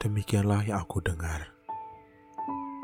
Demikianlah 0.00 0.68
yang 0.68 0.84
aku 0.84 1.00
dengar. 1.00 1.52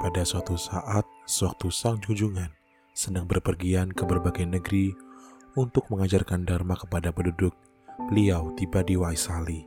Pada 0.00 0.24
suatu 0.26 0.58
saat, 0.58 1.06
sewaktu 1.28 1.68
sang 1.70 2.00
junjungan 2.02 2.50
sedang 2.92 3.24
berpergian 3.24 3.88
ke 3.92 4.04
berbagai 4.04 4.44
negeri 4.44 4.92
untuk 5.56 5.88
mengajarkan 5.88 6.44
Dharma 6.44 6.76
kepada 6.76 7.08
penduduk, 7.12 7.56
beliau 8.08 8.52
tiba 8.56 8.84
di 8.84 9.00
Waisali. 9.00 9.64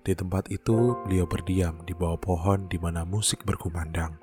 Di 0.00 0.12
tempat 0.16 0.50
itu, 0.50 0.96
beliau 1.06 1.28
berdiam 1.28 1.82
di 1.86 1.94
bawah 1.94 2.18
pohon 2.18 2.66
di 2.66 2.80
mana 2.80 3.06
musik 3.06 3.46
berkumandang. 3.46 4.16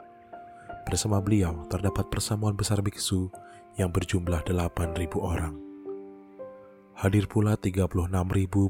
Bersama 0.87 1.19
beliau 1.19 1.67
terdapat 1.67 2.07
persamuan 2.07 2.55
besar 2.55 2.79
biksu 2.79 3.29
yang 3.77 3.93
berjumlah 3.93 4.41
8.000 4.47 4.95
orang. 5.19 5.55
Hadir 6.97 7.29
pula 7.29 7.53
36.000 7.53 7.93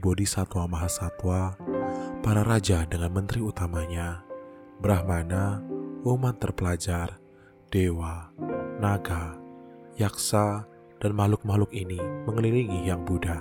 bodhisatwa 0.03 0.67
mahasatwa, 0.67 1.55
para 2.27 2.43
raja 2.43 2.83
dengan 2.83 3.15
menteri 3.15 3.39
utamanya, 3.39 4.19
brahmana, 4.83 5.63
umat 6.03 6.35
terpelajar, 6.43 7.15
dewa, 7.71 8.27
naga, 8.83 9.39
yaksa, 9.95 10.67
dan 10.99 11.15
makhluk-makhluk 11.15 11.71
ini 11.71 11.95
mengelilingi 12.27 12.83
Yang 12.83 13.01
Buddha. 13.07 13.39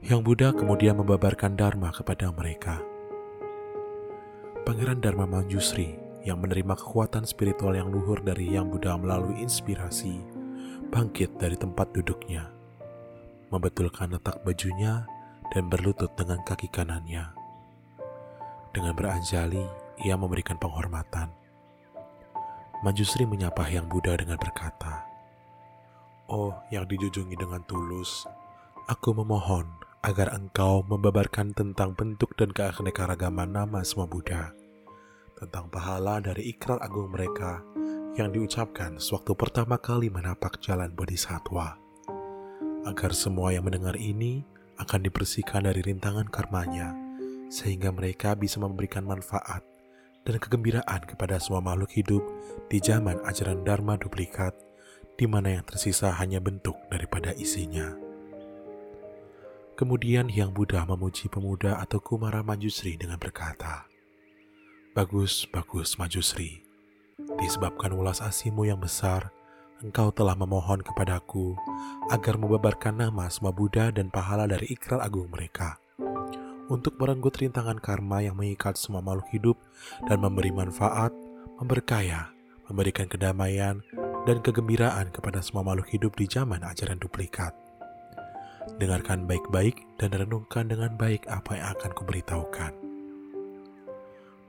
Yang 0.00 0.20
Buddha 0.24 0.48
kemudian 0.56 0.96
membabarkan 0.96 1.60
Dharma 1.60 1.92
kepada 1.92 2.32
mereka. 2.32 2.80
Pangeran 4.64 5.04
Dharma 5.04 5.28
Manjusri 5.28 5.92
yang 6.24 6.40
menerima 6.40 6.72
kekuatan 6.72 7.28
spiritual 7.28 7.76
yang 7.76 7.92
luhur 7.92 8.16
dari 8.24 8.48
Yang 8.48 8.80
Buddha 8.80 8.96
melalui 8.96 9.44
inspirasi, 9.44 10.24
bangkit 10.88 11.36
dari 11.36 11.60
tempat 11.60 11.92
duduknya 11.92 12.48
membetulkan 13.52 14.10
letak 14.10 14.40
bajunya 14.42 15.06
dan 15.54 15.70
berlutut 15.70 16.10
dengan 16.18 16.42
kaki 16.42 16.66
kanannya. 16.70 17.35
Dengan 18.76 18.92
beranjali, 18.92 19.64
ia 20.04 20.20
memberikan 20.20 20.60
penghormatan. 20.60 21.32
Manjusri 22.84 23.24
menyapa 23.24 23.64
Yang 23.72 23.88
Buddha 23.88 24.20
dengan 24.20 24.36
berkata, 24.36 25.08
Oh, 26.28 26.52
yang 26.68 26.84
dijunjungi 26.84 27.40
dengan 27.40 27.64
tulus, 27.64 28.28
aku 28.84 29.16
memohon 29.16 29.64
agar 30.04 30.36
engkau 30.36 30.84
membabarkan 30.84 31.56
tentang 31.56 31.96
bentuk 31.96 32.36
dan 32.36 32.52
keanekaragaman 32.52 33.48
nama 33.48 33.80
semua 33.80 34.04
Buddha, 34.04 34.52
tentang 35.40 35.72
pahala 35.72 36.20
dari 36.20 36.52
ikrar 36.52 36.76
agung 36.84 37.16
mereka 37.16 37.64
yang 38.20 38.28
diucapkan 38.28 39.00
sewaktu 39.00 39.32
pertama 39.32 39.80
kali 39.80 40.12
menapak 40.12 40.60
jalan 40.60 40.92
bodhisattva 40.92 41.80
agar 42.84 43.10
semua 43.16 43.56
yang 43.56 43.64
mendengar 43.64 43.96
ini 43.96 44.44
akan 44.76 45.00
dibersihkan 45.00 45.64
dari 45.64 45.80
rintangan 45.80 46.28
karmanya, 46.28 47.05
sehingga 47.46 47.94
mereka 47.94 48.34
bisa 48.34 48.58
memberikan 48.58 49.06
manfaat 49.06 49.62
dan 50.26 50.42
kegembiraan 50.42 51.06
kepada 51.06 51.38
semua 51.38 51.62
makhluk 51.62 51.94
hidup 51.94 52.22
di 52.66 52.82
zaman 52.82 53.22
ajaran 53.22 53.62
Dharma 53.62 53.94
duplikat, 53.94 54.52
di 55.14 55.24
mana 55.24 55.54
yang 55.56 55.64
tersisa 55.64 56.10
hanya 56.18 56.42
bentuk 56.42 56.74
daripada 56.90 57.30
isinya. 57.38 57.94
Kemudian 59.78 60.26
Hyang 60.26 60.50
Buddha 60.50 60.82
memuji 60.82 61.30
pemuda 61.30 61.78
atau 61.78 62.02
Kumara 62.02 62.42
Manjusri 62.42 62.98
dengan 62.98 63.20
berkata, 63.20 63.86
Bagus, 64.96 65.44
bagus 65.52 66.00
Manjusri, 66.00 66.64
disebabkan 67.36 67.92
ulas 67.92 68.24
asimu 68.24 68.64
yang 68.64 68.80
besar, 68.80 69.28
engkau 69.84 70.08
telah 70.08 70.32
memohon 70.32 70.80
kepadaku 70.80 71.52
agar 72.08 72.40
membabarkan 72.40 73.04
nama 73.04 73.28
semua 73.28 73.52
Buddha 73.52 73.92
dan 73.92 74.08
pahala 74.08 74.48
dari 74.48 74.72
ikrar 74.72 75.04
agung 75.04 75.28
mereka 75.28 75.76
untuk 76.66 76.98
merenggut 76.98 77.38
rintangan 77.38 77.78
karma 77.78 78.22
yang 78.22 78.34
mengikat 78.34 78.74
semua 78.74 79.02
makhluk 79.02 79.28
hidup 79.30 79.56
dan 80.10 80.18
memberi 80.18 80.50
manfaat, 80.50 81.14
memberkaya, 81.62 82.34
memberikan 82.66 83.06
kedamaian, 83.06 83.82
dan 84.26 84.42
kegembiraan 84.42 85.14
kepada 85.14 85.38
semua 85.38 85.62
makhluk 85.62 85.86
hidup 85.94 86.12
di 86.18 86.26
zaman 86.26 86.62
ajaran 86.66 86.98
duplikat. 86.98 87.54
Dengarkan 88.82 89.30
baik-baik 89.30 89.78
dan 90.02 90.10
renungkan 90.10 90.66
dengan 90.66 90.98
baik 90.98 91.22
apa 91.30 91.54
yang 91.54 91.68
akan 91.78 91.90
kuberitahukan. 91.94 92.72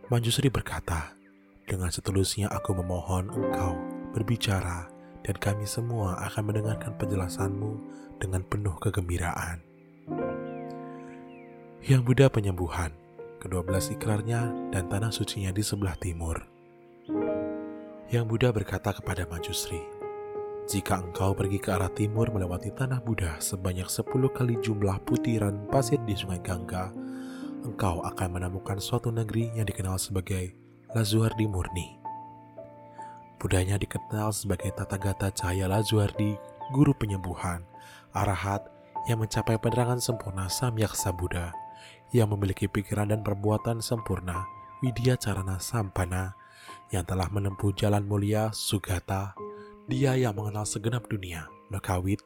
Manjusri 0.10 0.50
berkata, 0.50 1.14
dengan 1.68 1.92
setulusnya 1.92 2.50
aku 2.50 2.74
memohon 2.80 3.30
engkau 3.30 3.76
berbicara 4.16 4.88
dan 5.22 5.36
kami 5.36 5.68
semua 5.68 6.16
akan 6.32 6.50
mendengarkan 6.50 6.96
penjelasanmu 6.96 7.72
dengan 8.18 8.42
penuh 8.48 8.74
kegembiraan. 8.80 9.67
Yang 11.86 12.02
Buddha 12.10 12.28
penyembuhan, 12.34 12.90
kedua 13.38 13.62
belas 13.62 13.94
ikrarnya 13.94 14.50
dan 14.74 14.90
tanah 14.90 15.14
sucinya 15.14 15.54
di 15.54 15.62
sebelah 15.62 15.94
timur. 16.02 16.42
Yang 18.10 18.26
Buddha 18.26 18.50
berkata 18.50 18.98
kepada 18.98 19.30
Majusri, 19.30 19.84
jika 20.66 20.98
engkau 20.98 21.38
pergi 21.38 21.62
ke 21.62 21.70
arah 21.70 21.94
timur 21.94 22.34
melewati 22.34 22.74
tanah 22.74 22.98
Buddha 22.98 23.38
sebanyak 23.38 23.86
sepuluh 23.94 24.34
kali 24.34 24.58
jumlah 24.58 24.98
putiran 25.06 25.70
pasir 25.70 26.02
di 26.02 26.18
sungai 26.18 26.42
Gangga, 26.42 26.90
engkau 27.62 28.02
akan 28.02 28.30
menemukan 28.42 28.82
suatu 28.82 29.14
negeri 29.14 29.54
yang 29.54 29.70
dikenal 29.70 30.02
sebagai 30.02 30.58
Lazuardi 30.98 31.46
Murni. 31.46 32.00
Budanya 33.38 33.78
dikenal 33.78 34.34
sebagai 34.34 34.74
Tathagata 34.74 35.30
Cahaya 35.30 35.70
Lazuardi, 35.70 36.42
guru 36.74 36.98
penyembuhan, 36.98 37.62
arahat 38.18 38.66
yang 39.06 39.22
mencapai 39.22 39.62
penerangan 39.62 40.02
sempurna 40.02 40.50
Samyaksa 40.50 41.14
Buddha, 41.14 41.54
yang 42.16 42.32
memiliki 42.32 42.70
pikiran 42.72 43.12
dan 43.12 43.22
perbuatan 43.24 43.84
sempurna, 43.84 44.48
Widya 44.80 45.18
Carana 45.18 45.60
Sampana, 45.60 46.38
yang 46.92 47.04
telah 47.04 47.28
menempuh 47.28 47.76
jalan 47.76 48.06
mulia 48.08 48.52
Sugata, 48.56 49.36
dia 49.88 50.16
yang 50.16 50.36
mengenal 50.36 50.68
segenap 50.68 51.08
dunia, 51.08 51.48
Mekawit, 51.68 52.24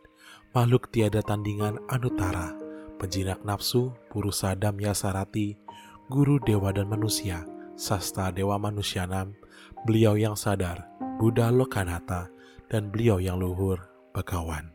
makhluk 0.53 0.90
tiada 0.94 1.22
tandingan 1.22 1.81
Anutara, 1.90 2.53
penjinak 3.02 3.42
nafsu, 3.42 3.94
Purusadam 4.09 4.78
Yasarati, 4.78 5.58
guru 6.09 6.38
dewa 6.42 6.74
dan 6.74 6.90
manusia, 6.90 7.46
Sasta 7.78 8.30
Dewa 8.30 8.62
Manusianam, 8.62 9.34
beliau 9.88 10.13
yang 10.13 10.38
sadar, 10.38 10.86
Buddha 11.18 11.50
Lokanata, 11.50 12.30
dan 12.69 12.94
beliau 12.94 13.18
yang 13.18 13.42
luhur, 13.42 13.81
Bagawan. 14.13 14.69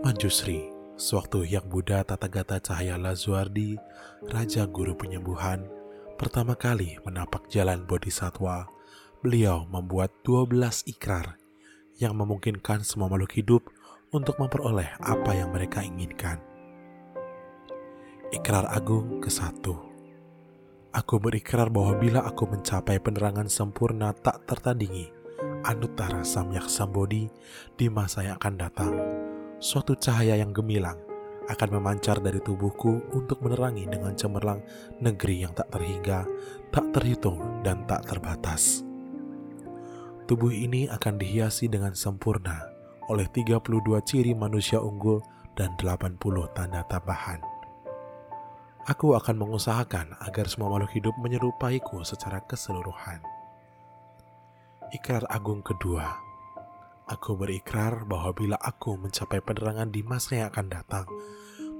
Manjusri, 0.00 0.69
sewaktu 1.00 1.48
yang 1.48 1.64
Buddha 1.64 2.04
Tathagata 2.04 2.60
Cahaya 2.60 3.00
Lazuardi, 3.00 3.80
Raja 4.28 4.68
Guru 4.68 4.92
Penyembuhan, 4.92 5.64
pertama 6.20 6.52
kali 6.52 7.00
menapak 7.08 7.48
jalan 7.48 7.88
Bodhisatwa, 7.88 8.68
beliau 9.24 9.64
membuat 9.72 10.12
12 10.28 10.84
ikrar 10.92 11.40
yang 11.96 12.12
memungkinkan 12.20 12.84
semua 12.84 13.08
makhluk 13.08 13.32
hidup 13.32 13.62
untuk 14.12 14.36
memperoleh 14.36 14.92
apa 15.00 15.32
yang 15.32 15.48
mereka 15.48 15.80
inginkan. 15.80 16.36
Ikrar 18.30 18.68
Agung 18.68 19.24
ke-1 19.24 19.64
Aku 20.90 21.22
berikrar 21.22 21.72
bahwa 21.72 21.96
bila 21.96 22.20
aku 22.28 22.44
mencapai 22.50 23.00
penerangan 23.00 23.48
sempurna 23.48 24.12
tak 24.12 24.44
tertandingi, 24.44 25.08
Anutara 25.64 26.26
Samyak 26.26 26.66
Sambodi 26.66 27.30
di 27.78 27.86
masa 27.86 28.26
yang 28.26 28.36
akan 28.42 28.54
datang, 28.58 28.94
suatu 29.60 29.92
cahaya 29.92 30.40
yang 30.40 30.56
gemilang 30.56 30.96
akan 31.52 31.68
memancar 31.76 32.16
dari 32.24 32.40
tubuhku 32.40 33.04
untuk 33.12 33.44
menerangi 33.44 33.84
dengan 33.84 34.16
cemerlang 34.16 34.64
negeri 35.04 35.44
yang 35.44 35.52
tak 35.52 35.68
terhingga, 35.68 36.24
tak 36.72 36.88
terhitung, 36.96 37.60
dan 37.60 37.84
tak 37.84 38.08
terbatas. 38.08 38.86
Tubuh 40.24 40.54
ini 40.54 40.88
akan 40.88 41.20
dihiasi 41.20 41.68
dengan 41.68 41.92
sempurna 41.92 42.62
oleh 43.10 43.26
32 43.28 43.82
ciri 44.06 44.32
manusia 44.32 44.78
unggul 44.78 45.20
dan 45.58 45.74
80 45.76 46.16
tanda 46.54 46.86
tambahan. 46.86 47.42
Aku 48.88 49.12
akan 49.12 49.36
mengusahakan 49.36 50.16
agar 50.24 50.48
semua 50.48 50.72
makhluk 50.72 50.96
hidup 50.96 51.14
menyerupaiku 51.20 52.00
secara 52.06 52.40
keseluruhan. 52.46 53.20
Ikrar 54.94 55.26
agung 55.28 55.60
kedua, 55.60 56.29
aku 57.10 57.34
berikrar 57.34 58.06
bahwa 58.06 58.30
bila 58.30 58.56
aku 58.62 58.94
mencapai 58.94 59.42
penerangan 59.42 59.90
di 59.90 60.06
masa 60.06 60.38
yang 60.38 60.48
akan 60.54 60.66
datang, 60.70 61.06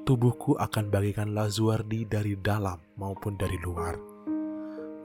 tubuhku 0.02 0.58
akan 0.58 0.90
bagikan 0.90 1.30
lazuardi 1.30 2.02
dari 2.02 2.34
dalam 2.34 2.82
maupun 2.98 3.38
dari 3.38 3.54
luar, 3.62 3.94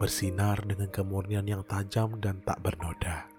bersinar 0.01 0.65
dengan 0.65 0.89
kemurnian 0.89 1.45
yang 1.45 1.61
tajam 1.69 2.17
dan 2.17 2.41
tak 2.41 2.57
bernoda. 2.65 3.29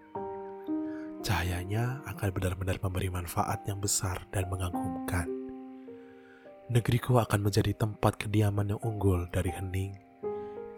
Cahayanya 1.27 2.07
akan 2.07 2.29
benar-benar 2.31 2.79
memberi 2.79 3.11
manfaat 3.11 3.67
yang 3.67 3.83
besar 3.83 4.23
dan 4.31 4.47
mengagumkan. 4.47 5.27
Negeriku 6.71 7.19
akan 7.19 7.51
menjadi 7.51 7.75
tempat 7.75 8.15
kediaman 8.15 8.79
yang 8.79 8.81
unggul 8.87 9.27
dari 9.35 9.51
hening, 9.51 9.99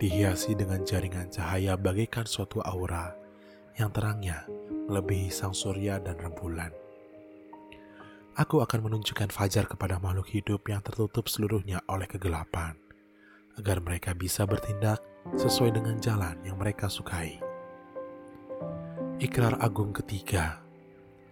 dihiasi 0.01 0.57
dengan 0.57 0.89
jaringan 0.89 1.29
cahaya 1.29 1.77
bagaikan 1.77 2.25
suatu 2.25 2.65
aura 2.65 3.28
yang 3.79 3.95
terangnya 3.95 4.45
melebihi 4.91 5.31
sang 5.31 5.55
surya 5.55 6.03
dan 6.03 6.19
rembulan. 6.19 6.75
Aku 8.39 8.63
akan 8.63 8.91
menunjukkan 8.91 9.35
fajar 9.35 9.67
kepada 9.67 9.99
makhluk 9.99 10.31
hidup 10.31 10.67
yang 10.71 10.79
tertutup 10.83 11.27
seluruhnya 11.27 11.83
oleh 11.91 12.07
kegelapan, 12.07 12.79
agar 13.59 13.83
mereka 13.83 14.15
bisa 14.15 14.47
bertindak 14.47 15.03
sesuai 15.35 15.75
dengan 15.75 15.99
jalan 15.99 16.39
yang 16.47 16.55
mereka 16.55 16.87
sukai. 16.87 17.43
Ikrar 19.19 19.59
agung 19.59 19.91
ketiga, 19.91 20.63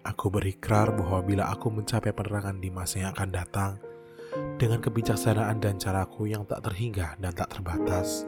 aku 0.02 0.26
berikrar 0.34 0.90
bahwa 0.90 1.22
bila 1.22 1.46
aku 1.46 1.70
mencapai 1.70 2.10
penerangan 2.10 2.58
di 2.58 2.74
masa 2.74 3.06
yang 3.06 3.14
akan 3.14 3.30
datang, 3.30 3.72
dengan 4.58 4.82
kebijaksanaan 4.82 5.62
dan 5.62 5.78
caraku 5.78 6.26
yang 6.26 6.42
tak 6.42 6.66
terhingga 6.66 7.14
dan 7.22 7.30
tak 7.30 7.54
terbatas, 7.54 8.26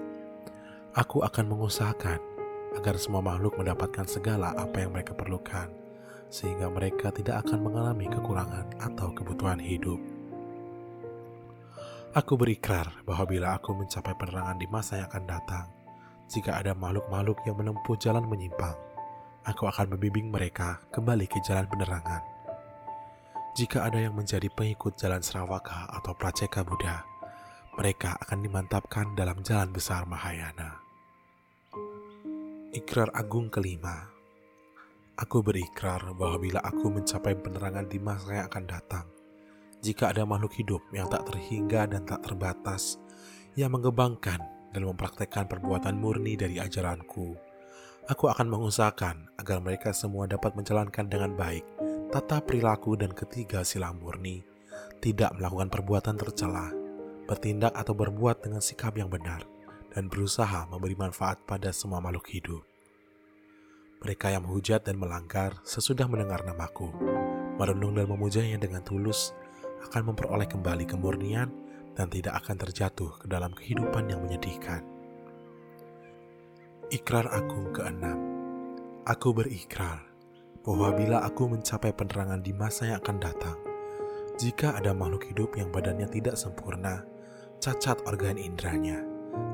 aku 0.95 1.27
akan 1.27 1.51
mengusahakan 1.51 2.38
agar 2.77 2.99
semua 3.01 3.25
makhluk 3.25 3.57
mendapatkan 3.57 4.05
segala 4.05 4.53
apa 4.59 4.85
yang 4.85 4.93
mereka 4.93 5.17
perlukan, 5.17 5.71
sehingga 6.29 6.69
mereka 6.69 7.09
tidak 7.09 7.47
akan 7.47 7.65
mengalami 7.65 8.11
kekurangan 8.11 8.67
atau 8.83 9.15
kebutuhan 9.17 9.61
hidup. 9.63 10.01
Aku 12.17 12.41
berikrar 12.41 13.05
bahwa 13.05 13.25
bila 13.29 13.55
aku 13.55 13.77
mencapai 13.77 14.17
penerangan 14.17 14.57
di 14.57 14.67
masa 14.67 15.01
yang 15.01 15.09
akan 15.13 15.25
datang, 15.29 15.67
jika 16.29 16.57
ada 16.57 16.73
makhluk-makhluk 16.73 17.41
yang 17.45 17.57
menempuh 17.57 17.97
jalan 18.01 18.25
menyimpang, 18.25 18.77
aku 19.45 19.69
akan 19.69 19.97
membimbing 19.97 20.29
mereka 20.29 20.81
kembali 20.93 21.29
ke 21.29 21.41
jalan 21.45 21.69
penerangan. 21.69 22.21
Jika 23.57 23.85
ada 23.85 24.01
yang 24.01 24.17
menjadi 24.17 24.49
pengikut 24.53 24.97
jalan 24.97 25.21
Sarawaka 25.21 25.89
atau 25.89 26.17
Praceka 26.17 26.65
Buddha, 26.65 27.05
mereka 27.77 28.19
akan 28.25 28.45
dimantapkan 28.45 29.13
dalam 29.13 29.41
jalan 29.45 29.71
besar 29.71 30.03
Mahayana. 30.09 30.88
Ikrar 32.69 33.09
agung 33.17 33.49
kelima. 33.49 34.13
Aku 35.17 35.41
berikrar 35.41 36.05
bahwa 36.13 36.37
bila 36.37 36.61
aku 36.61 36.93
mencapai 36.93 37.33
penerangan 37.33 37.89
di 37.89 37.97
masa 37.97 38.37
yang 38.37 38.47
akan 38.53 38.65
datang, 38.69 39.07
jika 39.81 40.13
ada 40.13 40.29
makhluk 40.29 40.53
hidup 40.53 40.85
yang 40.93 41.09
tak 41.09 41.25
terhingga 41.33 41.89
dan 41.89 42.05
tak 42.05 42.21
terbatas, 42.29 43.01
yang 43.57 43.73
mengembangkan 43.73 44.45
dan 44.77 44.85
mempraktekkan 44.85 45.49
perbuatan 45.49 45.97
murni 45.97 46.37
dari 46.37 46.61
ajaranku, 46.61 47.41
aku 48.05 48.25
akan 48.29 48.53
mengusahakan 48.53 49.33
agar 49.41 49.65
mereka 49.65 49.97
semua 49.97 50.29
dapat 50.29 50.53
menjalankan 50.53 51.09
dengan 51.09 51.33
baik 51.41 51.65
tata 52.13 52.45
perilaku 52.45 53.01
dan 53.01 53.17
ketiga 53.17 53.65
sila 53.65 53.97
murni, 53.97 54.45
tidak 55.01 55.33
melakukan 55.41 55.73
perbuatan 55.73 56.21
tercela, 56.21 56.69
bertindak 57.25 57.73
atau 57.73 57.97
berbuat 57.97 58.45
dengan 58.45 58.61
sikap 58.61 58.93
yang 59.01 59.09
benar, 59.09 59.41
dan 59.99 60.07
berusaha 60.07 60.71
memberi 60.71 60.95
manfaat 60.95 61.43
pada 61.43 61.75
semua 61.75 61.99
makhluk 61.99 62.31
hidup. 62.31 62.63
Mereka 63.99 64.31
yang 64.31 64.47
menghujat 64.47 64.87
dan 64.87 64.95
melanggar 64.95 65.59
sesudah 65.67 66.07
mendengar 66.07 66.47
namaku, 66.47 66.87
merenung 67.59 67.99
dan 67.99 68.07
memujanya 68.07 68.63
dengan 68.63 68.87
tulus, 68.87 69.35
akan 69.91 70.15
memperoleh 70.15 70.47
kembali 70.47 70.87
kemurnian 70.87 71.51
dan 71.99 72.07
tidak 72.07 72.39
akan 72.47 72.63
terjatuh 72.63 73.11
ke 73.19 73.27
dalam 73.27 73.51
kehidupan 73.51 74.07
yang 74.07 74.23
menyedihkan. 74.23 74.87
Ikrar 76.95 77.27
Agung 77.35 77.75
keenam 77.75 78.23
Aku 79.03 79.35
berikrar 79.35 80.07
bahwa 80.63 80.95
bila 80.95 81.27
aku 81.27 81.51
mencapai 81.51 81.91
penerangan 81.91 82.39
di 82.39 82.55
masa 82.55 82.87
yang 82.87 83.03
akan 83.03 83.19
datang, 83.19 83.59
jika 84.39 84.79
ada 84.79 84.95
makhluk 84.95 85.27
hidup 85.27 85.59
yang 85.59 85.75
badannya 85.75 86.07
tidak 86.07 86.39
sempurna, 86.39 87.03
cacat 87.59 87.99
organ 88.07 88.39
indranya, 88.39 89.08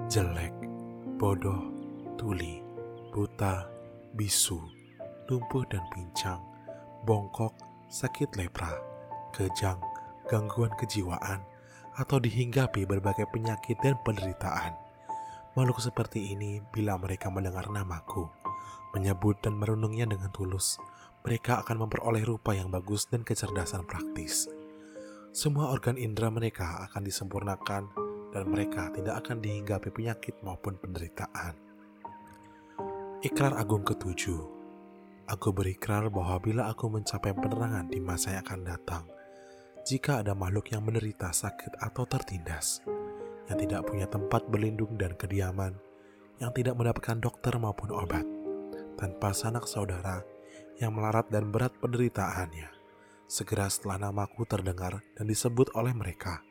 jelek, 0.08 0.54
bodoh, 1.18 1.58
tuli, 2.14 2.62
buta, 3.10 3.66
bisu, 4.14 4.62
lumpuh 5.26 5.66
dan 5.66 5.82
pincang, 5.90 6.38
bongkok, 7.02 7.56
sakit 7.90 8.30
lepra, 8.38 8.70
kejang, 9.34 9.82
gangguan 10.30 10.70
kejiwaan, 10.78 11.42
atau 11.98 12.18
dihinggapi 12.18 12.86
berbagai 12.86 13.26
penyakit 13.30 13.78
dan 13.82 13.98
penderitaan. 14.02 14.74
Makhluk 15.54 15.78
seperti 15.78 16.34
ini 16.34 16.58
bila 16.74 16.98
mereka 16.98 17.30
mendengar 17.30 17.70
namaku, 17.70 18.26
menyebut 18.94 19.38
dan 19.42 19.54
merenungnya 19.58 20.06
dengan 20.10 20.30
tulus, 20.34 20.78
mereka 21.22 21.62
akan 21.64 21.86
memperoleh 21.86 22.22
rupa 22.22 22.52
yang 22.54 22.68
bagus 22.70 23.06
dan 23.10 23.22
kecerdasan 23.22 23.86
praktis. 23.86 24.46
Semua 25.34 25.74
organ 25.74 25.98
indera 25.98 26.30
mereka 26.30 26.86
akan 26.86 27.02
disempurnakan 27.02 28.03
dan 28.34 28.50
mereka 28.50 28.90
tidak 28.90 29.22
akan 29.22 29.38
dihinggapi 29.38 29.94
penyakit 29.94 30.34
maupun 30.42 30.74
penderitaan. 30.82 31.54
Ikrar 33.22 33.54
agung 33.54 33.86
ketujuh, 33.86 34.42
aku 35.30 35.48
berikrar 35.54 36.10
bahwa 36.10 36.36
bila 36.42 36.68
aku 36.68 36.90
mencapai 36.90 37.32
penerangan 37.32 37.86
di 37.88 38.02
masa 38.02 38.34
yang 38.34 38.42
akan 38.42 38.60
datang, 38.66 39.04
jika 39.86 40.20
ada 40.20 40.34
makhluk 40.34 40.74
yang 40.74 40.82
menderita 40.82 41.30
sakit 41.30 41.78
atau 41.78 42.04
tertindas, 42.04 42.82
yang 43.48 43.56
tidak 43.56 43.86
punya 43.86 44.10
tempat 44.10 44.44
berlindung 44.50 44.98
dan 44.98 45.14
kediaman, 45.14 45.78
yang 46.42 46.50
tidak 46.52 46.74
mendapatkan 46.74 47.22
dokter 47.22 47.54
maupun 47.56 47.94
obat, 47.94 48.26
tanpa 48.98 49.30
sanak 49.30 49.70
saudara 49.70 50.26
yang 50.82 50.92
melarat 50.92 51.30
dan 51.30 51.54
berat 51.54 51.72
penderitaannya. 51.78 52.68
Segera 53.24 53.72
setelah 53.72 54.10
namaku 54.10 54.44
terdengar 54.44 55.00
dan 55.16 55.24
disebut 55.24 55.72
oleh 55.72 55.96
mereka, 55.96 56.44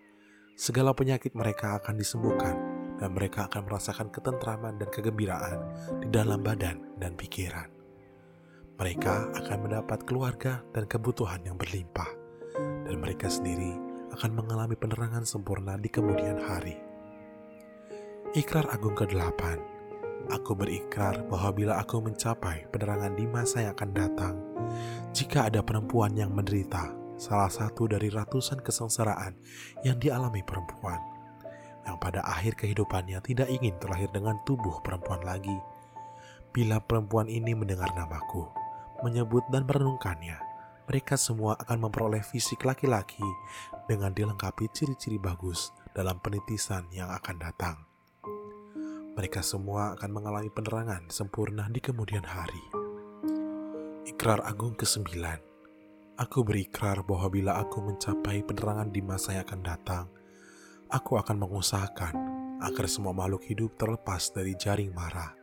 segala 0.53 0.93
penyakit 0.93 1.33
mereka 1.33 1.81
akan 1.81 1.97
disembuhkan 1.97 2.55
dan 3.01 3.09
mereka 3.13 3.49
akan 3.49 3.65
merasakan 3.65 4.07
ketentraman 4.13 4.77
dan 4.77 4.89
kegembiraan 4.93 5.59
di 5.99 6.07
dalam 6.13 6.45
badan 6.45 6.79
dan 7.01 7.17
pikiran. 7.17 7.67
Mereka 8.77 9.37
akan 9.37 9.57
mendapat 9.65 10.05
keluarga 10.05 10.61
dan 10.73 10.89
kebutuhan 10.89 11.41
yang 11.45 11.57
berlimpah 11.57 12.09
dan 12.85 12.95
mereka 13.01 13.29
sendiri 13.29 13.73
akan 14.13 14.31
mengalami 14.33 14.77
penerangan 14.77 15.25
sempurna 15.25 15.77
di 15.77 15.89
kemudian 15.89 16.37
hari. 16.37 16.77
Ikrar 18.33 18.65
agung 18.73 18.97
ke-8 18.97 19.73
Aku 20.31 20.55
berikrar 20.55 21.27
bahwa 21.27 21.51
bila 21.51 21.73
aku 21.83 21.99
mencapai 21.99 22.63
penerangan 22.71 23.11
di 23.11 23.27
masa 23.27 23.67
yang 23.67 23.75
akan 23.75 23.91
datang, 23.91 24.35
jika 25.11 25.51
ada 25.51 25.59
perempuan 25.59 26.15
yang 26.15 26.31
menderita, 26.31 26.95
salah 27.17 27.49
satu 27.49 27.89
dari 27.89 28.09
ratusan 28.09 28.61
kesengsaraan 28.61 29.37
yang 29.85 29.97
dialami 30.01 30.41
perempuan, 30.41 30.99
yang 31.83 31.99
pada 31.99 32.23
akhir 32.23 32.57
kehidupannya 32.57 33.19
tidak 33.21 33.49
ingin 33.51 33.75
terlahir 33.77 34.09
dengan 34.11 34.39
tubuh 34.47 34.79
perempuan 34.81 35.21
lagi, 35.21 35.55
bila 36.53 36.79
perempuan 36.79 37.27
ini 37.27 37.57
mendengar 37.57 37.89
namaku, 37.97 38.45
menyebut 39.01 39.43
dan 39.49 39.65
merenungkannya, 39.65 40.37
mereka 40.85 41.15
semua 41.15 41.55
akan 41.63 41.87
memperoleh 41.87 42.21
fisik 42.21 42.67
laki-laki 42.67 43.23
dengan 43.87 44.11
dilengkapi 44.11 44.67
ciri-ciri 44.71 45.17
bagus 45.17 45.71
dalam 45.95 46.19
penitisan 46.19 46.87
yang 46.91 47.07
akan 47.11 47.35
datang. 47.39 47.77
Mereka 49.13 49.45
semua 49.45 49.93
akan 49.93 50.09
mengalami 50.09 50.49
penerangan 50.49 51.07
sempurna 51.13 51.69
di 51.69 51.77
kemudian 51.77 52.25
hari. 52.25 52.63
Ikrar 54.09 54.41
Agung 54.43 54.73
ke-9 54.73 55.52
Aku 56.13 56.45
berikrar 56.45 57.01
bahwa 57.01 57.27
bila 57.33 57.57
aku 57.57 57.81
mencapai 57.81 58.45
penerangan 58.45 58.93
di 58.93 59.01
masa 59.01 59.33
yang 59.33 59.45
akan 59.49 59.61
datang, 59.65 60.05
aku 60.93 61.17
akan 61.17 61.41
mengusahakan 61.41 62.13
agar 62.61 62.85
semua 62.85 63.11
makhluk 63.17 63.43
hidup 63.49 63.73
terlepas 63.75 64.29
dari 64.29 64.53
jaring 64.53 64.93
marah. 64.93 65.33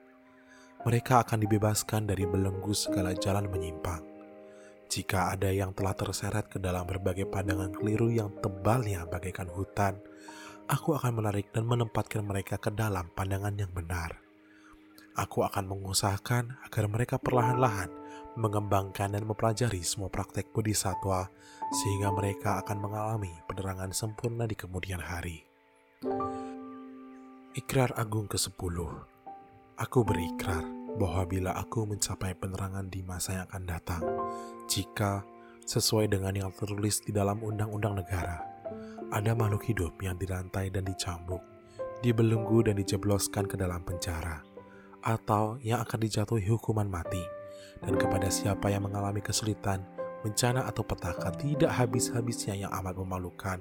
Mereka 0.86 1.26
akan 1.26 1.38
dibebaskan 1.42 2.08
dari 2.08 2.24
belenggu 2.24 2.72
segala 2.72 3.12
jalan 3.12 3.50
menyimpang 3.50 4.10
jika 4.90 5.30
ada 5.30 5.54
yang 5.54 5.70
telah 5.70 5.94
terseret 5.94 6.50
ke 6.50 6.58
dalam 6.58 6.82
berbagai 6.82 7.30
pandangan 7.30 7.70
keliru 7.70 8.10
yang 8.10 8.34
tebalnya 8.42 9.06
bagaikan 9.06 9.46
hutan, 9.46 10.02
aku 10.66 10.98
akan 10.98 11.22
menarik 11.22 11.54
dan 11.54 11.62
menempatkan 11.62 12.26
mereka 12.26 12.58
ke 12.58 12.74
dalam 12.74 13.06
pandangan 13.14 13.54
yang 13.54 13.70
benar. 13.70 14.18
Aku 15.14 15.46
akan 15.46 15.70
mengusahakan 15.70 16.58
agar 16.66 16.90
mereka 16.90 17.22
perlahan-lahan 17.22 17.86
mengembangkan 18.40 19.12
dan 19.12 19.28
mempelajari 19.28 19.84
semua 19.84 20.08
praktek 20.08 20.48
bodhisatwa 20.56 21.28
sehingga 21.70 22.08
mereka 22.10 22.64
akan 22.64 22.80
mengalami 22.80 23.30
penerangan 23.46 23.92
sempurna 23.92 24.48
di 24.48 24.56
kemudian 24.56 24.98
hari. 24.98 25.44
Ikrar 27.52 27.92
Agung 28.00 28.30
ke-10 28.30 28.76
Aku 29.80 30.00
berikrar 30.02 30.64
bahwa 30.96 31.22
bila 31.28 31.50
aku 31.54 31.84
mencapai 31.86 32.34
penerangan 32.34 32.88
di 32.88 33.04
masa 33.04 33.40
yang 33.40 33.44
akan 33.52 33.64
datang, 33.68 34.02
jika 34.66 35.22
sesuai 35.68 36.10
dengan 36.10 36.34
yang 36.34 36.50
tertulis 36.50 37.04
di 37.04 37.14
dalam 37.14 37.38
undang-undang 37.44 38.00
negara, 38.00 38.42
ada 39.10 39.34
makhluk 39.34 39.66
hidup 39.66 39.98
yang 40.02 40.18
dirantai 40.18 40.70
dan 40.70 40.86
dicambuk, 40.86 41.42
dibelenggu 42.02 42.66
dan 42.66 42.78
dijebloskan 42.78 43.46
ke 43.46 43.58
dalam 43.58 43.82
penjara, 43.82 44.42
atau 45.02 45.58
yang 45.62 45.82
akan 45.82 45.98
dijatuhi 46.06 46.46
hukuman 46.50 46.86
mati, 46.86 47.22
dan 47.84 47.94
kepada 47.96 48.28
siapa 48.28 48.68
yang 48.68 48.84
mengalami 48.84 49.24
kesulitan, 49.24 49.84
bencana 50.20 50.68
atau 50.68 50.84
petaka 50.84 51.32
tidak 51.36 51.72
habis-habisnya 51.72 52.66
yang 52.66 52.72
amat 52.80 52.96
memalukan, 53.00 53.58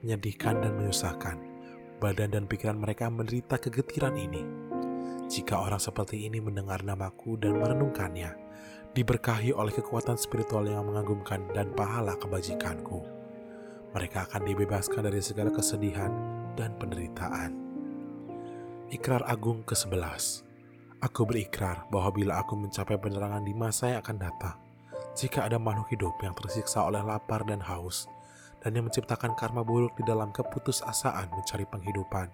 menyedihkan 0.00 0.64
dan 0.64 0.72
menyusahkan, 0.80 1.36
badan 2.00 2.32
dan 2.32 2.44
pikiran 2.48 2.80
mereka 2.80 3.12
menderita 3.12 3.60
kegetiran 3.60 4.16
ini. 4.16 4.42
Jika 5.30 5.62
orang 5.62 5.78
seperti 5.78 6.26
ini 6.26 6.42
mendengar 6.42 6.82
namaku 6.82 7.38
dan 7.38 7.60
merenungkannya, 7.60 8.34
diberkahi 8.96 9.54
oleh 9.54 9.70
kekuatan 9.70 10.18
spiritual 10.18 10.66
yang 10.66 10.88
mengagumkan 10.88 11.46
dan 11.54 11.70
pahala 11.76 12.18
kebajikanku, 12.18 13.06
mereka 13.94 14.26
akan 14.26 14.42
dibebaskan 14.48 15.06
dari 15.06 15.22
segala 15.22 15.54
kesedihan 15.54 16.10
dan 16.58 16.74
penderitaan. 16.80 17.54
Ikrar 18.90 19.22
Agung 19.22 19.62
ke-11 19.62 20.49
Aku 21.00 21.24
berikrar 21.24 21.88
bahwa 21.88 22.12
bila 22.12 22.44
aku 22.44 22.60
mencapai 22.60 23.00
penerangan 23.00 23.40
di 23.40 23.56
masa 23.56 23.88
yang 23.88 24.04
akan 24.04 24.20
datang, 24.20 24.56
jika 25.16 25.48
ada 25.48 25.56
makhluk 25.56 25.88
hidup 25.96 26.12
yang 26.20 26.36
tersiksa 26.36 26.84
oleh 26.84 27.00
lapar 27.00 27.40
dan 27.48 27.64
haus, 27.64 28.04
dan 28.60 28.76
yang 28.76 28.84
menciptakan 28.84 29.32
karma 29.32 29.64
buruk 29.64 29.96
di 29.96 30.04
dalam 30.04 30.28
keputusasaan 30.28 31.32
mencari 31.32 31.64
penghidupan, 31.64 32.28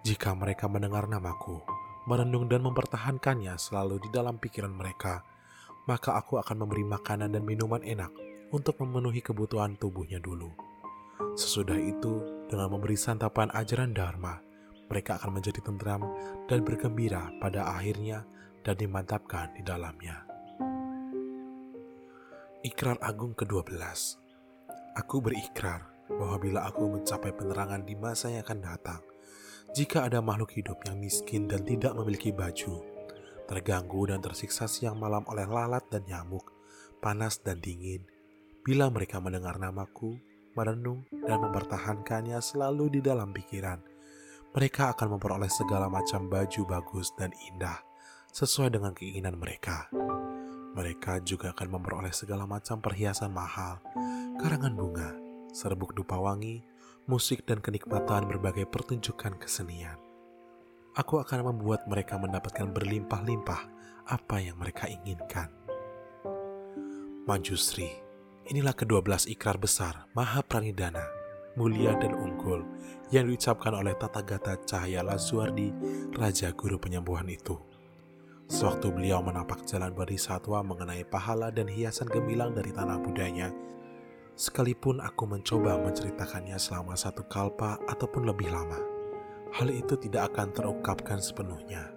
jika 0.00 0.32
mereka 0.32 0.64
mendengar 0.64 1.04
namaku, 1.12 1.60
merenung 2.08 2.48
dan 2.48 2.64
mempertahankannya 2.64 3.60
selalu 3.60 4.00
di 4.00 4.08
dalam 4.08 4.40
pikiran 4.40 4.72
mereka, 4.72 5.20
maka 5.84 6.16
aku 6.16 6.40
akan 6.40 6.64
memberi 6.64 6.88
makanan 6.88 7.36
dan 7.36 7.44
minuman 7.44 7.84
enak 7.84 8.08
untuk 8.48 8.80
memenuhi 8.80 9.20
kebutuhan 9.20 9.76
tubuhnya 9.76 10.16
dulu. 10.24 10.48
Sesudah 11.36 11.76
itu, 11.76 12.48
dengan 12.48 12.72
memberi 12.72 12.96
santapan 12.96 13.52
ajaran 13.52 13.92
Dharma, 13.92 14.40
mereka 14.90 15.22
akan 15.22 15.38
menjadi 15.38 15.62
tentram 15.62 16.02
dan 16.50 16.66
bergembira 16.66 17.30
pada 17.38 17.70
akhirnya 17.70 18.26
dan 18.66 18.74
dimantapkan 18.74 19.54
di 19.54 19.62
dalamnya. 19.62 20.26
Ikrar 22.60 23.00
Agung 23.00 23.32
ke-12 23.32 23.80
Aku 24.98 25.22
berikrar 25.22 25.88
bahwa 26.10 26.36
bila 26.42 26.66
aku 26.66 26.90
mencapai 26.90 27.30
penerangan 27.30 27.86
di 27.86 27.94
masa 27.94 28.28
yang 28.28 28.42
akan 28.42 28.60
datang, 28.60 29.02
jika 29.70 30.10
ada 30.10 30.18
makhluk 30.18 30.50
hidup 30.58 30.82
yang 30.84 30.98
miskin 30.98 31.46
dan 31.46 31.62
tidak 31.62 31.94
memiliki 31.94 32.34
baju, 32.34 32.82
terganggu 33.46 34.10
dan 34.10 34.18
tersiksa 34.18 34.66
siang 34.66 34.98
malam 34.98 35.22
oleh 35.30 35.46
lalat 35.46 35.86
dan 35.88 36.02
nyamuk, 36.10 36.50
panas 36.98 37.38
dan 37.38 37.62
dingin, 37.62 38.02
bila 38.66 38.90
mereka 38.90 39.22
mendengar 39.22 39.56
namaku, 39.56 40.18
merenung 40.58 41.06
dan 41.10 41.38
mempertahankannya 41.40 42.42
selalu 42.42 42.98
di 42.98 43.00
dalam 43.00 43.30
pikiran, 43.30 43.78
mereka 44.50 44.90
akan 44.90 45.14
memperoleh 45.14 45.46
segala 45.46 45.86
macam 45.86 46.26
baju 46.26 46.62
bagus 46.66 47.14
dan 47.14 47.30
indah 47.46 47.78
sesuai 48.34 48.74
dengan 48.74 48.90
keinginan 48.90 49.38
mereka. 49.38 49.86
Mereka 50.74 51.22
juga 51.26 51.54
akan 51.54 51.78
memperoleh 51.78 52.14
segala 52.14 52.46
macam 52.46 52.82
perhiasan 52.82 53.30
mahal, 53.30 53.82
karangan 54.38 54.74
bunga, 54.74 55.10
serbuk 55.54 55.94
dupa 55.94 56.18
wangi, 56.18 56.62
musik 57.06 57.46
dan 57.46 57.58
kenikmatan 57.62 58.26
berbagai 58.26 58.66
pertunjukan 58.70 59.38
kesenian. 59.38 59.98
Aku 60.98 61.22
akan 61.22 61.54
membuat 61.54 61.86
mereka 61.86 62.18
mendapatkan 62.18 62.70
berlimpah-limpah 62.74 63.62
apa 64.10 64.36
yang 64.42 64.58
mereka 64.58 64.90
inginkan. 64.90 65.50
Manjusri, 67.26 67.90
inilah 68.50 68.74
kedua 68.74 68.98
belas 68.98 69.30
ikrar 69.30 69.58
besar 69.58 70.10
Maha 70.18 70.42
Pranidana 70.42 71.19
mulia 71.58 71.98
dan 71.98 72.14
unggul 72.14 72.62
yang 73.10 73.26
diucapkan 73.26 73.74
oleh 73.74 73.96
Tata 73.98 74.22
Gata 74.22 74.54
Cahaya 74.62 75.02
Lazuardi, 75.02 75.74
Raja 76.14 76.54
Guru 76.54 76.78
Penyembuhan 76.78 77.26
itu. 77.26 77.58
Sewaktu 78.50 78.90
beliau 78.90 79.22
menapak 79.22 79.62
jalan 79.62 79.94
satwa 80.18 80.62
mengenai 80.66 81.06
pahala 81.06 81.54
dan 81.54 81.70
hiasan 81.70 82.10
gemilang 82.10 82.50
dari 82.50 82.74
tanah 82.74 82.98
budanya, 82.98 83.54
sekalipun 84.34 84.98
aku 84.98 85.22
mencoba 85.26 85.78
menceritakannya 85.78 86.58
selama 86.58 86.98
satu 86.98 87.22
kalpa 87.30 87.78
ataupun 87.86 88.26
lebih 88.26 88.50
lama, 88.50 88.78
hal 89.54 89.70
itu 89.70 89.94
tidak 89.98 90.34
akan 90.34 90.50
terungkapkan 90.50 91.22
sepenuhnya. 91.22 91.94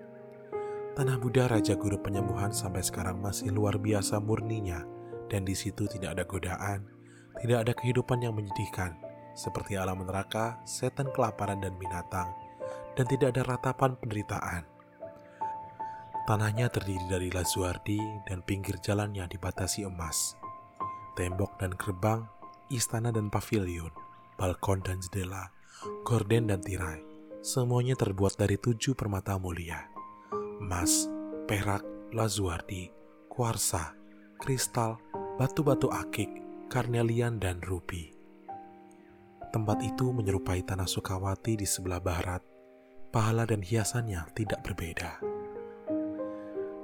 Tanah 0.93 1.17
Buddha 1.17 1.50
Raja 1.50 1.74
Guru 1.74 1.98
Penyembuhan 1.98 2.53
sampai 2.53 2.86
sekarang 2.86 3.17
masih 3.17 3.50
luar 3.50 3.81
biasa 3.81 4.22
murninya, 4.22 4.86
dan 5.33 5.41
di 5.50 5.57
situ 5.57 5.89
tidak 5.89 6.22
ada 6.22 6.24
godaan, 6.29 6.86
tidak 7.41 7.65
ada 7.65 7.74
kehidupan 7.74 8.22
yang 8.22 8.38
menyedihkan, 8.38 8.93
seperti 9.34 9.78
alam 9.78 10.06
neraka, 10.06 10.62
setan 10.66 11.10
kelaparan 11.10 11.62
dan 11.62 11.74
binatang, 11.78 12.30
dan 12.94 13.06
tidak 13.10 13.34
ada 13.34 13.44
ratapan 13.58 13.98
penderitaan. 13.98 14.63
Tanahnya 16.24 16.72
terdiri 16.72 17.04
dari 17.12 17.30
lazuardi 17.34 18.00
dan 18.24 18.40
pinggir 18.48 18.80
jalannya 18.80 19.28
dibatasi 19.28 19.84
emas. 19.84 20.40
Tembok 21.20 21.60
dan 21.60 21.75
gerbang, 21.75 22.24
istana 22.72 23.12
dan 23.12 23.28
pavilion, 23.28 23.92
balkon 24.40 24.80
dan 24.88 25.04
jendela, 25.04 25.52
gorden 26.08 26.48
dan 26.48 26.63
tirai, 26.63 27.04
semuanya 27.44 28.00
terbuat 28.00 28.40
dari 28.40 28.56
tujuh 28.56 28.96
permata 28.96 29.36
mulia. 29.36 29.84
Emas, 30.63 31.12
perak, 31.44 31.84
lazuardi, 32.16 32.88
kuarsa, 33.28 33.92
kristal, 34.40 35.02
batu-batu 35.36 35.92
akik, 35.92 36.32
karnelian, 36.72 37.36
dan 37.36 37.60
rubi. 37.60 38.12
Tempat 39.53 39.86
itu 39.86 40.10
menyerupai 40.10 40.65
tanah 40.65 40.89
Sukawati 40.89 41.62
di 41.62 41.69
sebelah 41.69 42.01
barat. 42.01 42.41
Pahala 43.13 43.45
dan 43.45 43.62
hiasannya 43.62 44.33
tidak 44.33 44.65
berbeda. 44.65 45.22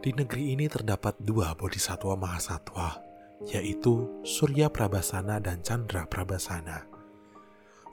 Di 0.06 0.14
negeri 0.14 0.54
ini 0.54 0.70
terdapat 0.70 1.18
dua 1.18 1.58
bodhisatwa 1.58 2.14
mahasatwa, 2.14 3.02
yaitu 3.50 4.22
Surya 4.22 4.70
Prabasana 4.70 5.42
dan 5.42 5.66
Chandra 5.66 6.06
Prabasana. 6.06 6.86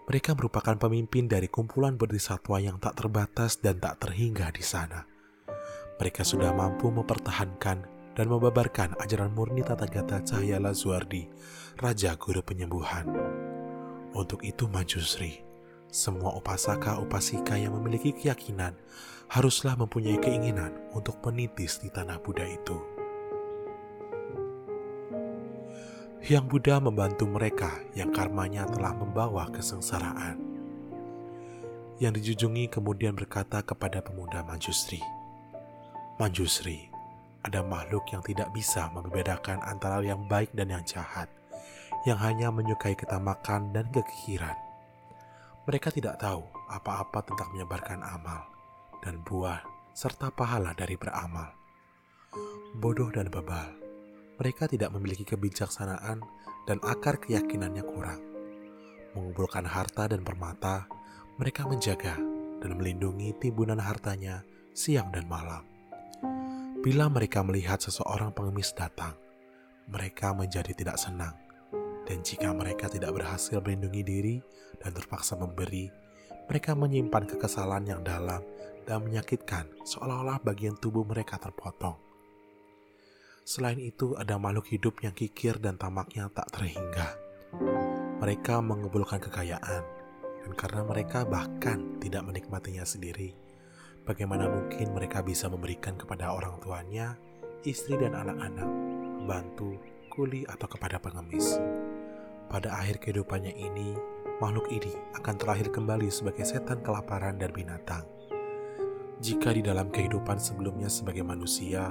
Mereka 0.06 0.36
merupakan 0.36 0.76
pemimpin 0.76 1.24
dari 1.24 1.48
kumpulan 1.48 1.96
bodhisatwa 1.96 2.60
yang 2.60 2.76
tak 2.76 3.00
terbatas 3.00 3.58
dan 3.58 3.80
tak 3.80 3.96
terhingga 3.98 4.52
di 4.52 4.62
sana. 4.62 5.08
Mereka 5.96 6.20
sudah 6.20 6.52
mampu 6.52 6.92
mempertahankan 6.92 7.78
dan 8.12 8.26
membabarkan 8.28 9.00
ajaran 9.00 9.32
murni 9.32 9.64
Tata 9.64 9.88
Gata 9.88 10.20
Cahaya 10.20 10.60
Lazuardi, 10.60 11.26
Raja 11.80 12.12
Guru 12.20 12.44
Penyembuhan. 12.44 13.35
Untuk 14.16 14.48
itu 14.48 14.64
Manjusri, 14.64 15.44
semua 15.92 16.32
upasaka 16.40 16.96
upasika 16.96 17.52
yang 17.60 17.76
memiliki 17.76 18.16
keyakinan 18.16 18.72
haruslah 19.28 19.76
mempunyai 19.76 20.16
keinginan 20.16 20.72
untuk 20.96 21.20
menitis 21.20 21.76
di 21.84 21.92
tanah 21.92 22.16
Buddha 22.24 22.48
itu. 22.48 22.80
Yang 26.24 26.44
Buddha 26.48 26.80
membantu 26.80 27.28
mereka 27.28 27.76
yang 27.92 28.08
karmanya 28.08 28.64
telah 28.64 28.96
membawa 28.96 29.52
kesengsaraan. 29.52 30.40
Yang 32.00 32.24
dijunjungi 32.24 32.72
kemudian 32.72 33.12
berkata 33.12 33.60
kepada 33.60 34.00
pemuda 34.00 34.40
Manjusri, 34.48 35.04
Manjusri, 36.16 36.88
ada 37.44 37.60
makhluk 37.60 38.08
yang 38.16 38.24
tidak 38.24 38.48
bisa 38.56 38.88
membedakan 38.96 39.60
antara 39.60 40.00
yang 40.00 40.24
baik 40.24 40.48
dan 40.56 40.72
yang 40.72 40.84
jahat 40.88 41.28
yang 42.04 42.20
hanya 42.20 42.52
menyukai 42.52 42.98
ketamakan 42.98 43.72
dan 43.72 43.88
kekikiran. 43.88 44.54
Mereka 45.66 45.90
tidak 45.94 46.20
tahu 46.20 46.44
apa-apa 46.70 47.22
tentang 47.26 47.50
menyebarkan 47.54 48.02
amal 48.02 48.46
dan 49.02 49.22
buah 49.22 49.62
serta 49.96 50.34
pahala 50.34 50.74
dari 50.76 50.98
beramal. 50.98 51.54
Bodoh 52.76 53.08
dan 53.08 53.32
bebal, 53.32 53.72
mereka 54.36 54.68
tidak 54.68 54.92
memiliki 54.92 55.24
kebijaksanaan 55.24 56.20
dan 56.68 56.78
akar 56.84 57.16
keyakinannya 57.16 57.80
kurang. 57.86 58.20
Mengumpulkan 59.16 59.64
harta 59.64 60.12
dan 60.12 60.20
permata, 60.20 60.84
mereka 61.40 61.64
menjaga 61.64 62.20
dan 62.60 62.70
melindungi 62.76 63.32
timbunan 63.40 63.80
hartanya 63.80 64.44
siang 64.76 65.08
dan 65.08 65.24
malam. 65.24 65.64
Bila 66.84 67.08
mereka 67.08 67.40
melihat 67.40 67.80
seseorang 67.80 68.30
pengemis 68.36 68.76
datang, 68.76 69.16
mereka 69.88 70.36
menjadi 70.36 70.76
tidak 70.76 71.00
senang 71.00 71.45
dan 72.06 72.22
jika 72.22 72.54
mereka 72.54 72.86
tidak 72.86 73.12
berhasil 73.12 73.58
melindungi 73.58 74.02
diri 74.06 74.36
dan 74.78 74.94
terpaksa 74.94 75.34
memberi, 75.34 75.90
mereka 76.46 76.78
menyimpan 76.78 77.26
kekesalan 77.26 77.84
yang 77.90 78.06
dalam 78.06 78.40
dan 78.86 79.02
menyakitkan 79.02 79.66
seolah-olah 79.82 80.38
bagian 80.46 80.78
tubuh 80.78 81.02
mereka 81.02 81.42
terpotong. 81.42 81.98
Selain 83.46 83.78
itu, 83.78 84.14
ada 84.18 84.38
makhluk 84.38 84.70
hidup 84.70 85.02
yang 85.02 85.14
kikir 85.14 85.58
dan 85.58 85.78
tamaknya 85.78 86.30
tak 86.30 86.50
terhingga. 86.54 87.14
Mereka 88.22 88.58
mengumpulkan 88.58 89.22
kekayaan, 89.22 89.82
dan 90.42 90.52
karena 90.54 90.82
mereka 90.82 91.22
bahkan 91.26 91.98
tidak 92.02 92.26
menikmatinya 92.26 92.82
sendiri, 92.82 93.34
bagaimana 94.02 94.50
mungkin 94.50 94.90
mereka 94.94 95.22
bisa 95.22 95.46
memberikan 95.46 95.94
kepada 95.94 96.34
orang 96.34 96.58
tuanya, 96.58 97.14
istri 97.62 97.98
dan 97.98 98.18
anak-anak, 98.18 98.70
pembantu, 99.22 99.78
kuli, 100.10 100.42
atau 100.46 100.66
kepada 100.66 100.98
pengemis? 100.98 101.58
Pada 102.46 102.78
akhir 102.78 103.02
kehidupannya 103.02 103.58
ini, 103.58 103.98
makhluk 104.38 104.70
ini 104.70 104.94
akan 105.18 105.34
terlahir 105.34 105.66
kembali 105.66 106.06
sebagai 106.06 106.46
setan 106.46 106.78
kelaparan 106.78 107.42
dan 107.42 107.50
binatang. 107.50 108.06
Jika 109.18 109.50
di 109.50 109.66
dalam 109.66 109.90
kehidupan 109.90 110.38
sebelumnya 110.38 110.86
sebagai 110.86 111.26
manusia, 111.26 111.90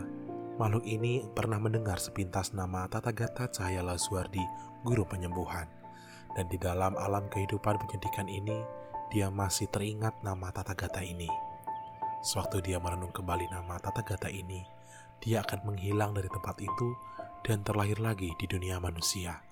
makhluk 0.55 0.87
ini 0.87 1.27
pernah 1.35 1.59
mendengar 1.59 1.99
sepintas 1.99 2.55
nama 2.55 2.87
Tata 2.87 3.11
Gata 3.11 3.51
Cahaya 3.51 3.83
Laswardi, 3.83 4.43
guru 4.87 5.03
penyembuhan. 5.03 5.67
Dan 6.39 6.47
di 6.47 6.55
dalam 6.55 6.95
alam 6.95 7.27
kehidupan 7.27 7.75
penyedihkan 7.75 8.31
ini, 8.31 8.55
dia 9.11 9.27
masih 9.27 9.67
teringat 9.67 10.23
nama 10.23 10.55
Tata 10.55 10.71
Gata 10.71 11.03
ini. 11.03 11.27
Sewaktu 12.23 12.63
dia 12.63 12.79
merenung 12.79 13.11
kembali 13.11 13.51
nama 13.51 13.75
Tata 13.83 14.07
Gata 14.07 14.31
ini, 14.31 14.63
dia 15.19 15.43
akan 15.43 15.67
menghilang 15.67 16.15
dari 16.15 16.31
tempat 16.31 16.63
itu 16.63 16.95
dan 17.43 17.59
terlahir 17.59 17.99
lagi 17.99 18.31
di 18.39 18.47
dunia 18.47 18.79
manusia 18.79 19.43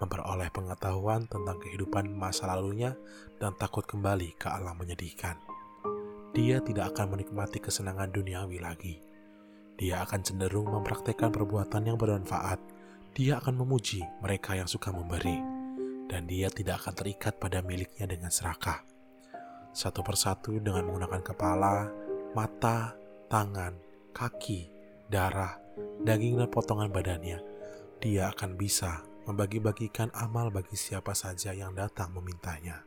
memperoleh 0.00 0.48
pengetahuan 0.48 1.28
tentang 1.28 1.60
kehidupan 1.60 2.08
masa 2.08 2.48
lalunya 2.48 2.96
dan 3.36 3.52
takut 3.60 3.84
kembali 3.84 4.34
ke 4.40 4.48
alam 4.48 4.74
menyedihkan. 4.80 5.36
dia 6.30 6.62
tidak 6.62 6.94
akan 6.94 7.18
menikmati 7.18 7.58
kesenangan 7.58 8.06
duniawi 8.14 8.62
lagi. 8.62 9.02
Dia 9.74 10.06
akan 10.06 10.20
cenderung 10.22 10.70
mempraktekkan 10.70 11.34
perbuatan 11.34 11.90
yang 11.90 11.98
bermanfaat. 11.98 12.62
Dia 13.18 13.42
akan 13.42 13.58
memuji 13.58 14.06
mereka 14.22 14.54
yang 14.54 14.70
suka 14.70 14.94
memberi, 14.94 15.34
dan 16.06 16.30
dia 16.30 16.46
tidak 16.54 16.86
akan 16.86 16.94
terikat 16.94 17.34
pada 17.42 17.58
miliknya 17.66 18.06
dengan 18.06 18.30
serakah. 18.30 18.86
Satu 19.74 20.06
persatu 20.06 20.62
dengan 20.62 20.86
menggunakan 20.86 21.22
kepala, 21.34 21.90
mata, 22.38 22.94
tangan, 23.26 23.74
kaki, 24.14 24.70
darah, 25.10 25.58
daging, 26.06 26.38
dan 26.38 26.46
potongan 26.46 26.94
badannya, 26.94 27.42
dia 27.98 28.30
akan 28.30 28.54
bisa 28.54 29.02
membagi-bagikan 29.28 30.08
amal 30.16 30.48
bagi 30.48 30.76
siapa 30.78 31.12
saja 31.12 31.52
yang 31.52 31.76
datang 31.76 32.14
memintanya. 32.16 32.84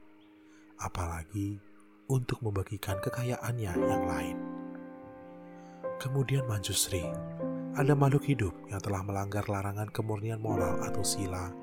Apalagi 0.82 1.58
untuk 2.10 2.42
membagikan 2.44 3.00
kekayaannya 3.00 3.74
yang 3.74 4.04
lain. 4.06 4.38
Kemudian 6.02 6.44
Manjusri, 6.50 7.06
ada 7.74 7.96
makhluk 7.96 8.28
hidup 8.28 8.54
yang 8.68 8.82
telah 8.84 9.02
melanggar 9.02 9.48
larangan 9.48 9.88
kemurnian 9.90 10.42
moral 10.42 10.84
atau 10.84 11.02
sila, 11.02 11.54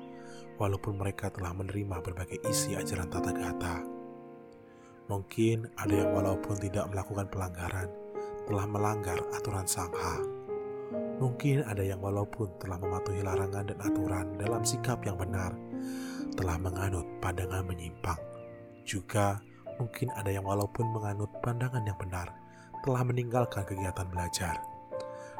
walaupun 0.57 0.97
mereka 0.97 1.29
telah 1.29 1.53
menerima 1.53 2.01
berbagai 2.01 2.41
isi 2.49 2.73
ajaran 2.73 3.07
tata 3.11 3.31
gata. 3.31 3.75
Mungkin 5.11 5.71
ada 5.75 5.93
yang 5.93 6.11
walaupun 6.15 6.55
tidak 6.57 6.87
melakukan 6.89 7.27
pelanggaran, 7.29 7.89
telah 8.47 8.65
melanggar 8.65 9.19
aturan 9.35 9.67
sangha. 9.67 10.40
Mungkin 11.21 11.61
ada 11.69 11.85
yang 11.85 12.01
walaupun 12.01 12.57
telah 12.57 12.81
mematuhi 12.81 13.21
larangan 13.21 13.69
dan 13.69 13.77
aturan 13.77 14.33
dalam 14.41 14.65
sikap 14.65 15.05
yang 15.05 15.15
benar, 15.15 15.53
telah 16.33 16.57
menganut 16.57 17.05
pandangan 17.21 17.61
menyimpang. 17.61 18.17
Juga 18.81 19.37
Mungkin 19.81 20.13
ada 20.13 20.29
yang 20.29 20.45
walaupun 20.45 20.93
menganut 20.93 21.33
pandangan 21.41 21.81
yang 21.81 21.97
benar, 21.97 22.29
telah 22.85 23.01
meninggalkan 23.01 23.65
kegiatan 23.65 24.05
belajar. 24.13 24.61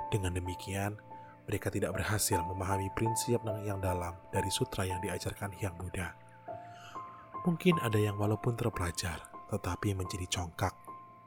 Dengan 0.09 0.33
demikian, 0.33 0.97
mereka 1.45 1.69
tidak 1.69 1.93
berhasil 1.93 2.41
memahami 2.41 2.89
prinsip 2.97 3.37
yang 3.61 3.77
dalam 3.77 4.17
dari 4.33 4.49
sutra 4.49 4.81
yang 4.89 4.97
diajarkan 4.97 5.53
Hyang 5.53 5.77
Buddha. 5.77 6.17
Mungkin 7.45 7.77
ada 7.85 8.01
yang 8.01 8.17
walaupun 8.17 8.57
terpelajar, 8.57 9.21
tetapi 9.53 9.93
menjadi 9.93 10.25
congkak, 10.25 10.73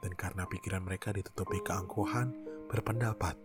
dan 0.03 0.11
karena 0.19 0.43
pikiran 0.51 0.83
mereka 0.83 1.15
ditutupi 1.15 1.63
keangkuhan, 1.63 2.35
berpendapat 2.67 3.39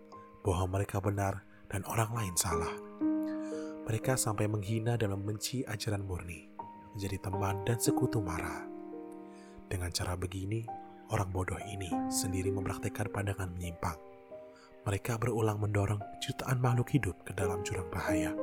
bahwa 0.46 0.80
mereka 0.80 1.04
benar 1.04 1.44
dan 1.70 1.86
orang 1.86 2.12
lain 2.16 2.36
salah. 2.36 2.74
Mereka 3.90 4.18
sampai 4.18 4.46
menghina 4.46 4.98
dan 4.98 5.14
membenci 5.18 5.66
ajaran 5.66 6.06
murni, 6.06 6.46
menjadi 6.94 7.18
teman 7.30 7.66
dan 7.66 7.82
sekutu 7.82 8.22
marah. 8.22 8.70
Dengan 9.70 9.90
cara 9.90 10.14
begini, 10.14 10.66
orang 11.10 11.30
bodoh 11.34 11.58
ini 11.70 11.90
sendiri 12.10 12.54
mempraktekkan 12.54 13.10
pandangan 13.10 13.50
menyimpang. 13.54 13.98
Mereka 14.86 15.18
berulang 15.22 15.62
mendorong 15.62 16.02
jutaan 16.22 16.62
makhluk 16.62 16.90
hidup 16.94 17.18
ke 17.26 17.34
dalam 17.34 17.62
jurang 17.66 17.90
bahaya. 17.90 18.34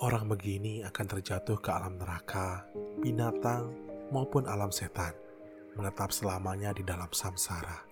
Orang 0.00 0.32
begini 0.32 0.80
akan 0.80 1.06
terjatuh 1.16 1.60
ke 1.60 1.68
alam 1.68 2.00
neraka, 2.00 2.64
binatang, 3.04 3.68
maupun 4.08 4.48
alam 4.48 4.72
setan, 4.72 5.12
menetap 5.76 6.08
selamanya 6.08 6.72
di 6.72 6.80
dalam 6.80 7.12
samsara. 7.12 7.89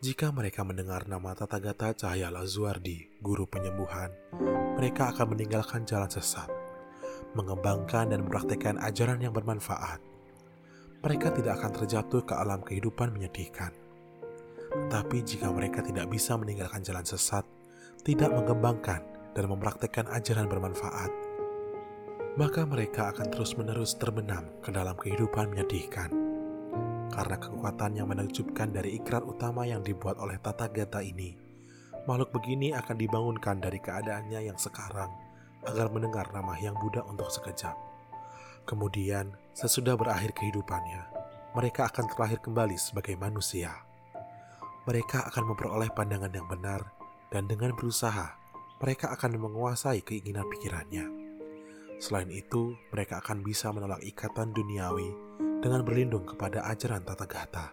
Jika 0.00 0.32
mereka 0.32 0.64
mendengar 0.64 1.04
nama 1.04 1.36
Tathagata 1.36 1.92
Cahaya 1.92 2.32
Lazuardi, 2.32 3.20
guru 3.20 3.44
penyembuhan, 3.44 4.08
mereka 4.80 5.12
akan 5.12 5.36
meninggalkan 5.36 5.84
jalan 5.84 6.08
sesat, 6.08 6.48
mengembangkan 7.36 8.08
dan 8.08 8.24
mempraktekkan 8.24 8.80
ajaran 8.80 9.20
yang 9.20 9.36
bermanfaat, 9.36 10.00
mereka 11.04 11.36
tidak 11.36 11.60
akan 11.60 11.84
terjatuh 11.84 12.24
ke 12.24 12.32
alam 12.32 12.64
kehidupan 12.64 13.12
menyedihkan. 13.12 13.76
Tapi 14.88 15.20
jika 15.20 15.52
mereka 15.52 15.84
tidak 15.84 16.08
bisa 16.08 16.32
meninggalkan 16.32 16.80
jalan 16.80 17.04
sesat, 17.04 17.44
tidak 18.00 18.32
mengembangkan 18.32 19.04
dan 19.36 19.52
mempraktekkan 19.52 20.08
ajaran 20.16 20.48
bermanfaat, 20.48 21.12
maka 22.40 22.64
mereka 22.64 23.12
akan 23.12 23.28
terus-menerus 23.28 24.00
terbenam 24.00 24.48
ke 24.64 24.72
dalam 24.72 24.96
kehidupan 24.96 25.52
menyedihkan. 25.52 26.29
Karena 27.10 27.36
kekuatan 27.36 27.98
yang 27.98 28.06
menakjubkan 28.06 28.70
dari 28.70 29.02
ikrar 29.02 29.26
utama 29.26 29.66
yang 29.66 29.82
dibuat 29.82 30.16
oleh 30.22 30.38
tata 30.38 30.70
gata 30.70 31.02
ini, 31.02 31.34
makhluk 32.06 32.30
begini 32.30 32.70
akan 32.70 32.96
dibangunkan 32.96 33.58
dari 33.58 33.82
keadaannya 33.82 34.46
yang 34.46 34.56
sekarang 34.56 35.10
agar 35.66 35.90
mendengar 35.92 36.30
nama 36.30 36.56
Yang 36.56 36.78
Buddha 36.80 37.02
untuk 37.04 37.28
sekejap. 37.28 37.76
Kemudian, 38.64 39.34
sesudah 39.52 39.98
berakhir 39.98 40.32
kehidupannya, 40.32 41.02
mereka 41.58 41.90
akan 41.90 42.06
terlahir 42.06 42.38
kembali 42.38 42.78
sebagai 42.78 43.18
manusia. 43.18 43.74
Mereka 44.86 45.28
akan 45.28 45.50
memperoleh 45.50 45.90
pandangan 45.92 46.30
yang 46.30 46.46
benar, 46.46 46.94
dan 47.28 47.50
dengan 47.50 47.74
berusaha, 47.74 48.38
mereka 48.80 49.12
akan 49.12 49.36
menguasai 49.36 50.00
keinginan 50.06 50.46
pikirannya. 50.48 51.10
Selain 52.00 52.30
itu, 52.32 52.78
mereka 52.94 53.20
akan 53.20 53.44
bisa 53.44 53.68
menolak 53.74 54.00
ikatan 54.00 54.56
duniawi 54.56 55.30
dengan 55.60 55.84
berlindung 55.84 56.24
kepada 56.24 56.64
ajaran 56.72 57.04
tata 57.04 57.28
gata. 57.28 57.66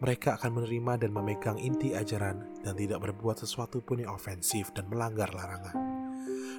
Mereka 0.00 0.40
akan 0.40 0.60
menerima 0.60 1.06
dan 1.06 1.10
memegang 1.12 1.58
inti 1.60 1.92
ajaran 1.92 2.64
dan 2.64 2.74
tidak 2.74 3.04
berbuat 3.04 3.44
sesuatu 3.44 3.84
pun 3.84 4.02
yang 4.02 4.12
ofensif 4.16 4.72
dan 4.72 4.88
melanggar 4.88 5.30
larangan. 5.30 5.76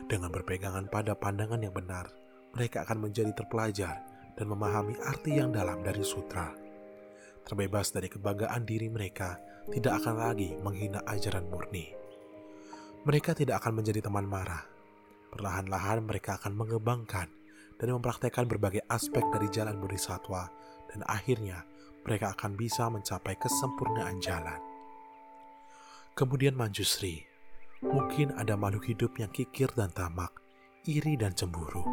Dengan 0.05 0.29
berpegangan 0.29 0.85
pada 0.87 1.17
pandangan 1.17 1.59
yang 1.59 1.73
benar, 1.73 2.13
mereka 2.53 2.85
akan 2.85 3.09
menjadi 3.09 3.33
terpelajar 3.33 4.05
dan 4.37 4.45
memahami 4.47 4.95
arti 5.01 5.41
yang 5.41 5.49
dalam 5.51 5.81
dari 5.81 6.05
sutra. 6.05 6.53
Terbebas 7.45 7.91
dari 7.91 8.09
kebanggaan 8.09 8.63
diri 8.65 8.87
mereka, 8.89 9.37
tidak 9.69 10.01
akan 10.01 10.15
lagi 10.17 10.53
menghina 10.61 11.01
ajaran 11.09 11.45
murni. 11.49 11.91
Mereka 13.05 13.37
tidak 13.37 13.61
akan 13.61 13.81
menjadi 13.81 14.01
teman 14.01 14.25
marah. 14.25 14.65
Perlahan-lahan 15.29 16.05
mereka 16.05 16.39
akan 16.41 16.53
mengembangkan 16.57 17.27
dan 17.79 17.95
mempraktekkan 17.95 18.47
berbagai 18.47 18.83
aspek 18.87 19.23
dari 19.31 19.47
jalan 19.51 19.79
bodhisattva 19.79 20.47
dan 20.91 21.03
akhirnya 21.07 21.63
mereka 22.05 22.37
akan 22.37 22.53
bisa 22.53 22.87
mencapai 22.87 23.35
kesempurnaan 23.35 24.21
jalan. 24.21 24.61
Kemudian 26.15 26.55
Manjusri, 26.55 27.27
mungkin 27.83 28.31
ada 28.39 28.55
makhluk 28.55 28.87
hidup 28.87 29.19
yang 29.19 29.27
kikir 29.33 29.67
dan 29.75 29.91
tamak, 29.91 30.31
iri 30.87 31.19
dan 31.19 31.35
cemburu 31.35 31.83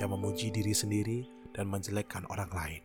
yang 0.00 0.10
memuji 0.10 0.50
diri 0.50 0.74
sendiri 0.74 1.28
dan 1.54 1.68
menjelekkan 1.68 2.26
orang 2.32 2.50
lain. 2.50 2.82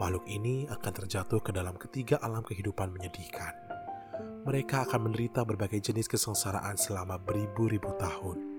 Makhluk 0.00 0.24
ini 0.30 0.64
akan 0.70 0.92
terjatuh 1.04 1.42
ke 1.42 1.52
dalam 1.52 1.76
ketiga 1.76 2.16
alam 2.24 2.40
kehidupan 2.40 2.94
menyedihkan. 2.94 3.52
Mereka 4.46 4.88
akan 4.88 5.10
menderita 5.10 5.42
berbagai 5.42 5.90
jenis 5.90 6.06
kesengsaraan 6.08 6.78
selama 6.78 7.18
beribu-ribu 7.20 7.92
tahun. 7.98 8.53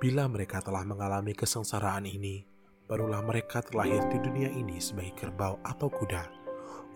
Bila 0.00 0.24
mereka 0.32 0.64
telah 0.64 0.80
mengalami 0.82 1.36
kesengsaraan 1.36 2.08
ini, 2.08 2.40
barulah 2.88 3.20
mereka 3.20 3.60
terlahir 3.60 4.00
di 4.08 4.16
dunia 4.16 4.48
ini 4.48 4.80
sebagai 4.80 5.12
kerbau 5.12 5.60
atau 5.60 5.92
kuda, 5.92 6.24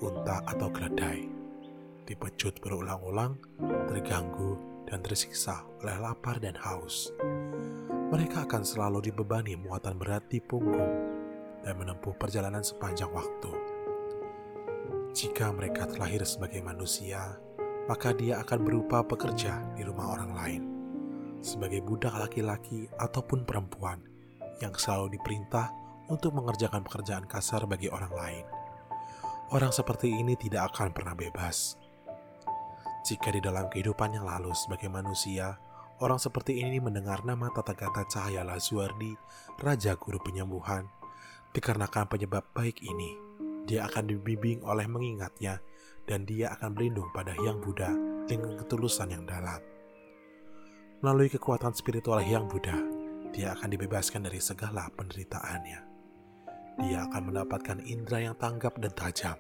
unta 0.01 0.41
atau 0.49 0.73
keledai. 0.73 1.29
Dipecut 2.09 2.65
berulang-ulang, 2.65 3.37
terganggu, 3.93 4.57
dan 4.89 5.05
tersiksa 5.05 5.65
oleh 5.85 5.97
lapar 6.01 6.41
dan 6.41 6.57
haus 6.57 7.13
mereka 8.15 8.47
akan 8.47 8.63
selalu 8.63 9.11
dibebani 9.11 9.59
muatan 9.59 9.99
berat 9.99 10.23
di 10.31 10.39
punggung 10.39 10.95
dan 11.67 11.75
menempuh 11.75 12.15
perjalanan 12.15 12.63
sepanjang 12.63 13.11
waktu. 13.11 13.51
Jika 15.11 15.51
mereka 15.51 15.91
terlahir 15.91 16.23
sebagai 16.23 16.63
manusia, 16.63 17.35
maka 17.91 18.15
dia 18.15 18.39
akan 18.39 18.63
berupa 18.63 19.03
pekerja 19.03 19.67
di 19.75 19.83
rumah 19.83 20.15
orang 20.15 20.31
lain, 20.31 20.63
sebagai 21.45 21.85
budak 21.85 22.17
laki-laki 22.17 22.89
ataupun 22.97 23.45
perempuan 23.45 24.01
yang 24.65 24.73
selalu 24.73 25.21
diperintah 25.21 25.69
untuk 26.09 26.33
mengerjakan 26.33 26.81
pekerjaan 26.81 27.29
kasar 27.29 27.69
bagi 27.69 27.93
orang 27.93 28.13
lain. 28.17 28.47
Orang 29.53 29.77
seperti 29.77 30.09
ini 30.09 30.35
tidak 30.41 30.73
akan 30.73 30.97
pernah 30.97 31.13
bebas. 31.13 31.77
Jika 33.05 33.29
di 33.29 33.45
dalam 33.45 33.69
kehidupan 33.69 34.17
yang 34.17 34.25
lalu 34.25 34.57
sebagai 34.57 34.89
manusia, 34.89 35.61
Orang 36.03 36.19
seperti 36.19 36.59
ini 36.59 36.83
mendengar 36.83 37.23
nama 37.23 37.55
Tathagata 37.55 38.03
Cahaya 38.11 38.43
Lazuardi, 38.43 39.15
Raja 39.63 39.95
Guru 39.95 40.19
Penyembuhan. 40.19 40.91
Dikarenakan 41.55 42.11
penyebab 42.11 42.51
baik 42.51 42.83
ini, 42.83 43.15
dia 43.63 43.87
akan 43.87 44.11
dibimbing 44.11 44.67
oleh 44.67 44.91
mengingatnya 44.91 45.63
dan 46.03 46.27
dia 46.27 46.51
akan 46.59 46.75
berlindung 46.75 47.15
pada 47.15 47.31
Hyang 47.39 47.63
Buddha 47.63 47.95
dengan 48.27 48.59
ketulusan 48.59 49.15
yang 49.15 49.23
dalam. 49.23 49.74
Melalui 51.05 51.29
kekuatan 51.29 51.77
spiritual 51.77 52.17
Hyang 52.25 52.49
Buddha, 52.49 52.81
dia 53.29 53.53
akan 53.53 53.77
dibebaskan 53.77 54.25
dari 54.25 54.41
segala 54.41 54.89
penderitaannya. 54.97 55.81
Dia 56.81 57.05
akan 57.05 57.29
mendapatkan 57.29 57.85
indera 57.85 58.25
yang 58.25 58.37
tanggap 58.41 58.81
dan 58.81 58.89
tajam, 58.97 59.37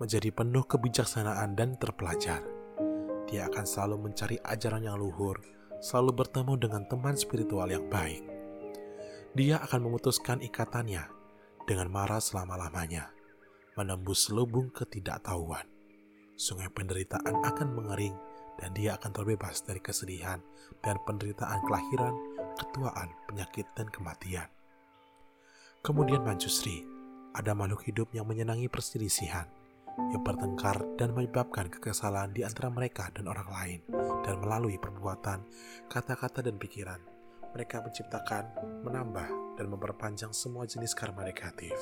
menjadi 0.00 0.32
penuh 0.32 0.64
kebijaksanaan 0.64 1.52
dan 1.60 1.76
terpelajar. 1.76 2.40
Dia 3.28 3.52
akan 3.52 3.68
selalu 3.68 4.08
mencari 4.08 4.40
ajaran 4.40 4.88
yang 4.88 4.96
luhur, 4.96 5.36
selalu 5.76 6.24
bertemu 6.24 6.56
dengan 6.56 6.88
teman 6.88 7.20
spiritual 7.20 7.68
yang 7.68 7.84
baik. 7.92 8.24
Dia 9.36 9.60
akan 9.60 9.92
memutuskan 9.92 10.40
ikatannya 10.40 11.04
dengan 11.68 11.92
marah 11.92 12.24
selama-lamanya, 12.24 13.12
menembus 13.76 14.32
lubung 14.32 14.72
ketidaktahuan. 14.72 15.68
Sungai 16.32 16.72
penderitaan 16.72 17.44
akan 17.44 17.76
mengering 17.76 18.16
dan 18.58 18.74
dia 18.74 18.98
akan 18.98 19.14
terbebas 19.14 19.62
dari 19.62 19.78
kesedihan 19.78 20.42
dan 20.82 20.98
penderitaan 21.06 21.62
kelahiran, 21.64 22.14
ketuaan, 22.58 23.08
penyakit, 23.30 23.66
dan 23.78 23.86
kematian. 23.88 24.50
Kemudian 25.80 26.26
Manjusri, 26.26 26.82
ada 27.38 27.54
makhluk 27.54 27.86
hidup 27.86 28.10
yang 28.10 28.26
menyenangi 28.26 28.66
perselisihan, 28.66 29.46
yang 30.10 30.22
bertengkar 30.26 30.82
dan 30.98 31.14
menyebabkan 31.14 31.70
kekesalan 31.70 32.34
di 32.34 32.42
antara 32.42 32.66
mereka 32.70 33.10
dan 33.14 33.30
orang 33.30 33.46
lain, 33.46 33.80
dan 34.26 34.42
melalui 34.42 34.74
perbuatan, 34.78 35.46
kata-kata, 35.86 36.42
dan 36.42 36.58
pikiran, 36.58 36.98
mereka 37.54 37.82
menciptakan, 37.82 38.44
menambah, 38.82 39.58
dan 39.58 39.66
memperpanjang 39.70 40.34
semua 40.34 40.66
jenis 40.66 40.94
karma 40.94 41.26
negatif. 41.26 41.74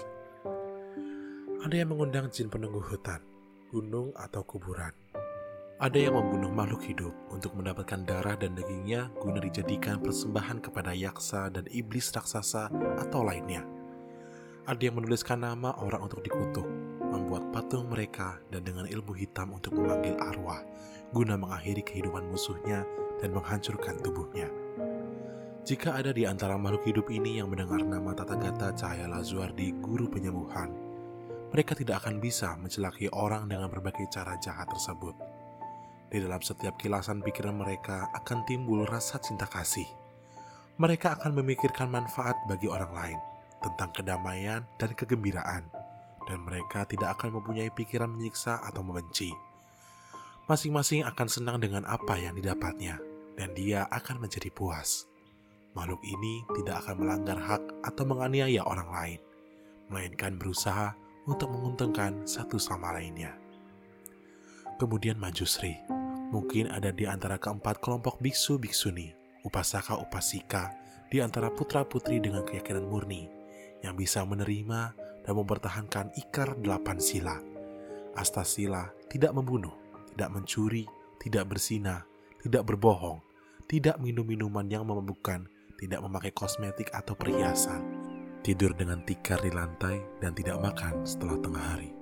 Ada 1.61 1.83
yang 1.83 1.97
mengundang 1.97 2.31
jin 2.31 2.53
penunggu 2.53 2.79
hutan, 2.79 3.21
gunung, 3.73 4.15
atau 4.15 4.45
kuburan. 4.45 5.06
Ada 5.77 6.09
yang 6.09 6.17
membunuh 6.17 6.49
makhluk 6.49 6.89
hidup 6.89 7.13
untuk 7.29 7.53
mendapatkan 7.53 8.01
darah 8.09 8.33
dan 8.33 8.57
dagingnya 8.57 9.13
guna 9.21 9.45
dijadikan 9.45 10.01
persembahan 10.01 10.65
kepada 10.65 10.97
yaksa 10.97 11.53
dan 11.53 11.69
iblis 11.69 12.09
raksasa 12.17 12.73
atau 12.97 13.21
lainnya. 13.21 13.61
Ada 14.65 14.89
yang 14.89 14.97
menuliskan 14.97 15.45
nama 15.45 15.77
orang 15.77 16.09
untuk 16.09 16.25
dikutuk, 16.25 16.65
membuat 17.13 17.53
patung 17.53 17.93
mereka 17.93 18.41
dan 18.49 18.65
dengan 18.65 18.89
ilmu 18.89 19.13
hitam 19.21 19.53
untuk 19.53 19.77
memanggil 19.77 20.17
arwah, 20.17 20.65
guna 21.13 21.37
mengakhiri 21.37 21.85
kehidupan 21.85 22.25
musuhnya 22.25 22.89
dan 23.21 23.37
menghancurkan 23.37 24.01
tubuhnya. 24.01 24.49
Jika 25.69 25.93
ada 25.93 26.09
di 26.09 26.25
antara 26.25 26.57
makhluk 26.57 26.89
hidup 26.89 27.13
ini 27.13 27.37
yang 27.37 27.53
mendengar 27.53 27.85
nama 27.85 28.17
Tata 28.17 28.33
Gata 28.41 28.73
Cahaya 28.73 29.13
Lazuardi, 29.13 29.77
guru 29.85 30.09
penyembuhan, 30.09 30.73
mereka 31.53 31.77
tidak 31.77 32.01
akan 32.01 32.17
bisa 32.17 32.57
mencelakai 32.57 33.13
orang 33.13 33.45
dengan 33.45 33.69
berbagai 33.69 34.09
cara 34.09 34.41
jahat 34.41 34.73
tersebut. 34.73 35.36
Di 36.07 36.23
dalam 36.23 36.39
setiap 36.39 36.79
kilasan 36.79 37.19
pikiran 37.19 37.59
mereka 37.59 38.07
akan 38.15 38.47
timbul 38.47 38.87
rasa 38.87 39.19
cinta 39.19 39.45
kasih. 39.51 39.87
Mereka 40.79 41.19
akan 41.19 41.35
memikirkan 41.43 41.91
manfaat 41.91 42.37
bagi 42.47 42.71
orang 42.71 42.93
lain 42.93 43.19
tentang 43.65 43.91
kedamaian 43.91 44.63
dan 44.77 44.93
kegembiraan, 44.93 45.67
dan 46.29 46.39
mereka 46.45 46.85
tidak 46.87 47.17
akan 47.19 47.41
mempunyai 47.41 47.73
pikiran 47.73 48.13
menyiksa 48.13 48.61
atau 48.63 48.85
membenci. 48.85 49.33
Masing-masing 50.47 51.03
akan 51.03 51.27
senang 51.27 51.59
dengan 51.59 51.83
apa 51.89 52.15
yang 52.21 52.39
didapatnya, 52.39 53.03
dan 53.35 53.51
dia 53.57 53.89
akan 53.91 54.23
menjadi 54.23 54.53
puas. 54.55 55.11
Makhluk 55.75 56.01
ini 56.07 56.47
tidak 56.55 56.87
akan 56.87 57.03
melanggar 57.03 57.37
hak 57.41 57.63
atau 57.83 58.05
menganiaya 58.07 58.63
orang 58.63 58.89
lain, 58.93 59.21
melainkan 59.91 60.39
berusaha 60.39 60.95
untuk 61.27 61.51
menguntungkan 61.51 62.23
satu 62.29 62.57
sama 62.57 62.95
lainnya. 62.95 63.35
Kemudian 64.77 65.17
Manjusri, 65.17 65.73
mungkin 66.31 66.71
ada 66.71 66.91
di 66.91 67.07
antara 67.07 67.39
keempat 67.39 67.79
kelompok 67.79 68.19
biksu-biksuni, 68.23 69.15
upasaka-upasika, 69.47 70.75
di 71.07 71.23
antara 71.23 71.53
putra-putri 71.53 72.19
dengan 72.19 72.43
keyakinan 72.43 72.87
murni, 72.87 73.31
yang 73.85 73.95
bisa 73.95 74.27
menerima 74.27 74.95
dan 75.23 75.35
mempertahankan 75.35 76.11
ikrar 76.19 76.59
delapan 76.59 76.99
sila. 76.99 77.39
Astasila 78.17 78.91
tidak 79.13 79.37
membunuh, 79.37 79.75
tidak 80.15 80.33
mencuri, 80.35 80.89
tidak 81.23 81.53
bersina, 81.53 82.03
tidak 82.43 82.67
berbohong, 82.67 83.23
tidak 83.71 84.01
minum 84.03 84.27
minuman 84.27 84.67
yang 84.67 84.87
memabukkan, 84.89 85.47
tidak 85.77 86.01
memakai 86.01 86.33
kosmetik 86.33 86.89
atau 86.97 87.13
perhiasan, 87.13 87.85
tidur 88.41 88.73
dengan 88.73 89.05
tikar 89.05 89.39
di 89.45 89.53
lantai, 89.53 90.01
dan 90.19 90.33
tidak 90.33 90.59
makan 90.59 91.05
setelah 91.05 91.37
tengah 91.39 91.67
hari 91.77 91.97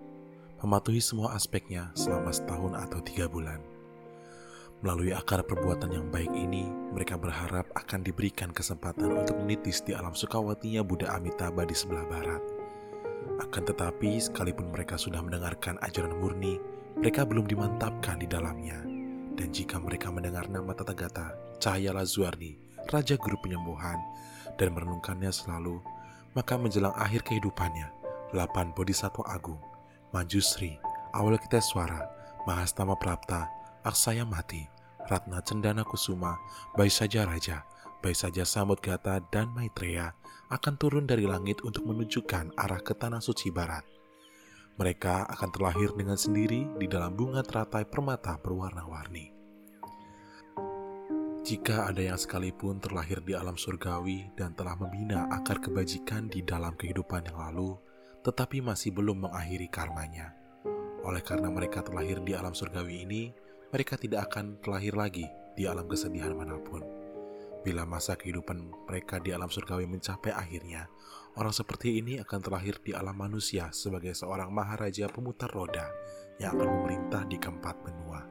mematuhi 0.65 0.97
semua 0.97 1.37
aspeknya 1.37 1.93
selama 1.93 2.33
setahun 2.33 2.73
atau 2.73 2.97
tiga 3.05 3.29
bulan. 3.29 3.74
Melalui 4.85 5.17
akar 5.17 5.41
perbuatan 5.49 5.97
yang 5.97 6.13
baik 6.13 6.29
ini, 6.37 6.69
mereka 6.93 7.17
berharap 7.17 7.65
akan 7.73 8.05
diberikan 8.05 8.53
kesempatan 8.53 9.17
untuk 9.17 9.41
menitis 9.41 9.81
di 9.81 9.97
alam 9.97 10.13
sukawatinya 10.13 10.85
Buddha 10.85 11.17
Amitabha 11.17 11.65
di 11.65 11.73
sebelah 11.73 12.05
barat. 12.05 12.45
Akan 13.41 13.65
tetapi, 13.65 14.21
sekalipun 14.21 14.69
mereka 14.69 15.01
sudah 15.01 15.25
mendengarkan 15.25 15.81
ajaran 15.81 16.13
murni, 16.21 16.61
mereka 17.01 17.25
belum 17.25 17.49
dimantapkan 17.49 18.21
di 18.21 18.29
dalamnya. 18.29 18.77
Dan 19.33 19.57
jika 19.57 19.81
mereka 19.81 20.13
mendengar 20.13 20.53
nama 20.53 20.77
Tata 20.77 20.93
Gata, 20.93 21.33
Cahaya 21.57 21.97
Lazuardi, 21.97 22.53
Raja 22.93 23.17
Guru 23.17 23.41
Penyembuhan, 23.41 23.97
dan 24.61 24.77
merenungkannya 24.77 25.33
selalu, 25.33 25.81
maka 26.37 26.61
menjelang 26.61 26.93
akhir 27.01 27.25
kehidupannya, 27.25 27.89
delapan 28.37 28.69
bodhisattva 28.77 29.33
agung 29.33 29.65
Manjusri, 30.13 30.77
Awalokiteswara, 31.17 32.05
Mahastama 32.45 33.01
Prapta, 33.01 33.49
Aksaya 33.81 34.29
Mati, 34.29 34.74
Ratna 35.05 35.45
Cendana 35.45 35.85
Kusuma, 35.85 36.41
Baisaja 36.73 37.29
Raja, 37.29 37.65
Baisaja 38.01 38.45
Samudgata, 38.49 39.21
dan 39.29 39.53
Maitreya 39.53 40.17
akan 40.49 40.75
turun 40.77 41.05
dari 41.05 41.29
langit 41.29 41.61
untuk 41.65 41.85
menunjukkan 41.89 42.57
arah 42.57 42.81
ke 42.81 42.97
tanah 42.97 43.21
suci 43.21 43.53
barat. 43.53 43.85
Mereka 44.75 45.31
akan 45.31 45.51
terlahir 45.55 45.95
dengan 45.95 46.19
sendiri 46.19 46.67
di 46.81 46.87
dalam 46.91 47.15
bunga 47.15 47.47
teratai 47.47 47.87
permata 47.87 48.35
berwarna-warni. 48.43 49.31
Jika 51.45 51.93
ada 51.93 52.01
yang 52.01 52.17
sekalipun 52.17 52.81
terlahir 52.81 53.21
di 53.21 53.37
alam 53.37 53.61
surgawi 53.61 54.33
dan 54.33 54.57
telah 54.57 54.81
membina 54.81 55.29
akar 55.29 55.61
kebajikan 55.61 56.33
di 56.33 56.41
dalam 56.41 56.73
kehidupan 56.73 57.29
yang 57.29 57.37
lalu, 57.37 57.77
tetapi 58.25 58.65
masih 58.65 58.97
belum 58.97 59.29
mengakhiri 59.29 59.69
karmanya. 59.69 60.33
Oleh 61.05 61.21
karena 61.21 61.53
mereka 61.53 61.85
terlahir 61.85 62.25
di 62.25 62.33
alam 62.33 62.57
surgawi 62.57 63.05
ini, 63.05 63.29
mereka 63.75 63.99
tidak 63.99 64.31
akan 64.31 64.63
terlahir 64.63 64.95
lagi 64.95 65.27
di 65.59 65.67
alam 65.67 65.91
kesedihan 65.91 66.31
mana 66.31 66.55
pun. 66.63 66.79
Bila 67.67 67.83
masa 67.83 68.15
kehidupan 68.15 68.87
mereka 68.87 69.19
di 69.19 69.35
alam 69.35 69.51
surgawi 69.51 69.91
mencapai 69.91 70.31
akhirnya, 70.31 70.87
orang 71.35 71.51
seperti 71.51 71.99
ini 71.99 72.23
akan 72.23 72.39
terlahir 72.39 72.79
di 72.87 72.95
alam 72.95 73.19
manusia 73.19 73.75
sebagai 73.75 74.15
seorang 74.15 74.55
maharaja 74.55 75.11
pemutar 75.11 75.51
roda 75.51 75.91
yang 76.39 76.55
akan 76.55 76.71
memerintah 76.71 77.27
di 77.27 77.35
keempat 77.35 77.75
benua. 77.83 78.23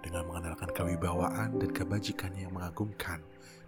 Dengan 0.00 0.24
mengandalkan 0.24 0.72
kewibawaan 0.72 1.60
dan 1.60 1.68
kebajikan 1.68 2.32
yang 2.32 2.56
mengagumkan, 2.56 3.20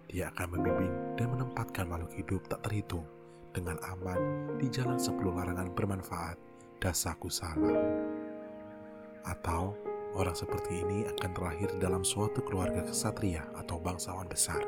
dia 0.09 0.33
akan 0.33 0.57
membimbing 0.57 0.93
dan 1.21 1.27
menempatkan 1.37 1.85
makhluk 1.85 2.17
hidup 2.17 2.41
tak 2.49 2.65
terhitung 2.65 3.05
dengan 3.53 3.77
aman 3.93 4.57
di 4.57 4.73
jalan 4.73 4.97
sepuluh 4.97 5.37
larangan 5.37 5.69
bermanfaat 5.69 6.37
dasa 6.81 7.13
kusala. 7.21 7.77
Atau 9.21 9.77
orang 10.15 10.33
seperti 10.33 10.81
ini 10.81 11.03
akan 11.05 11.31
terlahir 11.35 11.69
dalam 11.77 12.01
suatu 12.01 12.39
keluarga 12.41 12.81
kesatria 12.87 13.43
atau 13.59 13.77
bangsawan 13.77 14.25
besar, 14.31 14.63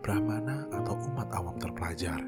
brahmana 0.00 0.66
atau 0.72 0.96
umat 1.12 1.28
awam 1.36 1.54
terpelajar, 1.60 2.24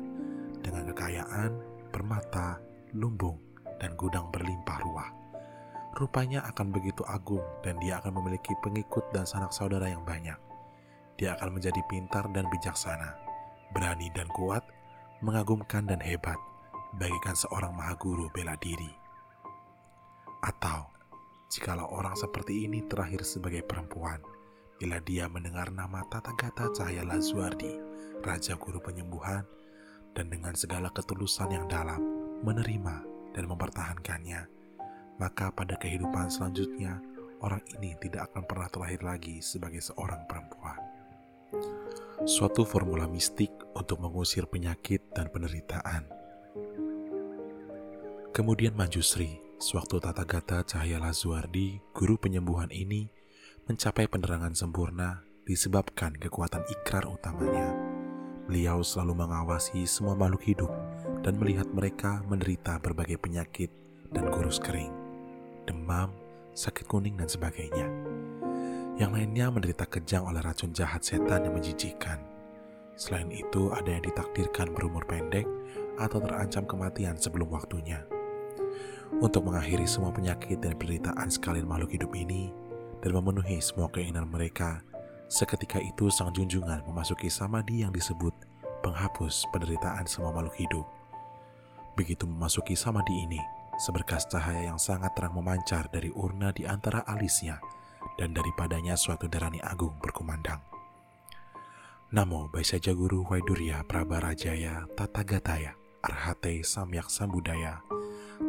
dengan 0.60 0.88
kekayaan, 0.92 1.56
permata, 1.88 2.60
lumbung, 2.92 3.40
dan 3.80 3.96
gudang 3.96 4.28
berlimpah 4.30 4.78
ruah. 4.84 5.10
Rupanya 5.94 6.42
akan 6.50 6.74
begitu 6.74 7.06
agung 7.06 7.44
dan 7.62 7.78
dia 7.78 8.02
akan 8.02 8.18
memiliki 8.18 8.50
pengikut 8.62 9.08
dan 9.14 9.24
sanak 9.24 9.54
saudara 9.54 9.86
yang 9.86 10.02
banyak. 10.02 10.36
Dia 11.14 11.38
akan 11.38 11.58
menjadi 11.58 11.78
pintar 11.86 12.26
dan 12.34 12.50
bijaksana, 12.50 13.14
berani 13.70 14.10
dan 14.10 14.26
kuat, 14.34 14.66
mengagumkan 15.22 15.86
dan 15.86 16.02
hebat 16.02 16.36
bagikan 16.98 17.34
seorang 17.34 17.74
maha 17.74 17.94
guru 17.98 18.30
bela 18.30 18.54
diri. 18.58 18.90
Atau, 20.42 20.93
jikalau 21.54 21.86
orang 21.94 22.18
seperti 22.18 22.66
ini 22.66 22.82
terakhir 22.90 23.22
sebagai 23.22 23.62
perempuan, 23.62 24.18
bila 24.82 24.98
dia 25.06 25.30
mendengar 25.30 25.70
nama 25.70 26.02
Tata 26.10 26.34
Gata 26.34 26.66
Cahaya 26.74 27.06
Lazuardi, 27.06 27.78
Raja 28.26 28.58
Guru 28.58 28.82
Penyembuhan, 28.82 29.46
dan 30.18 30.26
dengan 30.26 30.58
segala 30.58 30.90
ketulusan 30.90 31.54
yang 31.54 31.70
dalam, 31.70 32.02
menerima 32.42 33.06
dan 33.38 33.46
mempertahankannya, 33.46 34.42
maka 35.22 35.54
pada 35.54 35.78
kehidupan 35.78 36.26
selanjutnya, 36.26 36.98
orang 37.38 37.62
ini 37.78 37.94
tidak 38.02 38.34
akan 38.34 38.42
pernah 38.50 38.66
terlahir 38.66 38.98
lagi 39.06 39.38
sebagai 39.38 39.78
seorang 39.78 40.26
perempuan 40.26 40.94
suatu 42.24 42.64
formula 42.64 43.04
mistik 43.04 43.52
untuk 43.76 44.00
mengusir 44.00 44.48
penyakit 44.48 45.04
dan 45.12 45.28
penderitaan. 45.28 46.08
Kemudian 48.32 48.74
Manjusri, 48.74 49.43
sewaktu 49.58 50.02
Tata 50.02 50.24
Gata 50.26 50.58
Cahaya 50.66 50.98
Lazuardi, 50.98 51.78
guru 51.94 52.18
penyembuhan 52.18 52.70
ini, 52.74 53.06
mencapai 53.70 54.10
penerangan 54.10 54.52
sempurna 54.52 55.22
disebabkan 55.46 56.16
kekuatan 56.18 56.64
ikrar 56.68 57.06
utamanya. 57.06 57.72
Beliau 58.44 58.84
selalu 58.84 59.24
mengawasi 59.24 59.88
semua 59.88 60.12
makhluk 60.18 60.44
hidup 60.44 60.72
dan 61.24 61.40
melihat 61.40 61.68
mereka 61.72 62.20
menderita 62.28 62.76
berbagai 62.76 63.16
penyakit 63.16 63.72
dan 64.12 64.28
kurus 64.28 64.60
kering, 64.60 64.92
demam, 65.64 66.12
sakit 66.52 66.84
kuning, 66.84 67.16
dan 67.16 67.28
sebagainya. 67.30 67.88
Yang 68.94 69.10
lainnya 69.10 69.46
menderita 69.50 69.90
kejang 69.90 70.28
oleh 70.28 70.38
racun 70.44 70.70
jahat 70.70 71.02
setan 71.02 71.48
yang 71.48 71.54
menjijikan. 71.56 72.20
Selain 72.94 73.26
itu, 73.34 73.74
ada 73.74 73.90
yang 73.90 74.06
ditakdirkan 74.06 74.70
berumur 74.70 75.02
pendek 75.08 75.48
atau 75.98 76.22
terancam 76.22 76.62
kematian 76.62 77.18
sebelum 77.18 77.50
waktunya. 77.50 78.06
Untuk 79.20 79.46
mengakhiri 79.46 79.84
semua 79.88 80.10
penyakit 80.10 80.60
dan 80.60 80.76
penderitaan 80.76 81.28
sekalian 81.28 81.68
makhluk 81.68 81.94
hidup 81.94 82.12
ini 82.16 82.54
dan 83.04 83.12
memenuhi 83.12 83.60
semua 83.60 83.92
keinginan 83.92 84.26
mereka. 84.28 84.80
Seketika 85.28 85.80
itu 85.80 86.12
sang 86.12 86.30
junjungan 86.32 86.84
memasuki 86.84 87.32
samadhi 87.32 87.82
yang 87.84 87.92
disebut 87.92 88.32
penghapus 88.84 89.48
penderitaan 89.50 90.04
semua 90.04 90.30
makhluk 90.32 90.56
hidup. 90.60 90.86
Begitu 91.96 92.28
memasuki 92.28 92.76
samadhi 92.76 93.24
ini, 93.24 93.40
seberkas 93.80 94.28
cahaya 94.28 94.68
yang 94.68 94.78
sangat 94.78 95.16
terang 95.16 95.32
memancar 95.32 95.88
dari 95.88 96.12
urna 96.12 96.52
di 96.52 96.68
antara 96.68 97.02
alisnya 97.08 97.58
dan 98.20 98.36
daripadanya 98.36 98.94
suatu 98.94 99.26
darani 99.26 99.58
agung 99.64 99.96
berkumandang. 99.98 100.60
Namo 102.14 102.46
Baisaja 102.46 102.94
Guru 102.94 103.26
Waidurya 103.26 103.82
Prabarajaya 103.90 104.86
Tatagataya 104.94 105.74
Arhate 105.98 106.62
Samyak 106.62 107.10
Sambudaya 107.10 107.82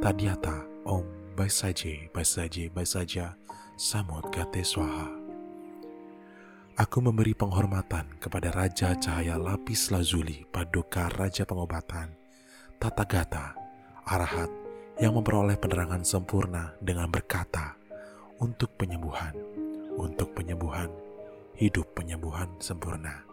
Tadiata 0.01 0.65
Om 0.89 1.05
Baisaje 1.37 2.09
Baisaje 2.09 2.73
Baisaja 2.73 3.37
Samut 3.77 4.25
Gate 4.33 4.65
Swaha 4.65 5.13
Aku 6.81 7.05
memberi 7.05 7.37
penghormatan 7.37 8.17
kepada 8.17 8.49
Raja 8.49 8.97
Cahaya 8.97 9.37
Lapis 9.37 9.93
Lazuli 9.93 10.41
Paduka 10.49 11.13
Raja 11.13 11.45
Pengobatan 11.45 12.17
Gata, 12.81 13.53
arahat 14.09 14.49
yang 14.97 15.13
memperoleh 15.13 15.57
penerangan 15.61 16.01
sempurna 16.01 16.73
dengan 16.81 17.09
berkata, 17.09 17.77
untuk 18.41 18.73
penyembuhan, 18.77 19.33
untuk 19.97 20.33
penyembuhan, 20.33 20.89
hidup 21.57 21.93
penyembuhan 21.93 22.49
sempurna. 22.57 23.25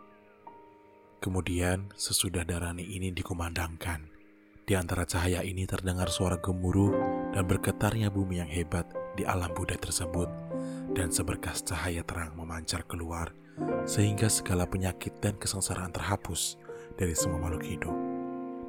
Kemudian 1.20 1.92
sesudah 1.96 2.44
darani 2.44 2.84
ini 2.84 3.14
dikumandangkan, 3.14 4.11
di 4.62 4.78
antara 4.78 5.02
cahaya 5.02 5.42
ini 5.42 5.66
terdengar 5.66 6.06
suara 6.06 6.38
gemuruh 6.38 6.94
dan 7.34 7.44
bergetarnya 7.46 8.14
bumi 8.14 8.38
yang 8.38 8.50
hebat 8.50 8.86
di 9.18 9.26
alam 9.26 9.50
Buddha 9.52 9.74
tersebut, 9.74 10.30
dan 10.94 11.10
seberkas 11.10 11.64
cahaya 11.66 12.06
terang 12.06 12.32
memancar 12.38 12.86
keluar, 12.86 13.34
sehingga 13.84 14.30
segala 14.30 14.64
penyakit 14.64 15.18
dan 15.18 15.34
kesengsaraan 15.36 15.90
terhapus 15.90 16.56
dari 16.94 17.16
semua 17.16 17.42
makhluk 17.42 17.64
hidup 17.66 17.96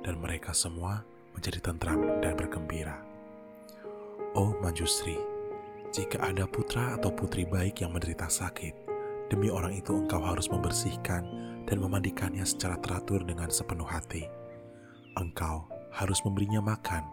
dan 0.04 0.20
mereka 0.20 0.52
semua 0.52 1.02
menjadi 1.32 1.64
tentram 1.64 2.20
dan 2.20 2.36
bergembira. 2.36 3.00
Oh 4.36 4.54
Manjusri, 4.60 5.18
jika 5.94 6.20
ada 6.20 6.50
putra 6.50 7.00
atau 7.00 7.14
putri 7.14 7.48
baik 7.48 7.82
yang 7.86 7.96
menderita 7.96 8.28
sakit, 8.28 8.74
demi 9.32 9.48
orang 9.48 9.78
itu 9.78 9.94
engkau 9.94 10.20
harus 10.22 10.50
membersihkan 10.52 11.24
dan 11.64 11.78
memandikannya 11.80 12.44
secara 12.44 12.76
teratur 12.82 13.24
dengan 13.24 13.48
sepenuh 13.48 13.88
hati. 13.88 14.28
Engkau 15.16 15.73
harus 15.94 16.20
memberinya 16.26 16.60
makan, 16.60 17.06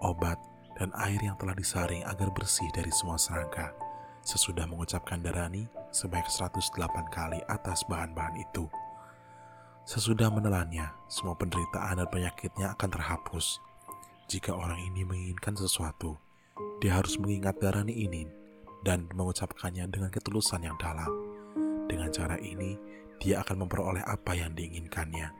obat, 0.00 0.40
dan 0.80 0.88
air 1.04 1.20
yang 1.20 1.36
telah 1.36 1.52
disaring 1.52 2.00
agar 2.08 2.32
bersih 2.32 2.66
dari 2.72 2.88
semua 2.88 3.20
serangga. 3.20 3.76
Sesudah 4.24 4.64
mengucapkan 4.64 5.20
darani 5.20 5.68
sebanyak 5.92 6.30
108 6.30 6.72
kali 7.12 7.38
atas 7.50 7.84
bahan-bahan 7.86 8.40
itu. 8.40 8.66
Sesudah 9.82 10.30
menelannya, 10.30 10.88
semua 11.10 11.34
penderitaan 11.34 11.98
dan 11.98 12.08
penyakitnya 12.08 12.72
akan 12.78 12.90
terhapus. 12.94 13.58
Jika 14.30 14.54
orang 14.54 14.78
ini 14.78 15.02
menginginkan 15.02 15.58
sesuatu, 15.58 16.16
dia 16.78 16.96
harus 16.96 17.18
mengingat 17.18 17.58
darani 17.58 17.92
ini 17.92 18.30
dan 18.86 19.10
mengucapkannya 19.12 19.90
dengan 19.90 20.08
ketulusan 20.08 20.62
yang 20.64 20.78
dalam. 20.78 21.10
Dengan 21.90 22.08
cara 22.14 22.38
ini, 22.38 22.78
dia 23.18 23.42
akan 23.42 23.66
memperoleh 23.66 24.06
apa 24.06 24.38
yang 24.38 24.54
diinginkannya, 24.54 25.30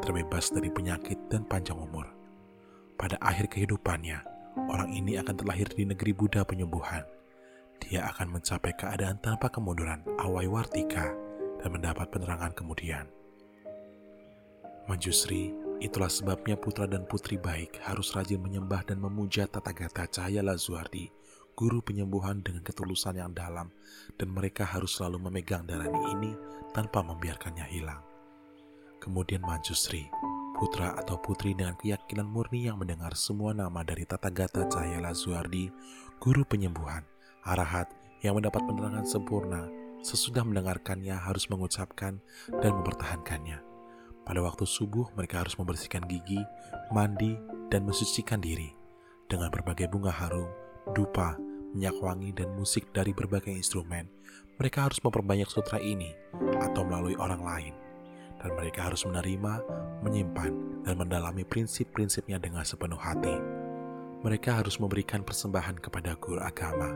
terbebas 0.00 0.50
dari 0.50 0.72
penyakit 0.72 1.28
dan 1.28 1.44
panjang 1.44 1.76
umur. 1.76 2.21
Pada 3.02 3.18
akhir 3.18 3.50
kehidupannya, 3.50 4.22
orang 4.70 4.94
ini 4.94 5.18
akan 5.18 5.34
terlahir 5.34 5.66
di 5.74 5.82
negeri 5.82 6.14
Buddha 6.14 6.46
penyembuhan. 6.46 7.02
Dia 7.82 8.06
akan 8.14 8.38
mencapai 8.38 8.78
keadaan 8.78 9.18
tanpa 9.18 9.50
kemunduran, 9.50 10.06
awai 10.22 10.46
wartika, 10.46 11.10
dan 11.58 11.74
mendapat 11.74 12.14
penerangan 12.14 12.54
kemudian. 12.54 13.10
Manjusri, 14.86 15.50
itulah 15.82 16.06
sebabnya 16.06 16.54
putra 16.54 16.86
dan 16.86 17.02
putri 17.10 17.42
baik 17.42 17.82
harus 17.82 18.14
rajin 18.14 18.38
menyembah 18.38 18.86
dan 18.86 19.02
memuja 19.02 19.50
Tata 19.50 19.74
Gata 19.74 20.06
Cahaya 20.06 20.46
Lazuardi, 20.46 21.10
guru 21.58 21.82
penyembuhan 21.82 22.38
dengan 22.38 22.62
ketulusan 22.62 23.18
yang 23.18 23.34
dalam, 23.34 23.74
dan 24.14 24.30
mereka 24.30 24.62
harus 24.62 24.94
selalu 24.94 25.26
memegang 25.26 25.66
darani 25.66 26.02
ini 26.14 26.30
tanpa 26.70 27.02
membiarkannya 27.02 27.66
hilang. 27.66 28.02
Kemudian 29.02 29.42
Manjusri, 29.42 30.06
putra 30.62 30.94
atau 30.94 31.18
putri 31.18 31.58
dengan 31.58 31.74
keyakinan 31.74 32.30
murni 32.30 32.70
yang 32.70 32.78
mendengar 32.78 33.18
semua 33.18 33.50
nama 33.50 33.82
dari 33.82 34.06
Tata 34.06 34.30
Gata 34.30 34.70
Cahaya 34.70 35.02
Lazuardi, 35.02 35.74
guru 36.22 36.46
penyembuhan, 36.46 37.02
arahat 37.42 37.90
yang 38.22 38.38
mendapat 38.38 38.62
penerangan 38.62 39.02
sempurna, 39.02 39.66
sesudah 40.06 40.46
mendengarkannya 40.46 41.18
harus 41.18 41.50
mengucapkan 41.50 42.22
dan 42.62 42.78
mempertahankannya 42.78 43.72
pada 44.22 44.38
waktu 44.38 44.62
subuh, 44.62 45.10
mereka 45.18 45.42
harus 45.42 45.58
membersihkan 45.58 46.06
gigi, 46.06 46.38
mandi, 46.94 47.34
dan 47.74 47.82
mensucikan 47.82 48.38
diri 48.38 48.70
dengan 49.26 49.50
berbagai 49.50 49.90
bunga 49.90 50.14
harum, 50.14 50.46
dupa, 50.94 51.34
minyak 51.74 51.98
wangi, 51.98 52.30
dan 52.30 52.54
musik 52.54 52.94
dari 52.94 53.10
berbagai 53.10 53.50
instrumen. 53.50 54.06
Mereka 54.62 54.86
harus 54.86 55.02
memperbanyak 55.02 55.50
sutra 55.50 55.82
ini 55.82 56.14
atau 56.62 56.86
melalui 56.86 57.18
orang 57.18 57.42
lain, 57.42 57.74
dan 58.42 58.50
mereka 58.58 58.90
harus 58.90 59.06
menerima, 59.06 59.62
menyimpan, 60.02 60.52
dan 60.82 60.94
mendalami 60.98 61.46
prinsip-prinsipnya 61.46 62.42
dengan 62.42 62.66
sepenuh 62.66 62.98
hati. 62.98 63.38
Mereka 64.22 64.62
harus 64.62 64.78
memberikan 64.82 65.22
persembahan 65.22 65.78
kepada 65.78 66.18
guru 66.18 66.42
agama 66.42 66.94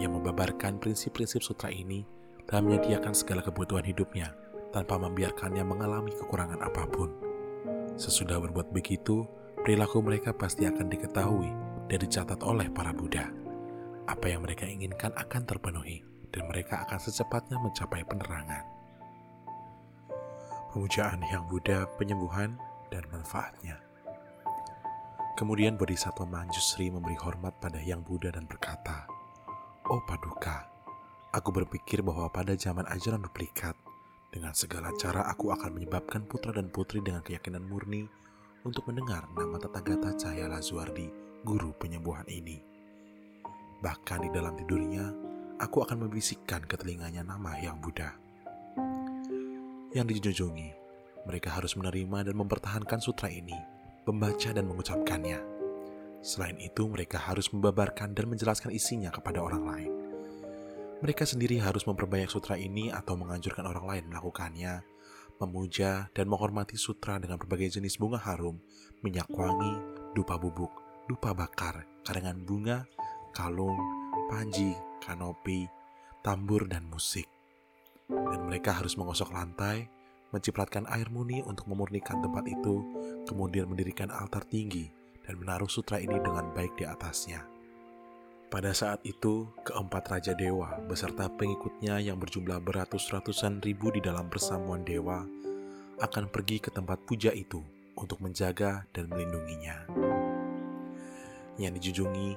yang 0.00 0.16
membabarkan 0.16 0.80
prinsip-prinsip 0.80 1.44
sutra 1.44 1.68
ini 1.68 2.04
dan 2.48 2.64
menyediakan 2.64 3.12
segala 3.12 3.44
kebutuhan 3.44 3.84
hidupnya 3.84 4.32
tanpa 4.72 4.96
membiarkannya 5.00 5.64
mengalami 5.64 6.12
kekurangan 6.16 6.60
apa 6.60 6.84
pun. 6.88 7.12
Sesudah 7.96 8.40
berbuat 8.40 8.72
begitu, 8.72 9.24
perilaku 9.64 10.00
mereka 10.00 10.32
pasti 10.32 10.64
akan 10.68 10.88
diketahui 10.88 11.50
dan 11.88 11.98
dicatat 11.98 12.40
oleh 12.44 12.68
para 12.72 12.92
Buddha. 12.92 13.28
Apa 14.08 14.32
yang 14.32 14.44
mereka 14.44 14.64
inginkan 14.64 15.12
akan 15.16 15.44
terpenuhi, 15.44 16.00
dan 16.32 16.48
mereka 16.48 16.84
akan 16.84 17.00
secepatnya 17.00 17.60
mencapai 17.60 18.04
penerangan. 18.04 18.77
Pemujaan 20.78 21.26
Yang 21.26 21.44
Buddha, 21.50 21.90
penyembuhan, 21.98 22.54
dan 22.86 23.02
manfaatnya. 23.10 23.82
Kemudian 25.34 25.74
Bodhisattva 25.74 26.22
Manjusri 26.22 26.86
memberi 26.86 27.18
hormat 27.18 27.58
pada 27.58 27.82
Yang 27.82 28.06
Buddha 28.06 28.30
dan 28.30 28.46
berkata, 28.46 29.10
Oh 29.90 29.98
Paduka, 30.06 30.70
aku 31.34 31.50
berpikir 31.50 31.98
bahwa 31.98 32.30
pada 32.30 32.54
zaman 32.54 32.86
ajaran 32.94 33.26
duplikat, 33.26 33.74
dengan 34.30 34.54
segala 34.54 34.94
cara 34.94 35.26
aku 35.26 35.50
akan 35.50 35.82
menyebabkan 35.82 36.30
putra 36.30 36.54
dan 36.54 36.70
putri 36.70 37.02
dengan 37.02 37.26
keyakinan 37.26 37.66
murni 37.66 38.06
untuk 38.62 38.86
mendengar 38.86 39.26
nama 39.34 39.58
Tathagata 39.58 40.14
Cahaya 40.14 40.46
Lazuardi, 40.46 41.10
guru 41.42 41.74
penyembuhan 41.74 42.30
ini. 42.30 42.62
Bahkan 43.82 44.18
di 44.22 44.30
dalam 44.30 44.54
tidurnya, 44.54 45.10
aku 45.58 45.82
akan 45.82 46.06
membisikkan 46.06 46.70
ke 46.70 46.78
telinganya 46.78 47.26
nama 47.26 47.58
Yang 47.58 47.82
Buddha. 47.82 48.27
Yang 49.88 50.20
dijunjungi, 50.20 50.68
mereka 51.24 51.56
harus 51.56 51.72
menerima 51.72 52.28
dan 52.28 52.36
mempertahankan 52.36 53.00
sutra 53.00 53.32
ini, 53.32 53.56
membaca 54.04 54.52
dan 54.52 54.68
mengucapkannya. 54.68 55.40
Selain 56.20 56.60
itu, 56.60 56.84
mereka 56.84 57.16
harus 57.16 57.48
membabarkan 57.56 58.12
dan 58.12 58.28
menjelaskan 58.28 58.68
isinya 58.76 59.08
kepada 59.08 59.40
orang 59.40 59.64
lain. 59.64 59.92
Mereka 61.00 61.24
sendiri 61.24 61.56
harus 61.62 61.88
memperbanyak 61.88 62.28
sutra 62.28 62.60
ini 62.60 62.92
atau 62.92 63.16
menganjurkan 63.16 63.64
orang 63.64 63.86
lain 63.88 64.04
melakukannya, 64.12 64.84
memuja 65.40 66.12
dan 66.12 66.26
menghormati 66.28 66.76
sutra 66.76 67.16
dengan 67.16 67.40
berbagai 67.40 67.80
jenis 67.80 67.96
bunga 67.96 68.20
harum, 68.20 68.60
minyak 69.00 69.30
wangi, 69.32 69.72
dupa 70.12 70.36
bubuk, 70.36 70.74
dupa 71.08 71.32
bakar, 71.32 71.88
karangan 72.04 72.44
bunga, 72.44 72.84
kalung, 73.32 73.78
panji, 74.28 74.74
kanopi, 75.00 75.70
tambur, 76.20 76.66
dan 76.68 76.84
musik. 76.90 77.37
Dan 78.08 78.48
mereka 78.48 78.72
harus 78.72 78.96
menggosok 78.96 79.36
lantai, 79.36 79.88
mencipratkan 80.32 80.88
air 80.88 81.08
muni 81.12 81.44
untuk 81.44 81.68
memurnikan 81.68 82.20
tempat 82.24 82.44
itu, 82.48 82.84
kemudian 83.28 83.68
mendirikan 83.68 84.08
altar 84.08 84.44
tinggi 84.48 84.88
dan 85.28 85.36
menaruh 85.36 85.68
sutra 85.68 86.00
ini 86.00 86.16
dengan 86.16 86.48
baik 86.56 86.76
di 86.80 86.88
atasnya. 86.88 87.44
Pada 88.48 88.72
saat 88.72 89.04
itu, 89.04 89.44
keempat 89.60 90.08
Raja 90.08 90.32
Dewa 90.32 90.80
beserta 90.88 91.28
pengikutnya 91.28 92.00
yang 92.00 92.16
berjumlah 92.16 92.64
beratus-ratusan 92.64 93.60
ribu 93.60 93.92
di 93.92 94.00
dalam 94.00 94.32
persamuan 94.32 94.80
dewa 94.88 95.20
akan 96.00 96.32
pergi 96.32 96.56
ke 96.56 96.72
tempat 96.72 97.04
puja 97.04 97.28
itu 97.36 97.60
untuk 97.92 98.24
menjaga 98.24 98.88
dan 98.96 99.12
melindunginya. 99.12 99.84
Yang 101.60 101.72
dijunjungi, 101.76 102.28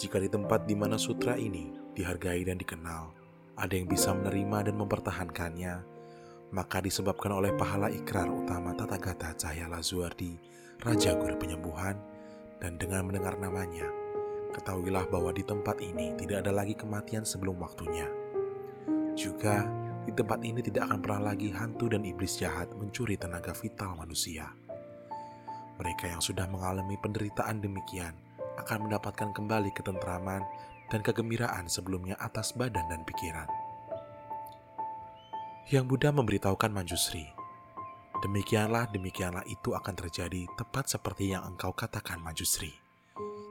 jika 0.00 0.16
di 0.22 0.32
tempat 0.32 0.64
di 0.64 0.72
mana 0.72 0.96
sutra 0.96 1.36
ini 1.36 1.68
dihargai 1.92 2.48
dan 2.48 2.56
dikenal, 2.56 3.17
ada 3.58 3.74
yang 3.74 3.90
bisa 3.90 4.14
menerima 4.14 4.70
dan 4.70 4.74
mempertahankannya, 4.78 5.74
maka 6.54 6.78
disebabkan 6.78 7.34
oleh 7.34 7.50
pahala 7.58 7.90
ikrar 7.90 8.30
utama 8.30 8.70
Tata 8.72 8.96
Gata 8.96 9.34
Cahaya 9.34 9.66
Lazuardi, 9.66 10.38
Raja 10.78 11.18
Guru 11.18 11.34
Penyembuhan, 11.34 11.98
dan 12.62 12.78
dengan 12.78 13.10
mendengar 13.10 13.34
namanya, 13.34 13.90
ketahuilah 14.54 15.10
bahwa 15.10 15.34
di 15.34 15.42
tempat 15.42 15.82
ini 15.82 16.14
tidak 16.14 16.46
ada 16.46 16.54
lagi 16.54 16.78
kematian 16.78 17.26
sebelum 17.26 17.58
waktunya. 17.58 18.06
Juga, 19.18 19.66
di 20.06 20.14
tempat 20.14 20.38
ini 20.46 20.62
tidak 20.62 20.88
akan 20.88 20.98
pernah 21.02 21.34
lagi 21.34 21.50
hantu 21.50 21.90
dan 21.90 22.06
iblis 22.06 22.38
jahat 22.38 22.70
mencuri 22.78 23.18
tenaga 23.18 23.50
vital 23.58 23.98
manusia. 23.98 24.46
Mereka 25.82 26.14
yang 26.14 26.22
sudah 26.22 26.46
mengalami 26.46 26.94
penderitaan 27.02 27.58
demikian 27.58 28.14
akan 28.58 28.86
mendapatkan 28.86 29.30
kembali 29.34 29.70
ketentraman 29.74 30.42
dan 30.88 31.04
kegembiraan 31.04 31.68
sebelumnya 31.68 32.16
atas 32.20 32.56
badan 32.56 32.84
dan 32.88 33.04
pikiran. 33.04 33.48
Yang 35.68 35.84
Buddha 35.84 36.10
memberitahukan 36.16 36.72
Manjusri, 36.72 37.28
demikianlah 38.24 38.88
demikianlah 38.88 39.44
itu 39.52 39.76
akan 39.76 39.94
terjadi 39.94 40.48
tepat 40.56 40.88
seperti 40.88 41.36
yang 41.36 41.44
engkau 41.44 41.76
katakan 41.76 42.18
Manjusri. 42.24 42.72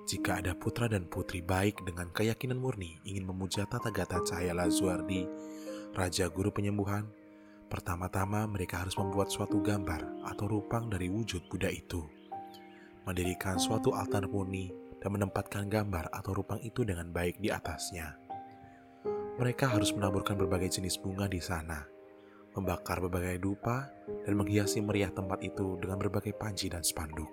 Jika 0.08 0.40
ada 0.42 0.56
putra 0.56 0.88
dan 0.88 1.06
putri 1.06 1.44
baik 1.44 1.84
dengan 1.84 2.10
keyakinan 2.10 2.58
murni 2.58 2.98
ingin 3.04 3.28
memuja 3.28 3.68
Tata 3.68 3.92
Gata 3.92 4.24
Cahaya 4.24 4.56
Lazuardi, 4.56 5.28
Raja 5.94 6.32
Guru 6.32 6.50
Penyembuhan, 6.50 7.06
pertama-tama 7.68 8.48
mereka 8.48 8.82
harus 8.82 8.96
membuat 8.96 9.28
suatu 9.28 9.60
gambar 9.60 10.26
atau 10.32 10.48
rupang 10.48 10.88
dari 10.88 11.12
wujud 11.12 11.46
Buddha 11.52 11.68
itu 11.68 12.08
mendirikan 13.08 13.56
suatu 13.56 13.96
altar 13.96 14.28
murni 14.28 14.68
dan 15.08 15.16
menempatkan 15.16 15.72
gambar 15.72 16.12
atau 16.12 16.36
rupang 16.36 16.60
itu 16.60 16.84
dengan 16.84 17.08
baik 17.16 17.40
di 17.40 17.48
atasnya. 17.48 18.20
Mereka 19.40 19.72
harus 19.72 19.96
menaburkan 19.96 20.36
berbagai 20.36 20.76
jenis 20.76 21.00
bunga 21.00 21.32
di 21.32 21.40
sana, 21.40 21.80
membakar 22.52 23.00
berbagai 23.00 23.40
dupa, 23.40 23.88
dan 24.28 24.36
menghiasi 24.36 24.84
meriah 24.84 25.08
tempat 25.08 25.40
itu 25.48 25.80
dengan 25.80 25.96
berbagai 25.96 26.36
panji 26.36 26.68
dan 26.68 26.84
spanduk. 26.84 27.32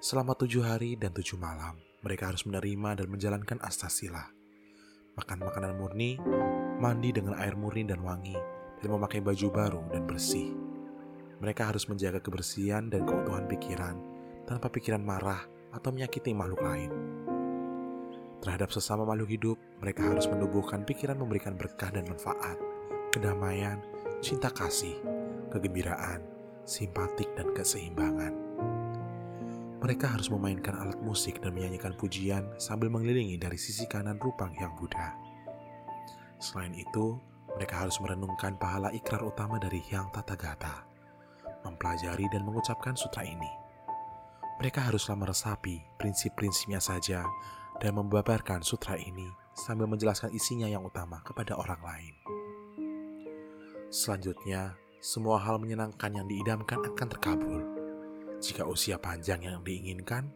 Selama 0.00 0.32
tujuh 0.32 0.64
hari 0.64 0.96
dan 0.96 1.12
tujuh 1.12 1.36
malam, 1.36 1.76
mereka 2.00 2.32
harus 2.32 2.48
menerima 2.48 3.04
dan 3.04 3.12
menjalankan 3.12 3.60
astasila, 3.60 4.24
makan 5.20 5.44
makanan 5.44 5.76
murni, 5.76 6.16
mandi 6.80 7.12
dengan 7.12 7.36
air 7.36 7.52
murni 7.52 7.84
dan 7.84 8.00
wangi, 8.00 8.40
dan 8.80 8.88
memakai 8.88 9.20
baju 9.20 9.46
baru 9.52 9.82
dan 9.92 10.08
bersih. 10.08 10.56
Mereka 11.36 11.68
harus 11.68 11.84
menjaga 11.84 12.24
kebersihan 12.24 12.88
dan 12.88 13.04
keutuhan 13.04 13.44
pikiran 13.44 14.00
tanpa 14.48 14.72
pikiran 14.72 15.04
marah 15.04 15.59
atau 15.74 15.90
menyakiti 15.94 16.34
makhluk 16.34 16.62
lain. 16.62 16.90
Terhadap 18.40 18.72
sesama 18.72 19.04
makhluk 19.04 19.30
hidup, 19.36 19.56
mereka 19.84 20.08
harus 20.08 20.24
menumbuhkan 20.24 20.80
pikiran 20.88 21.20
memberikan 21.20 21.60
berkah 21.60 21.92
dan 21.92 22.08
manfaat, 22.08 22.56
kedamaian, 23.12 23.76
cinta 24.24 24.48
kasih, 24.48 24.96
kegembiraan, 25.52 26.24
simpatik, 26.64 27.28
dan 27.36 27.52
keseimbangan. 27.52 28.32
Mereka 29.80 30.06
harus 30.08 30.32
memainkan 30.32 30.76
alat 30.76 30.96
musik 31.04 31.40
dan 31.40 31.56
menyanyikan 31.56 31.96
pujian 31.96 32.48
sambil 32.56 32.88
mengelilingi 32.92 33.36
dari 33.36 33.56
sisi 33.60 33.84
kanan 33.88 34.20
rupang 34.20 34.52
yang 34.56 34.72
Buddha. 34.76 35.16
Selain 36.40 36.72
itu, 36.72 37.20
mereka 37.56 37.84
harus 37.84 38.00
merenungkan 38.00 38.56
pahala 38.56 38.88
ikrar 38.96 39.20
utama 39.20 39.60
dari 39.60 39.84
Hyang 39.84 40.08
Tathagata, 40.16 40.84
mempelajari 41.64 42.24
dan 42.32 42.44
mengucapkan 42.48 42.96
sutra 42.96 43.24
ini 43.24 43.59
mereka 44.60 44.84
haruslah 44.84 45.16
meresapi 45.16 45.80
prinsip-prinsipnya 45.96 46.84
saja 46.84 47.24
dan 47.80 47.96
membabarkan 47.96 48.60
sutra 48.60 48.92
ini 49.00 49.24
sambil 49.56 49.88
menjelaskan 49.88 50.36
isinya 50.36 50.68
yang 50.68 50.84
utama 50.84 51.24
kepada 51.24 51.56
orang 51.56 51.80
lain. 51.80 52.14
Selanjutnya, 53.88 54.76
semua 55.00 55.40
hal 55.40 55.56
menyenangkan 55.56 56.12
yang 56.12 56.28
diidamkan 56.28 56.76
akan 56.92 57.08
terkabul. 57.08 57.62
Jika 58.44 58.68
usia 58.68 59.00
panjang 59.00 59.40
yang 59.48 59.64
diinginkan, 59.64 60.28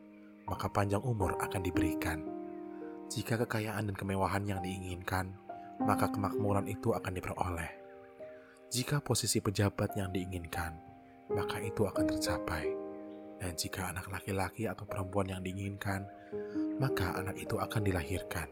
maka 0.48 0.72
panjang 0.72 1.04
umur 1.04 1.36
akan 1.36 1.60
diberikan. 1.60 2.24
Jika 3.12 3.36
kekayaan 3.44 3.92
dan 3.92 3.96
kemewahan 3.96 4.48
yang 4.48 4.64
diinginkan, 4.64 5.36
maka 5.84 6.08
kemakmuran 6.08 6.64
itu 6.64 6.96
akan 6.96 7.12
diperoleh. 7.12 7.72
Jika 8.72 9.04
posisi 9.04 9.44
pejabat 9.44 9.92
yang 10.00 10.08
diinginkan, 10.08 10.72
maka 11.28 11.60
itu 11.60 11.84
akan 11.84 12.04
tercapai 12.08 12.83
dan 13.44 13.52
jika 13.60 13.92
anak 13.92 14.08
laki-laki 14.08 14.64
atau 14.64 14.88
perempuan 14.88 15.28
yang 15.28 15.44
diinginkan, 15.44 16.08
maka 16.80 17.12
anak 17.20 17.36
itu 17.36 17.60
akan 17.60 17.84
dilahirkan. 17.84 18.48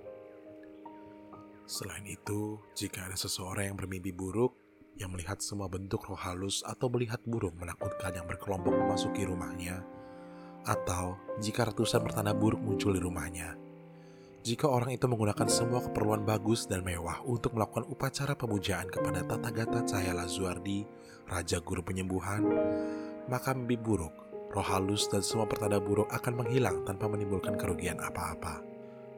Selain 1.64 2.04
itu, 2.04 2.60
jika 2.76 3.08
ada 3.08 3.16
seseorang 3.16 3.72
yang 3.72 3.76
bermimpi 3.80 4.12
buruk, 4.12 4.52
yang 5.00 5.08
melihat 5.08 5.40
semua 5.40 5.72
bentuk 5.72 6.04
roh 6.04 6.20
halus 6.20 6.60
atau 6.68 6.92
melihat 6.92 7.24
burung 7.24 7.56
menakutkan 7.56 8.12
yang 8.12 8.28
berkelompok 8.28 8.76
memasuki 8.76 9.24
rumahnya, 9.24 9.80
atau 10.68 11.16
jika 11.40 11.72
ratusan 11.72 12.04
pertanda 12.04 12.36
buruk 12.36 12.60
muncul 12.60 12.92
di 12.92 13.00
rumahnya, 13.00 13.56
jika 14.44 14.68
orang 14.68 14.92
itu 14.92 15.08
menggunakan 15.08 15.48
semua 15.48 15.80
keperluan 15.80 16.28
bagus 16.28 16.68
dan 16.68 16.84
mewah 16.84 17.24
untuk 17.24 17.56
melakukan 17.56 17.88
upacara 17.88 18.36
pemujaan 18.36 18.92
kepada 18.92 19.24
Tata 19.24 19.48
Gata 19.48 19.80
Cahaya 19.88 20.12
Lazuardi, 20.12 20.84
Raja 21.24 21.64
Guru 21.64 21.80
Penyembuhan, 21.80 22.44
maka 23.30 23.56
mimpi 23.56 23.80
buruk 23.80 24.31
roh 24.52 24.64
halus 24.64 25.08
dan 25.08 25.24
semua 25.24 25.48
pertanda 25.48 25.80
buruk 25.80 26.06
akan 26.12 26.44
menghilang 26.44 26.84
tanpa 26.84 27.08
menimbulkan 27.08 27.56
kerugian 27.56 27.96
apa-apa. 27.98 28.60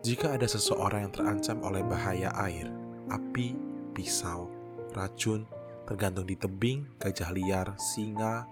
Jika 0.06 0.36
ada 0.36 0.46
seseorang 0.46 1.10
yang 1.10 1.14
terancam 1.14 1.58
oleh 1.66 1.82
bahaya 1.82 2.30
air, 2.38 2.70
api, 3.10 3.58
pisau, 3.96 4.46
racun, 4.94 5.42
tergantung 5.90 6.28
di 6.28 6.38
tebing, 6.38 6.86
gajah 7.02 7.34
liar, 7.34 7.74
singa, 7.76 8.46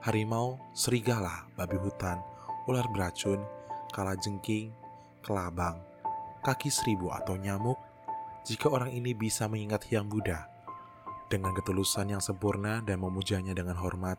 harimau, 0.00 0.56
serigala, 0.72 1.46
babi 1.54 1.76
hutan, 1.76 2.16
ular 2.64 2.86
beracun, 2.90 3.42
kalajengking, 3.92 4.72
kelabang, 5.20 5.78
kaki 6.40 6.72
seribu 6.72 7.12
atau 7.12 7.36
nyamuk, 7.36 7.76
jika 8.42 8.66
orang 8.66 8.90
ini 8.90 9.14
bisa 9.14 9.46
mengingat 9.46 9.86
Hyang 9.86 10.10
Buddha 10.10 10.50
dengan 11.30 11.54
ketulusan 11.54 12.12
yang 12.12 12.22
sempurna 12.22 12.82
dan 12.82 12.98
memujanya 12.98 13.54
dengan 13.54 13.78
hormat, 13.78 14.18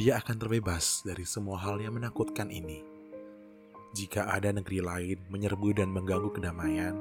dia 0.00 0.16
akan 0.16 0.40
terbebas 0.40 1.04
dari 1.04 1.28
semua 1.28 1.60
hal 1.60 1.76
yang 1.76 1.92
menakutkan 1.92 2.48
ini. 2.48 2.80
Jika 3.92 4.32
ada 4.32 4.48
negeri 4.48 4.80
lain 4.80 5.20
menyerbu 5.28 5.76
dan 5.76 5.92
mengganggu 5.92 6.32
kedamaian, 6.32 6.96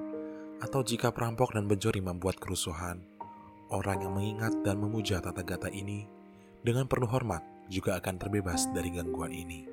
atau 0.59 0.83
jika 0.83 1.07
perampok 1.15 1.55
dan 1.55 1.63
pencuri 1.63 2.03
membuat 2.03 2.43
kerusuhan, 2.43 2.99
orang 3.71 4.03
yang 4.03 4.19
mengingat 4.19 4.51
dan 4.67 4.83
memuja 4.83 5.23
tata 5.23 5.39
gata 5.47 5.71
ini 5.71 6.03
dengan 6.59 6.91
penuh 6.91 7.07
hormat 7.07 7.39
juga 7.71 7.95
akan 8.03 8.19
terbebas 8.19 8.67
dari 8.75 8.91
gangguan 8.91 9.31
ini. 9.31 9.63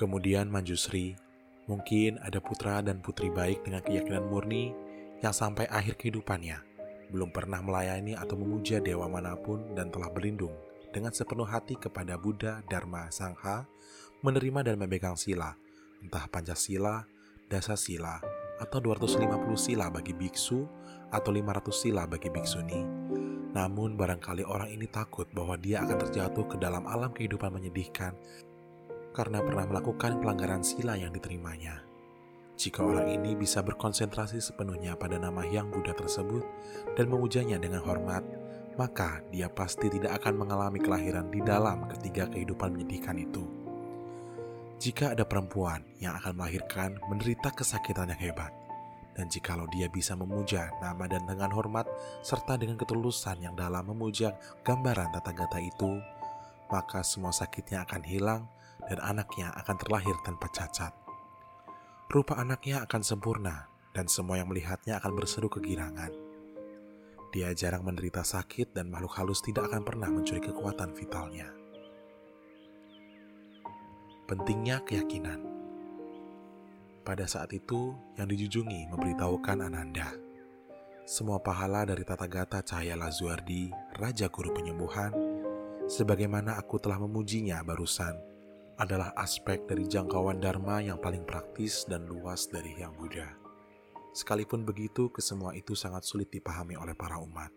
Kemudian 0.00 0.48
Manjusri, 0.48 1.20
mungkin 1.68 2.16
ada 2.24 2.40
putra 2.40 2.80
dan 2.80 3.04
putri 3.04 3.28
baik 3.28 3.60
dengan 3.68 3.84
keyakinan 3.84 4.24
murni 4.24 4.72
yang 5.20 5.36
sampai 5.36 5.68
akhir 5.68 6.00
kehidupannya 6.00 6.64
belum 7.12 7.28
pernah 7.28 7.60
melayani 7.60 8.16
atau 8.16 8.40
memuja 8.40 8.80
dewa 8.80 9.04
mana 9.04 9.36
pun 9.36 9.76
dan 9.76 9.92
telah 9.92 10.08
berlindung 10.10 10.56
dengan 10.96 11.12
sepenuh 11.12 11.44
hati 11.44 11.76
kepada 11.76 12.16
Buddha, 12.16 12.64
Dharma, 12.64 13.12
Sangha, 13.12 13.68
menerima 14.24 14.72
dan 14.72 14.80
memegang 14.80 15.20
sila, 15.20 15.52
entah 16.00 16.24
Pancasila, 16.32 17.04
Dasa 17.52 17.76
Sila, 17.76 18.16
atau 18.56 18.80
250 18.80 19.28
sila 19.60 19.92
bagi 19.92 20.16
biksu 20.16 20.64
atau 21.12 21.28
500 21.28 21.68
sila 21.76 22.08
bagi 22.08 22.32
biksuni. 22.32 22.80
Namun 23.52 24.00
barangkali 24.00 24.48
orang 24.48 24.72
ini 24.72 24.88
takut 24.88 25.28
bahwa 25.36 25.60
dia 25.60 25.84
akan 25.84 26.00
terjatuh 26.08 26.48
ke 26.48 26.56
dalam 26.56 26.88
alam 26.88 27.12
kehidupan 27.12 27.52
menyedihkan 27.52 28.16
karena 29.12 29.44
pernah 29.44 29.68
melakukan 29.68 30.16
pelanggaran 30.20 30.64
sila 30.64 30.96
yang 30.96 31.12
diterimanya. 31.12 31.84
Jika 32.56 32.80
orang 32.80 33.12
ini 33.12 33.36
bisa 33.36 33.60
berkonsentrasi 33.60 34.40
sepenuhnya 34.40 34.96
pada 34.96 35.20
nama 35.20 35.44
Yang 35.44 35.76
Buddha 35.76 35.92
tersebut 35.92 36.44
dan 36.96 37.12
memujanya 37.12 37.60
dengan 37.60 37.84
hormat, 37.84 38.24
maka 38.76 39.24
dia 39.32 39.48
pasti 39.48 39.88
tidak 39.88 40.20
akan 40.20 40.44
mengalami 40.44 40.78
kelahiran 40.80 41.32
di 41.32 41.40
dalam 41.40 41.88
ketiga 41.88 42.28
kehidupan 42.28 42.76
menyedihkan 42.76 43.16
itu. 43.16 43.44
Jika 44.76 45.16
ada 45.16 45.24
perempuan 45.24 45.80
yang 45.96 46.12
akan 46.20 46.36
melahirkan 46.36 47.00
menderita 47.08 47.48
kesakitan 47.56 48.12
yang 48.12 48.20
hebat, 48.28 48.52
dan 49.16 49.32
jikalau 49.32 49.64
dia 49.72 49.88
bisa 49.88 50.12
memuja 50.12 50.68
nama 50.84 51.08
dan 51.08 51.24
dengan 51.24 51.48
hormat 51.48 51.88
serta 52.20 52.60
dengan 52.60 52.76
ketulusan 52.76 53.40
yang 53.40 53.56
dalam 53.56 53.88
memuja 53.88 54.36
gambaran 54.60 55.08
tata 55.16 55.32
gata 55.32 55.56
itu, 55.56 55.96
maka 56.68 57.00
semua 57.00 57.32
sakitnya 57.32 57.88
akan 57.88 58.04
hilang 58.04 58.42
dan 58.84 59.00
anaknya 59.00 59.56
akan 59.56 59.80
terlahir 59.80 60.12
tanpa 60.20 60.52
cacat. 60.52 60.92
Rupa 62.12 62.36
anaknya 62.36 62.84
akan 62.84 63.00
sempurna 63.00 63.72
dan 63.96 64.12
semua 64.12 64.36
yang 64.36 64.52
melihatnya 64.52 65.00
akan 65.00 65.16
berseru 65.16 65.48
kegirangan 65.48 66.25
dia 67.34 67.50
jarang 67.52 67.82
menderita 67.82 68.22
sakit 68.22 68.74
dan 68.74 68.90
makhluk 68.90 69.14
halus 69.18 69.42
tidak 69.42 69.70
akan 69.70 69.82
pernah 69.82 70.08
mencuri 70.08 70.38
kekuatan 70.38 70.94
vitalnya. 70.94 71.50
Pentingnya 74.26 74.82
keyakinan. 74.82 75.38
Pada 77.06 77.30
saat 77.30 77.54
itu, 77.54 77.94
yang 78.18 78.26
dijunjungi 78.26 78.90
memberitahukan 78.90 79.62
Ananda. 79.62 80.10
Semua 81.06 81.38
pahala 81.38 81.86
dari 81.86 82.02
tata 82.02 82.26
gata 82.26 82.58
cahaya 82.66 82.98
Lazuardi, 82.98 83.70
Raja 83.94 84.26
Guru 84.26 84.50
Penyembuhan, 84.50 85.14
sebagaimana 85.86 86.58
aku 86.58 86.82
telah 86.82 86.98
memujinya 86.98 87.62
barusan, 87.62 88.18
adalah 88.74 89.14
aspek 89.14 89.62
dari 89.70 89.86
jangkauan 89.86 90.42
Dharma 90.42 90.82
yang 90.82 90.98
paling 90.98 91.22
praktis 91.22 91.86
dan 91.86 92.10
luas 92.10 92.50
dari 92.50 92.74
Hyang 92.74 92.98
Buddha. 92.98 93.45
Sekalipun 94.16 94.64
begitu, 94.64 95.12
kesemua 95.12 95.52
itu 95.52 95.76
sangat 95.76 96.08
sulit 96.08 96.32
dipahami 96.32 96.72
oleh 96.72 96.96
para 96.96 97.20
umat. 97.20 97.52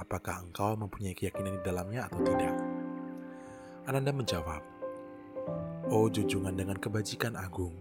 Apakah 0.00 0.40
engkau 0.40 0.72
mempunyai 0.72 1.12
keyakinan 1.12 1.60
di 1.60 1.62
dalamnya 1.62 2.08
atau 2.08 2.24
tidak? 2.24 2.56
Ananda 3.84 4.08
menjawab, 4.08 4.64
Oh 5.92 6.08
junjungan 6.08 6.56
dengan 6.56 6.80
kebajikan 6.80 7.36
agung, 7.36 7.76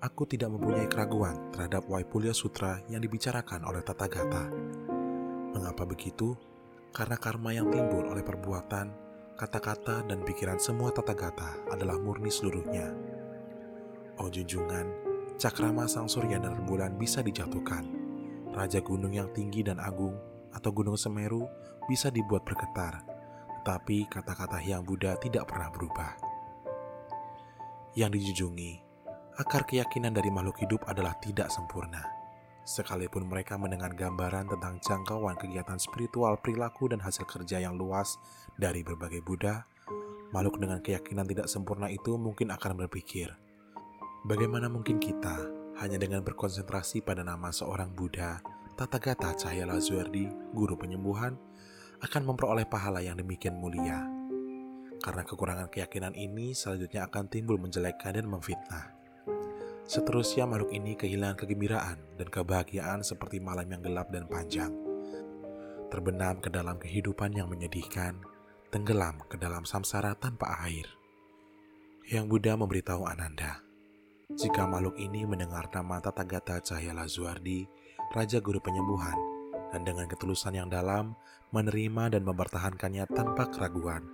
aku 0.00 0.24
tidak 0.24 0.48
mempunyai 0.48 0.88
keraguan 0.88 1.36
terhadap 1.52 1.84
Waipulya 1.92 2.32
Sutra 2.32 2.80
yang 2.88 3.04
dibicarakan 3.04 3.60
oleh 3.68 3.84
Tata 3.84 4.08
Gata. 4.08 4.48
Mengapa 5.52 5.84
begitu? 5.84 6.40
Karena 6.96 7.20
karma 7.20 7.52
yang 7.52 7.68
timbul 7.68 8.08
oleh 8.08 8.24
perbuatan, 8.24 8.88
kata-kata, 9.36 10.08
dan 10.08 10.24
pikiran 10.24 10.56
semua 10.56 10.88
tata 10.88 11.12
gata 11.12 11.68
adalah 11.68 12.00
murni 12.00 12.32
seluruhnya. 12.32 12.96
Oh 14.16 14.32
junjungan, 14.32 15.07
cakrama 15.38 15.86
sang 15.86 16.10
surya 16.10 16.42
dan 16.42 16.58
rembulan 16.58 16.98
bisa 16.98 17.22
dijatuhkan. 17.22 17.86
Raja 18.50 18.82
gunung 18.82 19.14
yang 19.14 19.30
tinggi 19.30 19.62
dan 19.62 19.78
agung 19.78 20.18
atau 20.50 20.74
gunung 20.74 20.98
Semeru 20.98 21.46
bisa 21.86 22.10
dibuat 22.10 22.42
bergetar, 22.42 23.06
tetapi 23.62 24.10
kata-kata 24.10 24.58
yang 24.66 24.82
Buddha 24.82 25.14
tidak 25.22 25.46
pernah 25.46 25.70
berubah. 25.70 26.18
Yang 27.94 28.10
dijunjungi, 28.18 28.72
akar 29.38 29.62
keyakinan 29.62 30.10
dari 30.10 30.28
makhluk 30.28 30.58
hidup 30.58 30.82
adalah 30.90 31.14
tidak 31.22 31.48
sempurna 31.54 32.18
sekalipun 32.68 33.24
mereka 33.24 33.56
mendengar 33.56 33.96
gambaran 33.96 34.52
tentang 34.52 34.76
jangkauan 34.84 35.40
kegiatan 35.40 35.80
spiritual, 35.80 36.36
perilaku, 36.36 36.92
dan 36.92 37.00
hasil 37.00 37.24
kerja 37.24 37.64
yang 37.64 37.80
luas 37.80 38.20
dari 38.60 38.84
berbagai 38.84 39.24
Buddha, 39.24 39.64
makhluk 40.36 40.60
dengan 40.60 40.84
keyakinan 40.84 41.24
tidak 41.24 41.48
sempurna 41.48 41.88
itu 41.88 42.20
mungkin 42.20 42.52
akan 42.52 42.76
berpikir, 42.84 43.32
bagaimana 44.26 44.66
mungkin 44.66 44.98
kita 44.98 45.36
hanya 45.78 46.00
dengan 46.00 46.26
berkonsentrasi 46.26 47.06
pada 47.06 47.22
nama 47.22 47.54
seorang 47.54 47.94
Buddha, 47.94 48.42
Tathagata 48.74 49.34
Cahaya 49.34 49.66
Lazuardi, 49.66 50.26
guru 50.50 50.74
penyembuhan, 50.74 51.38
akan 52.02 52.22
memperoleh 52.26 52.66
pahala 52.66 53.02
yang 53.02 53.18
demikian 53.18 53.58
mulia. 53.58 54.06
Karena 54.98 55.22
kekurangan 55.22 55.70
keyakinan 55.70 56.14
ini 56.18 56.54
selanjutnya 56.54 57.06
akan 57.06 57.30
timbul 57.30 57.58
menjelekkan 57.58 58.18
dan 58.18 58.26
memfitnah. 58.26 58.98
Seterusnya 59.86 60.44
makhluk 60.44 60.74
ini 60.74 60.98
kehilangan 60.98 61.38
kegembiraan 61.38 61.98
dan 62.18 62.28
kebahagiaan 62.28 63.00
seperti 63.06 63.38
malam 63.38 63.70
yang 63.70 63.80
gelap 63.80 64.10
dan 64.10 64.26
panjang. 64.26 64.74
Terbenam 65.88 66.42
ke 66.42 66.52
dalam 66.52 66.76
kehidupan 66.76 67.32
yang 67.32 67.48
menyedihkan, 67.48 68.20
tenggelam 68.68 69.22
ke 69.30 69.40
dalam 69.40 69.64
samsara 69.64 70.12
tanpa 70.18 70.60
air. 70.66 70.84
Yang 72.04 72.24
Buddha 72.28 72.52
memberitahu 72.60 73.08
Ananda, 73.08 73.64
jika 74.28 74.68
makhluk 74.68 75.00
ini 75.00 75.24
mendengar 75.24 75.72
nama 75.72 76.04
Tathagata 76.04 76.60
Cahaya 76.60 76.92
Lazuardi, 76.92 77.64
Raja 78.12 78.44
Guru 78.44 78.60
Penyembuhan, 78.60 79.16
dan 79.72 79.88
dengan 79.88 80.04
ketulusan 80.04 80.52
yang 80.52 80.68
dalam 80.68 81.16
menerima 81.48 82.12
dan 82.12 82.22
mempertahankannya 82.28 83.08
tanpa 83.08 83.48
keraguan, 83.48 84.04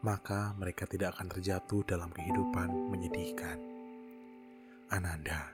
maka 0.00 0.56
mereka 0.56 0.88
tidak 0.88 1.14
akan 1.14 1.28
terjatuh 1.28 1.84
dalam 1.84 2.08
kehidupan 2.08 2.88
menyedihkan. 2.88 3.60
Ananda, 4.88 5.52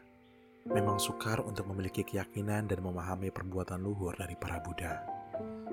memang 0.71 1.03
sukar 1.03 1.43
untuk 1.43 1.67
memiliki 1.69 2.07
keyakinan 2.07 2.71
dan 2.71 2.79
memahami 2.81 3.35
perbuatan 3.35 3.83
luhur 3.83 4.15
dari 4.15 4.39
para 4.39 4.63
Buddha. 4.63 5.03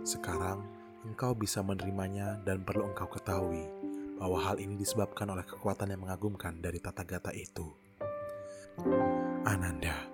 Sekarang, 0.01 0.65
engkau 1.05 1.37
bisa 1.37 1.61
menerimanya 1.61 2.41
dan 2.41 2.65
perlu 2.65 2.89
engkau 2.89 3.13
ketahui 3.13 3.61
bahwa 4.17 4.41
hal 4.41 4.57
ini 4.57 4.73
disebabkan 4.73 5.29
oleh 5.29 5.45
kekuatan 5.45 5.93
yang 5.93 6.01
mengagumkan 6.01 6.57
dari 6.57 6.81
tata 6.81 7.05
gata 7.05 7.29
itu. 7.31 7.86
Ananda, 9.41 10.05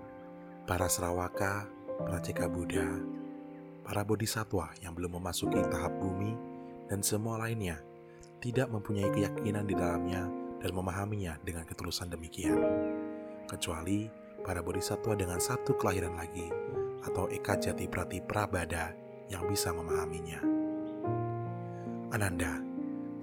para 0.64 0.88
Serawaka, 0.88 1.68
para 1.99 2.24
Ceka 2.24 2.47
Buddha, 2.47 2.88
para 3.84 4.07
bodhisatwa 4.07 4.72
yang 4.80 4.95
belum 4.95 5.20
memasuki 5.20 5.59
tahap 5.68 5.91
bumi, 5.99 6.32
dan 6.88 7.03
semua 7.03 7.36
lainnya 7.43 7.84
tidak 8.39 8.72
mempunyai 8.72 9.11
keyakinan 9.11 9.68
di 9.68 9.76
dalamnya 9.76 10.32
dan 10.64 10.72
memahaminya 10.72 11.43
dengan 11.43 11.68
ketulusan 11.68 12.07
demikian 12.07 12.55
kecuali 13.51 14.07
para 14.47 14.64
bodhisatwa 14.64 15.11
dengan 15.20 15.43
satu 15.43 15.76
kelahiran 15.76 16.16
lagi 16.16 16.47
atau 17.03 17.28
Eka 17.28 17.59
Jati 17.59 17.91
Prati 17.91 18.24
Prabada 18.24 18.95
yang 19.28 19.43
bisa 19.43 19.76
memahaminya. 19.76 20.39
Ananda, 22.16 22.64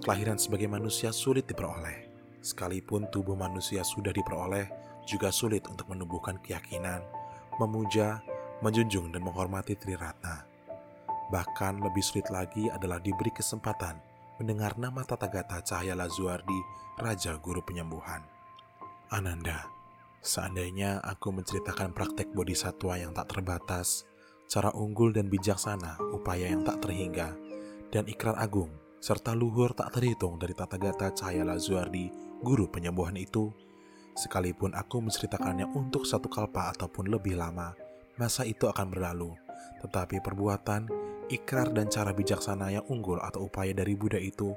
kelahiran 0.05 0.37
sebagai 0.37 0.69
manusia 0.69 1.09
sulit 1.09 1.49
diperoleh. 1.49 2.13
Sekalipun 2.41 3.09
tubuh 3.09 3.37
manusia 3.37 3.81
sudah 3.85 4.13
diperoleh, 4.13 4.90
juga 5.07 5.33
sulit 5.33 5.65
untuk 5.67 5.89
menumbuhkan 5.89 6.39
keyakinan, 6.39 7.01
memuja, 7.57 8.21
menjunjung 8.61 9.09
dan 9.13 9.21
menghormati 9.25 9.77
Triratna. 9.77 10.45
Bahkan 11.31 11.81
lebih 11.81 12.03
sulit 12.03 12.27
lagi 12.29 12.67
adalah 12.67 12.99
diberi 12.99 13.31
kesempatan 13.31 13.97
mendengar 14.37 14.75
nama 14.75 15.05
Tathagata 15.05 15.61
Cahaya 15.61 15.93
Lazuardi, 15.93 16.59
Raja 16.97 17.37
Guru 17.37 17.61
Penyembuhan. 17.61 18.25
Ananda, 19.11 19.67
Seandainya 20.21 21.01
aku 21.01 21.33
menceritakan 21.33 21.97
praktek 21.97 22.29
bodhisatwa 22.37 22.93
yang 22.93 23.09
tak 23.09 23.33
terbatas, 23.33 24.05
cara 24.45 24.69
unggul 24.69 25.09
dan 25.09 25.33
bijaksana, 25.33 25.97
upaya 26.13 26.45
yang 26.45 26.61
tak 26.61 26.77
terhingga, 26.85 27.33
dan 27.89 28.05
ikrar 28.05 28.37
agung, 28.37 28.69
serta 29.01 29.33
luhur 29.33 29.73
tak 29.73 29.97
terhitung 29.97 30.37
dari 30.37 30.53
tata 30.53 30.77
gata 30.77 31.09
Cahaya 31.17 31.41
Lazuardi, 31.41 32.13
guru 32.45 32.69
penyembuhan 32.69 33.17
itu, 33.17 33.49
sekalipun 34.17 34.75
aku 34.75 35.03
menceritakannya 35.03 35.69
untuk 35.75 36.07
satu 36.07 36.27
kalpa 36.27 36.71
ataupun 36.75 37.11
lebih 37.11 37.39
lama, 37.39 37.75
masa 38.15 38.47
itu 38.47 38.67
akan 38.67 38.91
berlalu, 38.91 39.35
tetapi 39.85 40.19
perbuatan, 40.19 40.87
ikrar 41.31 41.71
dan 41.71 41.87
cara 41.87 42.11
bijaksana 42.11 42.71
yang 42.71 42.85
unggul 42.87 43.19
atau 43.19 43.47
upaya 43.47 43.71
dari 43.71 43.95
Buddha 43.95 44.19
itu 44.19 44.51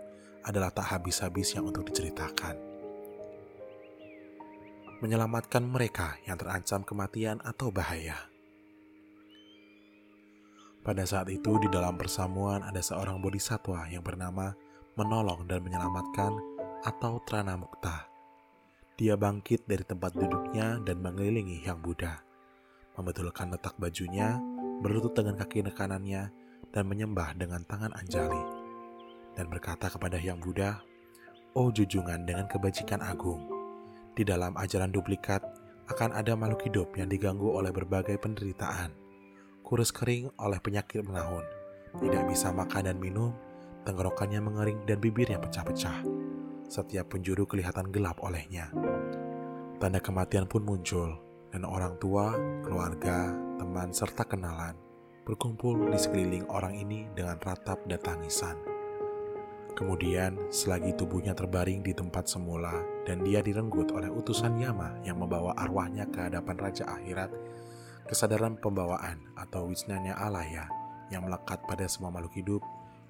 adalah 0.44 0.68
tak 0.74 0.92
habis-habisnya 0.92 1.64
untuk 1.64 1.88
diceritakan 1.88 2.74
menyelamatkan 5.04 5.60
mereka 5.68 6.16
yang 6.24 6.40
terancam 6.40 6.80
kematian 6.80 7.36
atau 7.44 7.68
bahaya. 7.68 8.16
Pada 10.80 11.04
saat 11.04 11.28
itu 11.28 11.60
di 11.60 11.68
dalam 11.68 12.00
persamuan 12.00 12.64
ada 12.64 12.80
seorang 12.80 13.20
bodhisatwa 13.20 13.84
yang 13.92 14.00
bernama 14.00 14.56
menolong 14.96 15.44
dan 15.44 15.60
menyelamatkan 15.60 16.32
atau 16.88 17.20
Trana 17.28 17.56
Mukta. 17.60 18.13
Dia 18.94 19.18
bangkit 19.18 19.66
dari 19.66 19.82
tempat 19.82 20.14
duduknya 20.14 20.78
dan 20.86 21.02
mengelilingi 21.02 21.66
Hyang 21.66 21.82
Buddha, 21.82 22.22
membetulkan 22.94 23.50
letak 23.50 23.74
bajunya, 23.74 24.38
berlutut 24.86 25.18
dengan 25.18 25.34
kaki 25.34 25.66
kanannya, 25.74 26.30
dan 26.70 26.86
menyembah 26.86 27.34
dengan 27.34 27.66
tangan 27.66 27.90
anjali, 27.90 28.38
dan 29.34 29.50
berkata 29.50 29.90
kepada 29.90 30.14
Hyang 30.14 30.38
Buddha, 30.38 30.78
Oh 31.58 31.74
jujungan 31.74 32.22
dengan 32.22 32.46
kebajikan 32.46 33.02
agung, 33.02 33.50
di 34.14 34.22
dalam 34.22 34.54
ajaran 34.54 34.94
duplikat 34.94 35.42
akan 35.90 36.14
ada 36.14 36.38
makhluk 36.38 36.62
hidup 36.70 36.94
yang 36.94 37.10
diganggu 37.10 37.50
oleh 37.50 37.74
berbagai 37.74 38.14
penderitaan, 38.22 38.94
kurus 39.66 39.90
kering 39.90 40.30
oleh 40.38 40.62
penyakit 40.62 41.02
menahun, 41.02 41.42
tidak 41.98 42.30
bisa 42.30 42.54
makan 42.54 42.94
dan 42.94 42.98
minum, 43.02 43.34
tenggorokannya 43.82 44.38
mengering 44.38 44.86
dan 44.86 45.02
bibirnya 45.02 45.42
pecah-pecah. 45.42 46.23
Setiap 46.74 47.14
penjuru 47.14 47.46
kelihatan 47.46 47.94
gelap 47.94 48.18
olehnya. 48.18 48.66
Tanda 49.78 50.02
kematian 50.02 50.50
pun 50.50 50.66
muncul, 50.66 51.06
dan 51.54 51.62
orang 51.62 51.94
tua, 52.02 52.34
keluarga, 52.66 53.30
teman, 53.62 53.94
serta 53.94 54.26
kenalan 54.26 54.74
berkumpul 55.22 55.86
di 55.86 55.94
sekeliling 55.94 56.50
orang 56.50 56.74
ini 56.74 57.06
dengan 57.14 57.38
ratap 57.38 57.78
dan 57.86 58.02
tangisan. 58.02 58.58
Kemudian, 59.78 60.50
selagi 60.50 60.98
tubuhnya 60.98 61.30
terbaring 61.30 61.86
di 61.86 61.94
tempat 61.94 62.26
semula 62.26 62.74
dan 63.06 63.22
dia 63.22 63.38
direnggut 63.38 63.94
oleh 63.94 64.10
utusan 64.10 64.58
Yama 64.58 64.98
yang 65.06 65.22
membawa 65.22 65.54
arwahnya 65.54 66.10
ke 66.10 66.26
hadapan 66.26 66.58
Raja 66.58 66.90
Akhirat, 66.90 67.30
kesadaran 68.10 68.58
pembawaan 68.58 69.22
atau 69.38 69.70
wisnanya 69.70 70.18
alaya 70.18 70.66
yang 71.14 71.22
melekat 71.22 71.62
pada 71.70 71.86
semua 71.86 72.10
makhluk 72.10 72.34
hidup 72.34 72.62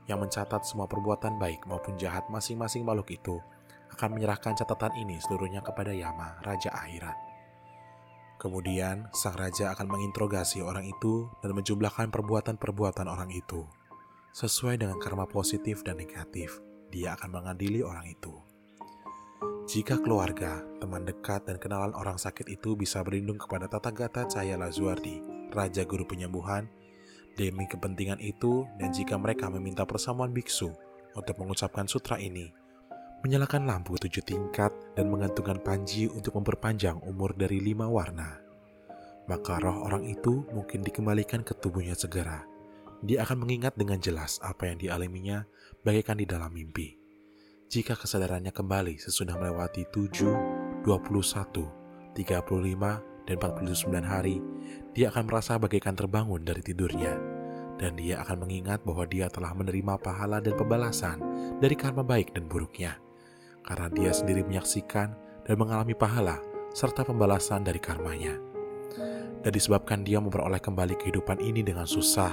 yang 0.05 0.21
mencatat 0.21 0.69
semua 0.69 0.85
perbuatan 0.85 1.41
baik 1.41 1.65
maupun 1.65 1.97
jahat 1.97 2.29
masing-masing 2.29 2.85
makhluk 2.85 3.09
itu 3.09 3.41
akan 3.95 4.19
menyerahkan 4.19 4.59
catatan 4.59 4.93
ini 4.99 5.23
seluruhnya 5.23 5.63
kepada 5.63 5.95
Yama, 5.95 6.43
Raja 6.43 6.75
Akhirat. 6.75 7.35
Kemudian, 8.35 9.09
sang 9.15 9.39
raja 9.39 9.73
akan 9.73 9.89
menginterogasi 9.89 10.61
orang 10.61 10.85
itu 10.85 11.31
dan 11.41 11.57
menjumlahkan 11.57 12.13
perbuatan-perbuatan 12.13 13.09
orang 13.09 13.31
itu. 13.33 13.65
Sesuai 14.35 14.77
dengan 14.77 14.99
karma 14.99 15.25
positif 15.25 15.81
dan 15.87 15.97
negatif, 15.97 16.59
dia 16.91 17.15
akan 17.15 17.41
mengadili 17.41 17.81
orang 17.81 18.05
itu. 18.11 18.35
Jika 19.65 19.97
keluarga, 19.97 20.61
teman 20.77 21.09
dekat, 21.09 21.49
dan 21.49 21.57
kenalan 21.57 21.97
orang 21.97 22.21
sakit 22.21 22.45
itu 22.53 22.77
bisa 22.77 23.01
berlindung 23.01 23.41
kepada 23.41 23.65
Tata 23.65 23.89
Gata 23.95 24.29
Cahaya 24.29 24.61
Lazuardi, 24.61 25.25
Raja 25.49 25.89
Guru 25.89 26.05
Penyembuhan, 26.05 26.69
demi 27.41 27.65
kepentingan 27.65 28.21
itu, 28.21 28.69
dan 28.77 28.93
jika 28.93 29.17
mereka 29.17 29.49
meminta 29.49 29.89
persamuan 29.89 30.37
biksu 30.37 30.69
untuk 31.17 31.41
mengucapkan 31.41 31.89
sutra 31.89 32.21
ini, 32.21 32.53
menyalakan 33.25 33.65
lampu 33.65 33.97
tujuh 33.97 34.21
tingkat 34.21 34.69
dan 34.93 35.09
mengantungkan 35.09 35.57
panji 35.65 36.13
untuk 36.13 36.37
memperpanjang 36.37 37.01
umur 37.09 37.33
dari 37.33 37.57
lima 37.57 37.89
warna. 37.89 38.37
Maka 39.25 39.57
roh 39.65 39.89
orang 39.89 40.05
itu 40.05 40.45
mungkin 40.53 40.85
dikembalikan 40.85 41.41
ke 41.41 41.57
tubuhnya 41.57 41.97
segera. 41.97 42.45
Dia 43.01 43.25
akan 43.25 43.49
mengingat 43.49 43.81
dengan 43.81 43.97
jelas 43.97 44.37
apa 44.45 44.69
yang 44.69 44.77
dialaminya 44.77 45.49
bagaikan 45.81 46.21
di 46.21 46.29
dalam 46.29 46.53
mimpi. 46.53 47.01
Jika 47.73 47.97
kesadarannya 47.97 48.53
kembali 48.53 49.01
sesudah 49.01 49.41
melewati 49.41 49.89
7, 49.89 50.85
21, 50.85 50.85
35, 50.85 53.25
dan 53.25 53.41
49 53.41 54.05
hari, 54.05 54.37
dia 54.93 55.09
akan 55.09 55.25
merasa 55.25 55.57
bagaikan 55.57 55.97
terbangun 55.97 56.45
dari 56.45 56.61
tidurnya. 56.61 57.17
Dan 57.81 57.97
dia 57.97 58.21
akan 58.21 58.45
mengingat 58.45 58.85
bahwa 58.85 59.09
dia 59.09 59.33
telah 59.33 59.57
menerima 59.57 59.97
pahala 59.97 60.45
dan 60.45 60.53
pembalasan 60.61 61.25
dari 61.57 61.73
karma 61.73 62.05
baik 62.05 62.37
dan 62.37 62.45
buruknya 62.45 63.01
karena 63.65 63.89
dia 63.91 64.13
sendiri 64.13 64.45
menyaksikan 64.45 65.17
dan 65.45 65.55
mengalami 65.57 65.97
pahala 65.97 66.39
serta 66.77 67.03
pembalasan 67.03 67.65
dari 67.65 67.81
karmanya. 67.81 68.37
Dan 69.45 69.53
disebabkan 69.53 70.05
dia 70.05 70.21
memperoleh 70.21 70.61
kembali 70.61 70.97
kehidupan 70.97 71.37
ini 71.41 71.61
dengan 71.61 71.85
susah, 71.85 72.33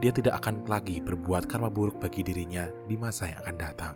dia 0.00 0.12
tidak 0.12 0.40
akan 0.44 0.64
lagi 0.68 1.00
berbuat 1.00 1.48
karma 1.48 1.72
buruk 1.72 2.00
bagi 2.00 2.20
dirinya 2.20 2.68
di 2.84 2.96
masa 3.00 3.32
yang 3.32 3.40
akan 3.44 3.56
datang. 3.56 3.94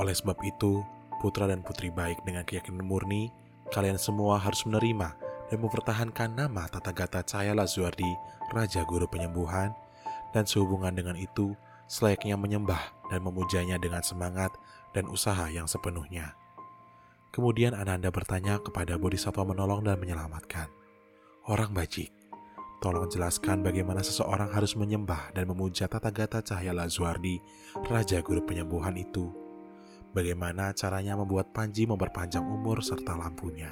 Oleh 0.00 0.16
sebab 0.16 0.36
itu, 0.44 0.80
putra 1.20 1.44
dan 1.44 1.60
putri 1.60 1.92
baik 1.92 2.24
dengan 2.24 2.44
keyakinan 2.44 2.84
murni, 2.84 3.28
kalian 3.68 4.00
semua 4.00 4.40
harus 4.40 4.64
menerima 4.64 5.12
dan 5.48 5.58
mempertahankan 5.60 6.32
nama 6.32 6.68
Tata 6.68 6.92
Gata 6.92 7.20
Cahaya 7.24 7.52
Lazuardi, 7.56 8.12
Raja 8.52 8.84
Guru 8.88 9.04
Penyembuhan, 9.08 9.72
dan 10.32 10.44
sehubungan 10.44 10.92
dengan 10.92 11.16
itu, 11.16 11.52
selayaknya 11.88 12.36
menyembah 12.36 12.80
dan 13.08 13.24
memujanya 13.24 13.80
dengan 13.80 14.04
semangat 14.04 14.52
dan 14.98 15.06
usaha 15.06 15.46
yang 15.46 15.70
sepenuhnya. 15.70 16.34
Kemudian 17.30 17.78
Ananda 17.78 18.10
bertanya 18.10 18.58
kepada 18.58 18.98
Bodhisattva 18.98 19.46
menolong 19.46 19.86
dan 19.86 19.94
menyelamatkan. 20.02 20.66
Orang 21.46 21.70
bajik, 21.70 22.10
tolong 22.82 23.06
jelaskan 23.06 23.62
bagaimana 23.62 24.02
seseorang 24.02 24.50
harus 24.50 24.74
menyembah 24.74 25.30
dan 25.38 25.46
memuja 25.46 25.86
tata 25.86 26.10
gata 26.10 26.42
cahaya 26.42 26.74
Lazuardi, 26.74 27.38
Raja 27.86 28.18
Guru 28.26 28.42
Penyembuhan 28.42 28.98
itu. 28.98 29.30
Bagaimana 30.10 30.74
caranya 30.74 31.14
membuat 31.14 31.54
Panji 31.54 31.86
memperpanjang 31.86 32.42
umur 32.42 32.82
serta 32.82 33.14
lampunya. 33.14 33.70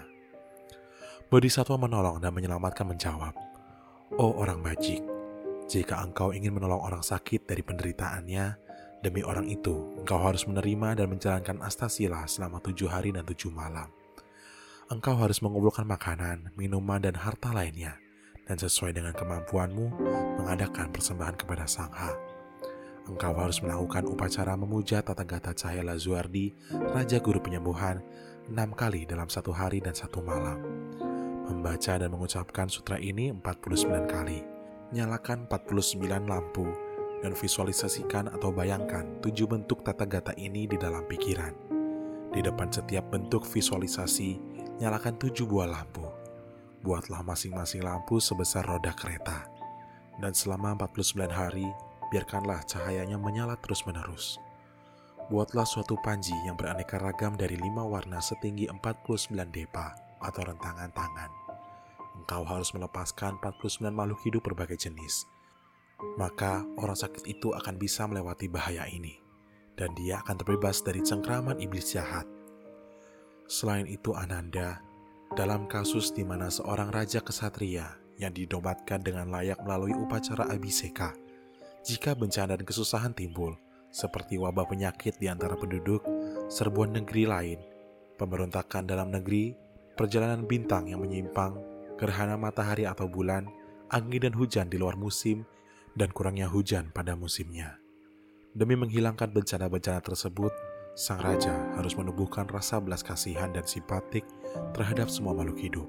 Bodhisattva 1.27 1.74
menolong 1.74 2.22
dan 2.22 2.31
menyelamatkan 2.31 2.87
menjawab, 2.87 3.35
Oh 4.14 4.31
orang 4.39 4.62
bajik, 4.62 5.03
jika 5.66 5.99
engkau 5.99 6.31
ingin 6.31 6.55
menolong 6.55 6.79
orang 6.79 7.03
sakit 7.03 7.51
dari 7.51 7.66
penderitaannya, 7.66 8.65
Demi 9.07 9.22
orang 9.22 9.46
itu, 9.46 10.02
engkau 10.02 10.18
harus 10.18 10.50
menerima 10.50 10.98
dan 10.98 11.07
menjalankan 11.07 11.62
astasila 11.62 12.26
selama 12.26 12.59
tujuh 12.59 12.90
hari 12.90 13.14
dan 13.14 13.22
tujuh 13.22 13.54
malam. 13.54 13.86
Engkau 14.90 15.14
harus 15.14 15.38
mengumpulkan 15.46 15.86
makanan, 15.86 16.50
minuman, 16.59 16.98
dan 16.98 17.14
harta 17.14 17.54
lainnya, 17.54 18.02
dan 18.50 18.59
sesuai 18.59 18.98
dengan 18.98 19.14
kemampuanmu 19.14 19.86
mengadakan 20.42 20.90
persembahan 20.90 21.38
kepada 21.38 21.70
Sangha. 21.70 22.18
Engkau 23.07 23.30
harus 23.38 23.62
melakukan 23.62 24.11
upacara 24.11 24.59
memuja 24.59 25.07
tata 25.07 25.22
gata 25.22 25.54
cahaya 25.54 25.86
Lazuardi, 25.86 26.59
Raja 26.74 27.22
Guru 27.22 27.38
Penyembuhan, 27.38 28.02
enam 28.50 28.74
kali 28.74 29.07
dalam 29.07 29.30
satu 29.30 29.54
hari 29.54 29.78
dan 29.78 29.94
satu 29.94 30.18
malam. 30.18 30.59
Membaca 31.46 31.94
dan 31.94 32.11
mengucapkan 32.11 32.66
sutra 32.66 32.98
ini 32.98 33.30
49 33.30 34.11
kali. 34.11 34.42
Nyalakan 34.90 35.46
49 35.46 36.26
lampu 36.26 36.86
dan 37.27 37.35
visualisasikan 37.35 38.31
atau 38.31 38.55
bayangkan 38.55 39.03
tujuh 39.18 39.51
bentuk 39.51 39.83
tata 39.83 40.07
gata 40.07 40.31
ini 40.39 40.70
di 40.70 40.79
dalam 40.79 41.03
pikiran. 41.11 41.51
Di 42.31 42.39
depan 42.39 42.70
setiap 42.70 43.11
bentuk 43.11 43.43
visualisasi, 43.43 44.39
nyalakan 44.79 45.18
tujuh 45.18 45.43
buah 45.43 45.66
lampu. 45.66 46.07
Buatlah 46.87 47.27
masing-masing 47.27 47.83
lampu 47.83 48.22
sebesar 48.22 48.62
roda 48.62 48.95
kereta. 48.95 49.51
Dan 50.22 50.39
selama 50.39 50.79
49 50.79 51.27
hari, 51.27 51.66
biarkanlah 52.14 52.62
cahayanya 52.62 53.18
menyala 53.18 53.59
terus-menerus. 53.59 54.39
Buatlah 55.27 55.66
suatu 55.66 55.99
panji 56.07 56.31
yang 56.47 56.55
beraneka 56.55 57.03
ragam 57.03 57.35
dari 57.35 57.59
lima 57.59 57.83
warna 57.83 58.22
setinggi 58.22 58.70
49 58.70 59.35
depa 59.51 59.99
atau 60.22 60.47
rentangan 60.47 60.95
tangan. 60.95 61.31
Engkau 62.22 62.47
harus 62.47 62.70
melepaskan 62.70 63.43
49 63.43 63.91
makhluk 63.91 64.22
hidup 64.22 64.47
berbagai 64.47 64.79
jenis, 64.87 65.27
maka 66.16 66.64
orang 66.76 66.97
sakit 66.97 67.24
itu 67.28 67.53
akan 67.57 67.80
bisa 67.80 68.05
melewati 68.05 68.49
bahaya 68.49 68.84
ini, 68.88 69.16
dan 69.76 69.92
dia 69.97 70.20
akan 70.24 70.36
terbebas 70.40 70.84
dari 70.84 71.01
cengkraman 71.01 71.61
iblis 71.61 71.97
jahat. 71.97 72.28
Selain 73.47 73.86
itu, 73.86 74.12
Ananda, 74.12 74.82
dalam 75.38 75.70
kasus 75.70 76.11
di 76.11 76.26
mana 76.26 76.51
seorang 76.51 76.90
raja 76.90 77.22
kesatria 77.22 77.94
yang 78.16 78.32
didobatkan 78.32 79.05
dengan 79.05 79.28
layak 79.30 79.61
melalui 79.62 79.94
upacara 79.94 80.49
abiseka, 80.51 81.14
jika 81.86 82.18
bencana 82.18 82.59
dan 82.59 82.66
kesusahan 82.66 83.14
timbul, 83.14 83.55
seperti 83.94 84.36
wabah 84.36 84.66
penyakit 84.66 85.16
di 85.22 85.30
antara 85.30 85.55
penduduk, 85.55 86.03
serbuan 86.51 86.92
negeri 86.92 87.24
lain, 87.24 87.59
pemberontakan 88.18 88.84
dalam 88.84 89.09
negeri, 89.14 89.55
perjalanan 89.94 90.44
bintang 90.44 90.90
yang 90.90 91.01
menyimpang, 91.01 91.57
gerhana 91.97 92.36
matahari 92.36 92.84
atau 92.84 93.07
bulan, 93.09 93.47
angin 93.88 94.28
dan 94.28 94.34
hujan 94.34 94.66
di 94.68 94.76
luar 94.76 94.99
musim, 94.99 95.47
dan 95.97 96.12
kurangnya 96.12 96.47
hujan 96.47 96.92
pada 96.92 97.16
musimnya. 97.16 97.80
Demi 98.53 98.76
menghilangkan 98.76 99.32
bencana-bencana 99.32 100.01
tersebut, 100.05 100.53
sang 100.97 101.20
raja 101.20 101.53
harus 101.76 101.97
menumbuhkan 101.97 102.44
rasa 102.49 102.80
belas 102.80 103.01
kasihan 103.01 103.53
dan 103.53 103.64
simpatik 103.64 104.24
terhadap 104.76 105.09
semua 105.09 105.32
makhluk 105.32 105.61
hidup. 105.61 105.88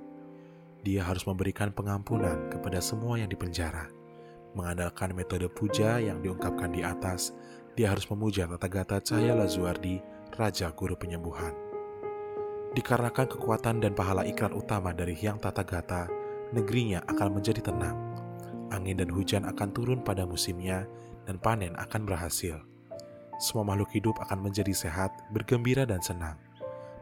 Dia 0.84 1.04
harus 1.04 1.28
memberikan 1.28 1.76
pengampunan 1.76 2.48
kepada 2.48 2.80
semua 2.80 3.20
yang 3.20 3.28
dipenjara. 3.28 3.92
Mengandalkan 4.56 5.12
metode 5.12 5.52
puja 5.52 6.00
yang 6.00 6.24
diungkapkan 6.24 6.72
di 6.72 6.82
atas, 6.82 7.36
dia 7.76 7.92
harus 7.92 8.08
memuja 8.08 8.48
tata 8.48 8.68
gata 8.68 8.98
Cahaya 9.04 9.36
Lazuardi, 9.36 10.00
Raja 10.34 10.72
Guru 10.72 10.96
Penyembuhan. 10.96 11.54
Dikarenakan 12.74 13.28
kekuatan 13.32 13.80
dan 13.84 13.96
pahala 13.96 14.28
ikrar 14.28 14.54
utama 14.54 14.92
dari 14.92 15.16
Hyang 15.16 15.40
Tata 15.40 15.64
Gata, 15.64 16.06
negerinya 16.52 17.02
akan 17.10 17.40
menjadi 17.40 17.64
tenang 17.74 18.27
angin 18.72 19.00
dan 19.00 19.10
hujan 19.12 19.44
akan 19.48 19.70
turun 19.72 20.00
pada 20.04 20.24
musimnya, 20.24 20.88
dan 21.28 21.40
panen 21.40 21.76
akan 21.76 22.08
berhasil. 22.08 22.60
Semua 23.38 23.68
makhluk 23.68 23.94
hidup 23.94 24.16
akan 24.24 24.50
menjadi 24.50 24.74
sehat, 24.74 25.14
bergembira, 25.30 25.86
dan 25.86 26.02
senang. 26.02 26.40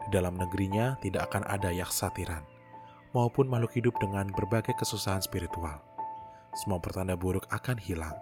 Di 0.06 0.10
dalam 0.12 0.36
negerinya 0.36 1.00
tidak 1.00 1.32
akan 1.32 1.48
ada 1.48 1.72
yaksa 1.72 2.12
tiran, 2.12 2.44
maupun 3.16 3.48
makhluk 3.48 3.74
hidup 3.78 3.96
dengan 3.98 4.28
berbagai 4.34 4.76
kesusahan 4.76 5.24
spiritual. 5.24 5.80
Semua 6.58 6.84
pertanda 6.84 7.16
buruk 7.16 7.48
akan 7.50 7.80
hilang, 7.80 8.16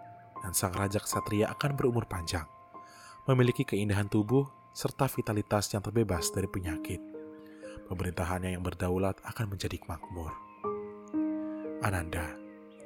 dan 0.43 0.51
sang 0.51 0.75
raja 0.75 0.99
ksatria 1.01 1.49
akan 1.55 1.73
berumur 1.73 2.05
panjang, 2.05 2.45
memiliki 3.25 3.63
keindahan 3.63 4.11
tubuh 4.11 4.45
serta 4.75 5.07
vitalitas 5.09 5.71
yang 5.71 5.81
terbebas 5.81 6.29
dari 6.33 6.49
penyakit. 6.49 6.99
Pemerintahannya 7.87 8.57
yang 8.57 8.63
berdaulat 8.63 9.19
akan 9.25 9.53
menjadi 9.53 9.77
makmur. 9.85 10.33
Ananda, 11.83 12.42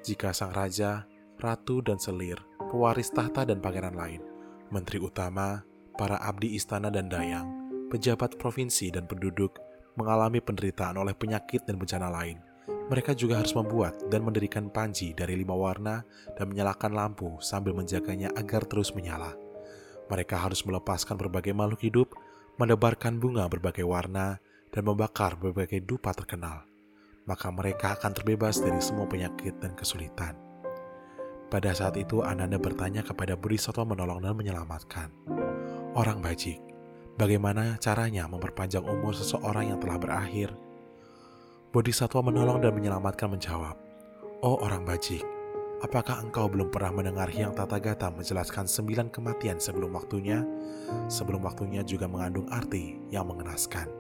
jika 0.08 0.32
sang 0.32 0.55
raja, 0.55 1.03
ratu, 1.43 1.84
dan 1.84 1.99
selir, 1.99 2.39
pewaris 2.72 3.12
tahta 3.12 3.43
dan 3.43 3.60
pangeran 3.60 3.91
lain, 3.91 4.24
menteri 4.72 5.03
utama, 5.03 5.68
para 5.99 6.16
abdi 6.24 6.55
istana 6.55 6.88
dan 6.88 7.12
dayang, 7.12 7.43
pejabat 7.91 8.39
provinsi 8.39 8.88
dan 8.88 9.03
penduduk 9.03 9.60
mengalami 9.99 10.39
penderitaan 10.39 10.95
oleh 10.95 11.12
penyakit 11.12 11.68
dan 11.68 11.76
bencana 11.76 12.08
lain. 12.08 12.39
Mereka 12.88 13.20
juga 13.20 13.43
harus 13.43 13.51
membuat 13.51 13.99
dan 14.08 14.24
mendirikan 14.24 14.72
panji 14.72 15.12
dari 15.12 15.36
lima 15.36 15.51
warna 15.51 16.08
dan 16.39 16.47
menyalakan 16.47 16.95
lampu 16.95 17.36
sambil 17.43 17.76
menjaganya 17.76 18.32
agar 18.39 18.64
terus 18.64 18.95
menyala. 18.95 19.36
Mereka 20.08 20.39
harus 20.39 20.64
melepaskan 20.64 21.20
berbagai 21.20 21.51
makhluk 21.51 21.84
hidup, 21.84 22.16
menebarkan 22.55 23.20
bunga 23.20 23.51
berbagai 23.51 23.84
warna, 23.84 24.39
dan 24.72 24.88
membakar 24.88 25.36
berbagai 25.36 25.84
dupa 25.84 26.16
terkenal 26.16 26.64
maka 27.28 27.52
mereka 27.52 28.00
akan 28.00 28.16
terbebas 28.16 28.64
dari 28.64 28.80
semua 28.80 29.04
penyakit 29.06 29.60
dan 29.60 29.76
kesulitan. 29.76 30.34
Pada 31.48 31.72
saat 31.72 31.96
itu 32.00 32.24
Ananda 32.24 32.60
bertanya 32.60 33.04
kepada 33.04 33.36
Bodhisattva 33.36 33.88
menolong 33.88 34.20
dan 34.20 34.36
menyelamatkan. 34.36 35.12
Orang 35.96 36.20
bajik, 36.24 36.60
bagaimana 37.16 37.80
caranya 37.80 38.28
memperpanjang 38.28 38.84
umur 38.84 39.16
seseorang 39.16 39.72
yang 39.72 39.80
telah 39.80 40.00
berakhir? 40.00 40.52
Bodhisattva 41.72 42.24
menolong 42.24 42.64
dan 42.64 42.76
menyelamatkan 42.76 43.32
menjawab, 43.32 43.76
Oh 44.44 44.60
orang 44.60 44.86
bajik, 44.86 45.24
apakah 45.82 46.20
engkau 46.22 46.46
belum 46.46 46.70
pernah 46.70 46.94
mendengar 46.94 47.26
Hyang 47.32 47.58
Tata 47.58 47.80
Gata 47.80 48.14
menjelaskan 48.14 48.70
sembilan 48.70 49.08
kematian 49.10 49.58
sebelum 49.58 49.96
waktunya? 49.96 50.46
Sebelum 51.10 51.42
waktunya 51.42 51.82
juga 51.82 52.06
mengandung 52.06 52.46
arti 52.54 53.02
yang 53.10 53.26
mengenaskan. 53.26 53.97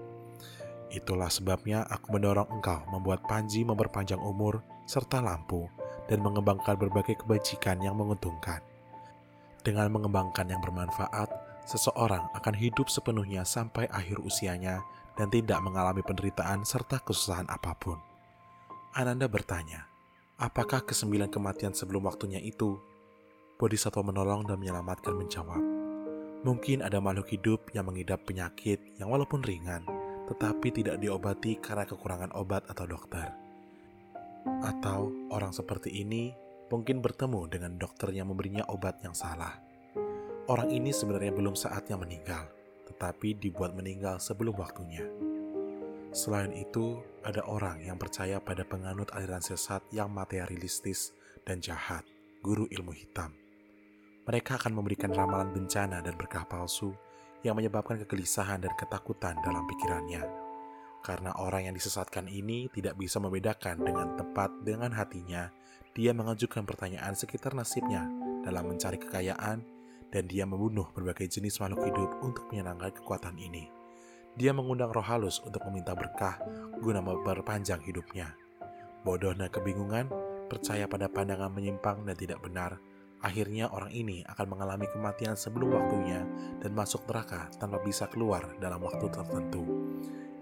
Itulah 0.87 1.27
sebabnya 1.27 1.83
aku 1.91 2.15
mendorong 2.15 2.47
engkau 2.47 2.79
membuat 2.87 3.27
Panji 3.27 3.67
memperpanjang 3.67 4.19
umur 4.23 4.63
serta 4.87 5.19
lampu 5.19 5.67
dan 6.07 6.23
mengembangkan 6.23 6.79
berbagai 6.79 7.19
kebajikan 7.23 7.83
yang 7.83 7.99
menguntungkan. 7.99 8.63
Dengan 9.67 9.91
mengembangkan 9.91 10.47
yang 10.47 10.63
bermanfaat, 10.63 11.27
seseorang 11.67 12.31
akan 12.31 12.55
hidup 12.55 12.87
sepenuhnya 12.87 13.43
sampai 13.43 13.91
akhir 13.91 14.23
usianya 14.23 14.79
dan 15.19 15.27
tidak 15.27 15.59
mengalami 15.59 15.99
penderitaan 15.99 16.63
serta 16.63 17.03
kesusahan 17.03 17.51
apa 17.51 17.75
pun. 17.75 17.99
Ananda 18.95 19.27
bertanya, 19.27 19.83
apakah 20.39 20.87
kesembilan 20.87 21.27
kematian 21.27 21.75
sebelum 21.75 22.07
waktunya 22.07 22.39
itu? 22.39 22.79
Bodhisattva 23.59 24.05
menolong 24.05 24.45
dan 24.47 24.61
menyelamatkan 24.61 25.17
menjawab, 25.17 25.59
mungkin 26.45 26.85
ada 26.85 27.01
makhluk 27.01 27.33
hidup 27.33 27.73
yang 27.73 27.89
mengidap 27.89 28.21
penyakit 28.23 28.77
yang 29.01 29.09
walaupun 29.09 29.41
ringan, 29.41 29.81
tetapi 30.27 30.67
tidak 30.75 30.99
diobati 30.99 31.55
karena 31.57 31.87
kekurangan 31.87 32.35
obat 32.35 32.67
atau 32.67 32.83
dokter. 32.83 33.31
Atau 34.63 35.11
orang 35.31 35.55
seperti 35.55 36.03
ini 36.03 36.35
mungkin 36.67 36.99
bertemu 36.99 37.47
dengan 37.47 37.79
dokter 37.79 38.11
yang 38.11 38.27
memberinya 38.31 38.67
obat 38.67 38.99
yang 39.03 39.15
salah. 39.15 39.55
Orang 40.47 40.71
ini 40.71 40.91
sebenarnya 40.91 41.31
belum 41.35 41.55
saatnya 41.55 41.99
meninggal, 41.99 42.47
tetapi 42.87 43.35
dibuat 43.35 43.75
meninggal 43.75 44.19
sebelum 44.19 44.55
waktunya. 44.55 45.03
Selain 46.15 46.55
itu, 46.55 47.03
ada 47.27 47.43
orang 47.43 47.83
yang 47.83 47.99
percaya 47.99 48.39
pada 48.39 48.63
penganut 48.63 49.11
aliran 49.11 49.43
sesat 49.43 49.83
yang 49.91 50.07
materialistis 50.07 51.11
dan 51.43 51.59
jahat, 51.59 52.07
guru 52.39 52.63
ilmu 52.71 52.95
hitam. 52.95 53.35
Mereka 54.23 54.59
akan 54.59 54.75
memberikan 54.75 55.11
ramalan 55.11 55.51
bencana 55.51 55.99
dan 55.99 56.15
berkah 56.15 56.47
palsu 56.47 56.95
yang 57.45 57.57
menyebabkan 57.57 58.01
kegelisahan 58.05 58.63
dan 58.65 58.73
ketakutan 58.77 59.37
dalam 59.45 59.65
pikirannya. 59.69 60.23
Karena 61.05 61.31
orang 61.37 61.69
yang 61.69 61.75
disesatkan 61.77 62.25
ini 62.27 62.67
tidak 62.73 62.97
bisa 62.97 63.21
membedakan 63.21 63.79
dengan 63.79 64.17
tepat 64.17 64.49
dengan 64.65 64.91
hatinya, 64.91 65.47
dia 65.93 66.11
mengajukan 66.13 66.65
pertanyaan 66.65 67.13
sekitar 67.13 67.53
nasibnya 67.53 68.05
dalam 68.45 68.69
mencari 68.69 68.97
kekayaan 69.01 69.63
dan 70.11 70.23
dia 70.25 70.47
membunuh 70.47 70.87
berbagai 70.95 71.27
jenis 71.27 71.59
makhluk 71.59 71.83
hidup 71.89 72.09
untuk 72.23 72.47
menyenangkan 72.51 72.95
kekuatan 72.95 73.35
ini. 73.37 73.67
Dia 74.37 74.53
mengundang 74.53 74.93
roh 74.93 75.01
halus 75.01 75.41
untuk 75.41 75.65
meminta 75.65 75.97
berkah 75.97 76.37
guna 76.77 77.01
memperpanjang 77.01 77.81
hidupnya. 77.81 78.37
Bodoh 79.01 79.33
dan 79.33 79.49
kebingungan, 79.49 80.13
percaya 80.45 80.85
pada 80.85 81.09
pandangan 81.09 81.49
menyimpang 81.49 82.05
dan 82.05 82.13
tidak 82.13 82.39
benar, 82.45 82.77
akhirnya 83.21 83.69
orang 83.73 83.89
ini 83.93 84.21
akan 84.27 84.45
mengalami 84.57 84.85
kematian 84.91 85.33
sebelum 85.33 85.73
waktunya 85.73 86.21
dan 86.61 86.71
masuk 86.73 87.05
neraka 87.09 87.49
tanpa 87.57 87.81
bisa 87.81 88.05
keluar 88.09 88.45
dalam 88.61 88.81
waktu 88.83 89.09
tertentu. 89.09 89.63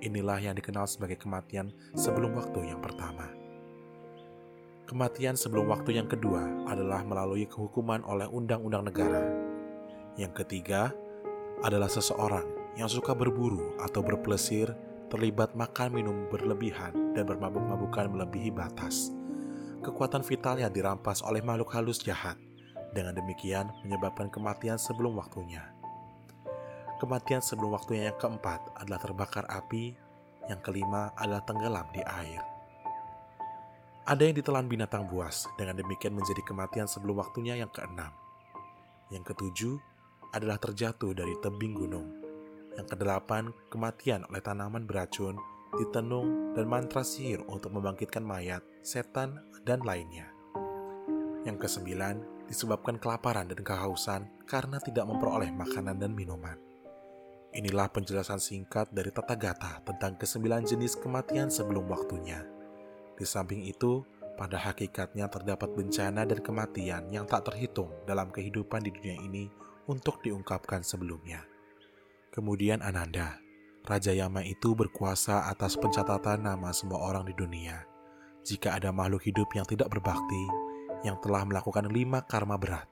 Inilah 0.03 0.37
yang 0.43 0.55
dikenal 0.55 0.85
sebagai 0.85 1.17
kematian 1.17 1.71
sebelum 1.95 2.35
waktu 2.35 2.69
yang 2.69 2.83
pertama. 2.83 3.31
Kematian 4.85 5.33
sebelum 5.33 5.65
waktu 5.65 5.97
yang 5.97 6.05
kedua 6.05 6.69
adalah 6.69 7.01
melalui 7.01 7.49
kehukuman 7.49 8.05
oleh 8.05 8.29
undang-undang 8.29 8.85
negara. 8.85 9.23
Yang 10.13 10.45
ketiga 10.45 10.93
adalah 11.65 11.89
seseorang 11.89 12.45
yang 12.77 12.91
suka 12.91 13.17
berburu 13.17 13.73
atau 13.81 14.05
berplesir, 14.05 14.69
terlibat 15.09 15.57
makan 15.57 15.89
minum 15.89 16.27
berlebihan 16.29 17.15
dan 17.17 17.25
bermabuk-mabukan 17.25 18.13
melebihi 18.13 18.51
batas. 18.53 19.09
Kekuatan 19.81 20.21
vitalnya 20.21 20.69
dirampas 20.69 21.25
oleh 21.25 21.41
makhluk 21.41 21.73
halus 21.73 22.01
jahat. 22.01 22.37
Dengan 22.95 23.11
demikian 23.11 23.75
menyebabkan 23.83 24.31
kematian 24.31 24.79
sebelum 24.79 25.19
waktunya. 25.19 25.67
Kematian 26.95 27.43
sebelum 27.43 27.75
waktunya 27.75 28.07
yang 28.07 28.15
keempat 28.15 28.71
adalah 28.79 29.03
terbakar 29.03 29.43
api, 29.51 29.91
yang 30.47 30.63
kelima 30.63 31.11
adalah 31.19 31.43
tenggelam 31.43 31.83
di 31.91 31.99
air. 31.99 32.39
Ada 34.07 34.31
yang 34.31 34.39
ditelan 34.39 34.71
binatang 34.71 35.11
buas, 35.11 35.43
dengan 35.59 35.75
demikian 35.75 36.15
menjadi 36.15 36.39
kematian 36.47 36.87
sebelum 36.87 37.19
waktunya 37.19 37.59
yang 37.59 37.67
keenam. 37.73 38.15
Yang 39.11 39.35
ketujuh 39.35 39.75
adalah 40.31 40.55
terjatuh 40.55 41.11
dari 41.11 41.35
tebing 41.43 41.75
gunung. 41.75 42.07
Yang 42.79 42.95
kedelapan, 42.95 43.51
kematian 43.67 44.23
oleh 44.31 44.39
tanaman 44.39 44.87
beracun, 44.87 45.35
ditenung, 45.75 46.55
dan 46.55 46.63
mantra 46.69 47.03
sihir 47.03 47.43
untuk 47.51 47.75
membangkitkan 47.75 48.23
mayat, 48.23 48.63
setan, 48.87 49.41
dan 49.67 49.83
lainnya. 49.83 50.31
Yang 51.43 51.67
kesembilan, 51.67 52.34
disebabkan 52.45 53.01
kelaparan 53.01 53.49
dan 53.49 53.61
kehausan 53.61 54.29
karena 54.45 54.77
tidak 54.81 55.05
memperoleh 55.09 55.49
makanan 55.53 55.97
dan 55.97 56.13
minuman. 56.13 56.57
Inilah 57.55 57.87
penjelasan 57.87 58.41
singkat 58.41 58.91
dari 58.91 59.15
Tata 59.15 59.33
Gata 59.39 59.79
tentang 59.87 60.19
kesembilan 60.19 60.67
jenis 60.67 60.99
kematian 60.99 61.47
sebelum 61.47 61.87
waktunya. 61.87 62.43
Di 63.15 63.23
samping 63.23 63.63
itu, 63.63 64.03
pada 64.35 64.59
hakikatnya 64.59 65.31
terdapat 65.31 65.71
bencana 65.71 66.27
dan 66.27 66.43
kematian 66.43 67.07
yang 67.07 67.23
tak 67.23 67.47
terhitung 67.47 67.95
dalam 68.03 68.27
kehidupan 68.27 68.83
di 68.83 68.91
dunia 68.91 69.15
ini 69.23 69.47
untuk 69.87 70.19
diungkapkan 70.19 70.83
sebelumnya. 70.83 71.47
Kemudian 72.35 72.83
Ananda, 72.83 73.39
Raja 73.87 74.11
Yama 74.11 74.43
itu 74.43 74.75
berkuasa 74.75 75.47
atas 75.47 75.79
pencatatan 75.79 76.43
nama 76.43 76.75
semua 76.75 76.99
orang 76.99 77.23
di 77.23 77.31
dunia. 77.37 77.87
Jika 78.43 78.75
ada 78.75 78.91
makhluk 78.91 79.23
hidup 79.23 79.47
yang 79.55 79.63
tidak 79.63 79.87
berbakti, 79.87 80.64
yang 81.05 81.21
telah 81.21 81.45
melakukan 81.45 81.85
lima 81.93 82.25
karma 82.25 82.57
berat, 82.57 82.89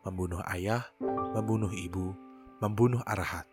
membunuh 0.00 0.40
ayah, 0.48 0.88
membunuh 1.36 1.68
ibu, 1.68 2.16
membunuh 2.64 3.04
arahat, 3.04 3.44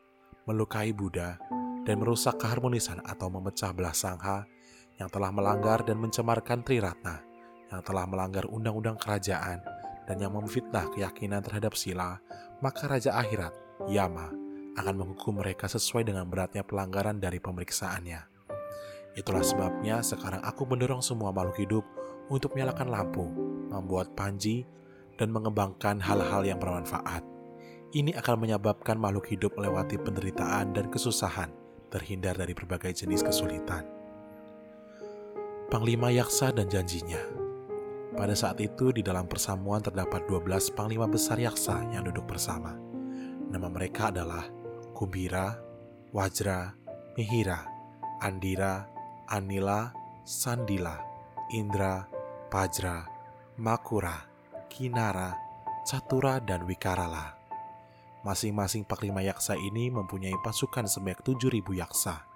melukai 0.47 0.95
Buddha, 0.95 1.35
dan 1.83 1.99
merusak 1.99 2.39
keharmonisan 2.39 3.03
atau 3.03 3.27
memecah 3.27 3.75
belah 3.75 3.91
sangha, 3.91 4.47
yang 4.95 5.11
telah 5.11 5.29
melanggar 5.29 5.83
dan 5.83 5.99
mencemarkan 5.99 6.63
Triratna, 6.63 7.19
yang 7.67 7.83
telah 7.83 8.07
melanggar 8.07 8.47
undang-undang 8.47 8.95
kerajaan, 8.95 9.59
dan 10.07 10.17
yang 10.23 10.31
memfitnah 10.31 10.87
keyakinan 10.95 11.43
terhadap 11.43 11.75
sila, 11.75 12.23
maka 12.63 12.87
Raja 12.87 13.19
Akhirat, 13.19 13.51
Yama, 13.91 14.31
akan 14.79 14.95
menghukum 14.95 15.43
mereka 15.43 15.67
sesuai 15.67 16.07
dengan 16.07 16.23
beratnya 16.31 16.63
pelanggaran 16.63 17.19
dari 17.19 17.43
pemeriksaannya. 17.43 18.39
Itulah 19.17 19.41
sebabnya 19.41 19.99
sekarang 20.05 20.39
aku 20.45 20.63
mendorong 20.63 21.01
semua 21.01 21.33
makhluk 21.33 21.57
hidup 21.59 21.85
untuk 22.29 22.53
menyalakan 22.53 22.87
lampu, 22.87 23.25
membuat 23.69 24.15
panji, 24.17 24.65
dan 25.17 25.33
mengembangkan 25.33 25.97
hal-hal 25.97 26.45
yang 26.45 26.61
bermanfaat. 26.61 27.25
Ini 27.91 28.13
akan 28.19 28.45
menyebabkan 28.45 28.99
makhluk 28.99 29.33
hidup 29.33 29.57
melewati 29.57 29.97
penderitaan 29.97 30.77
dan 30.77 30.91
kesusahan, 30.93 31.49
terhindar 31.89 32.37
dari 32.37 32.53
berbagai 32.53 32.93
jenis 33.03 33.25
kesulitan. 33.25 33.83
Panglima 35.67 36.13
Yaksa 36.13 36.53
dan 36.53 36.69
janjinya. 36.69 37.19
Pada 38.15 38.33
saat 38.33 38.57
itu 38.63 38.95
di 38.95 39.03
dalam 39.03 39.27
persamuan 39.27 39.83
terdapat 39.83 40.25
12 40.25 40.73
panglima 40.73 41.05
besar 41.09 41.37
Yaksa 41.37 41.91
yang 41.91 42.07
duduk 42.07 42.23
bersama. 42.29 42.75
Nama 43.47 43.67
mereka 43.71 44.11
adalah 44.11 44.47
Kubira, 44.95 45.55
Wajra, 46.11 46.73
Mihira, 47.15 47.67
Andira, 48.19 48.87
Anila, 49.29 49.91
Sandila, 50.27 50.97
Indra, 51.53 52.03
Pajra, 52.51 53.16
Makura, 53.57 54.29
Kinara, 54.69 55.33
Catura, 55.83 56.37
dan 56.39 56.63
Wikarala. 56.69 57.35
Masing-masing 58.21 58.85
panglima 58.85 59.25
yaksa 59.25 59.57
ini 59.57 59.89
mempunyai 59.89 60.35
pasukan 60.45 60.85
sebanyak 60.85 61.21
7.000 61.25 61.63
yaksa 61.73 62.27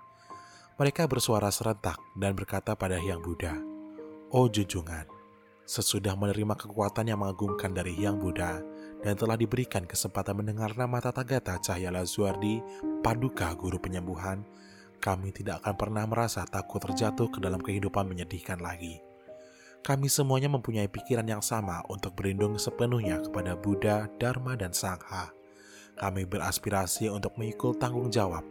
mereka 0.82 1.06
bersuara 1.06 1.54
serentak 1.54 2.02
dan 2.18 2.34
berkata 2.34 2.74
pada 2.74 2.98
Hyang 2.98 3.22
Buddha, 3.22 3.54
Oh 4.34 4.50
junjungan, 4.50 5.06
sesudah 5.62 6.18
menerima 6.18 6.58
kekuatan 6.58 7.06
yang 7.06 7.22
mengagumkan 7.22 7.70
dari 7.70 7.94
Hyang 7.94 8.18
Buddha 8.18 8.66
dan 9.06 9.14
telah 9.14 9.38
diberikan 9.38 9.86
kesempatan 9.86 10.42
mendengar 10.42 10.74
nama 10.74 10.98
Tathagata 10.98 11.62
Cahya 11.62 11.94
Lazuardi, 11.94 12.66
Paduka 13.06 13.54
Guru 13.54 13.78
Penyembuhan, 13.78 14.42
kami 14.98 15.30
tidak 15.30 15.62
akan 15.62 15.76
pernah 15.78 16.06
merasa 16.10 16.50
takut 16.50 16.82
terjatuh 16.82 17.30
ke 17.30 17.38
dalam 17.38 17.62
kehidupan 17.62 18.10
menyedihkan 18.10 18.58
lagi. 18.58 19.11
Kami 19.82 20.08
semuanya 20.08 20.48
mempunyai 20.48 20.86
pikiran 20.86 21.26
yang 21.26 21.42
sama 21.42 21.82
untuk 21.90 22.14
berlindung 22.14 22.58
sepenuhnya 22.62 23.18
kepada 23.26 23.58
Buddha, 23.58 24.06
Dharma, 24.22 24.54
dan 24.54 24.72
Sangha. 24.78 25.34
Kami 25.98 26.26
beraspirasi 26.30 27.10
untuk 27.10 27.34
mengikul 27.38 27.74
tanggung 27.78 28.14
jawab 28.14 28.46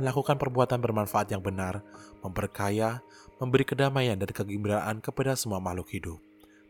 melakukan 0.00 0.40
perbuatan 0.40 0.80
bermanfaat 0.80 1.28
yang 1.32 1.42
benar, 1.44 1.84
memperkaya, 2.24 3.04
memberi 3.36 3.66
kedamaian 3.66 4.16
dan 4.16 4.30
kegembiraan 4.30 5.02
kepada 5.04 5.36
semua 5.36 5.60
makhluk 5.60 5.90
hidup, 5.92 6.18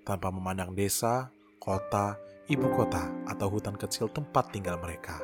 tanpa 0.02 0.32
memandang 0.32 0.74
desa, 0.74 1.30
kota, 1.62 2.18
ibu 2.50 2.66
kota, 2.74 3.06
atau 3.28 3.46
hutan 3.52 3.78
kecil 3.78 4.10
tempat 4.10 4.50
tinggal 4.50 4.80
mereka. 4.80 5.22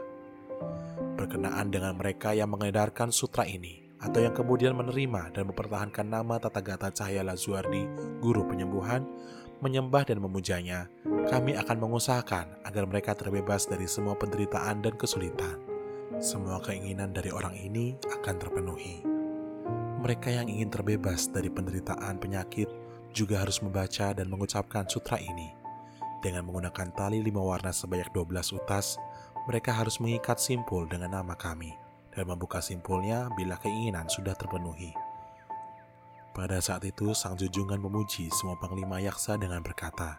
Berkenaan 1.18 1.74
dengan 1.74 1.99
mereka 1.99 2.30
yang 2.30 2.55
mengedarkan 2.55 3.11
sutra 3.11 3.43
ini, 3.43 3.88
atau 3.99 4.22
yang 4.22 4.34
kemudian 4.34 4.74
menerima 4.78 5.34
dan 5.34 5.51
mempertahankan 5.51 6.07
nama 6.07 6.38
Tathagata 6.38 6.94
Cahaya 6.94 7.26
Lazuardi, 7.26 7.86
Guru 8.22 8.46
Penyembuhan, 8.46 9.03
menyembah 9.59 10.07
dan 10.07 10.22
memujanya, 10.22 10.86
kami 11.26 11.59
akan 11.59 11.76
mengusahakan 11.82 12.62
agar 12.62 12.84
mereka 12.86 13.18
terbebas 13.18 13.66
dari 13.66 13.90
semua 13.90 14.14
penderitaan 14.14 14.80
dan 14.86 14.94
kesulitan 14.94 15.78
semua 16.18 16.59
keinginan 16.59 17.14
dari 17.14 17.30
orang 17.30 17.55
ini 17.55 17.94
akan 18.11 18.34
terpenuhi. 18.42 19.07
Mereka 20.03 20.34
yang 20.34 20.51
ingin 20.51 20.66
terbebas 20.66 21.30
dari 21.30 21.46
penderitaan 21.46 22.18
penyakit 22.18 22.66
juga 23.14 23.42
harus 23.42 23.62
membaca 23.62 24.11
dan 24.11 24.26
mengucapkan 24.26 24.86
sutra 24.90 25.18
ini. 25.22 25.55
Dengan 26.18 26.42
menggunakan 26.51 26.90
tali 26.99 27.22
lima 27.22 27.38
warna 27.38 27.70
sebanyak 27.70 28.11
12 28.11 28.59
utas, 28.59 28.99
mereka 29.46 29.70
harus 29.70 30.03
mengikat 30.03 30.42
simpul 30.42 30.90
dengan 30.90 31.14
nama 31.22 31.38
kami 31.38 31.88
dan 32.19 32.27
membuka 32.27 32.59
simpulnya 32.59 33.31
bila 33.39 33.55
keinginan 33.62 34.11
sudah 34.11 34.35
terpenuhi. 34.35 34.91
Pada 36.35 36.59
saat 36.59 36.83
itu, 36.83 37.14
sang 37.14 37.39
junjungan 37.39 37.79
memuji 37.79 38.27
semua 38.35 38.59
panglima 38.59 38.99
yaksa 38.99 39.39
dengan 39.39 39.62
berkata, 39.62 40.19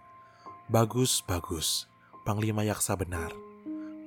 Bagus, 0.71 1.19
bagus, 1.27 1.91
panglima 2.23 2.63
yaksa 2.63 2.95
benar. 2.95 3.35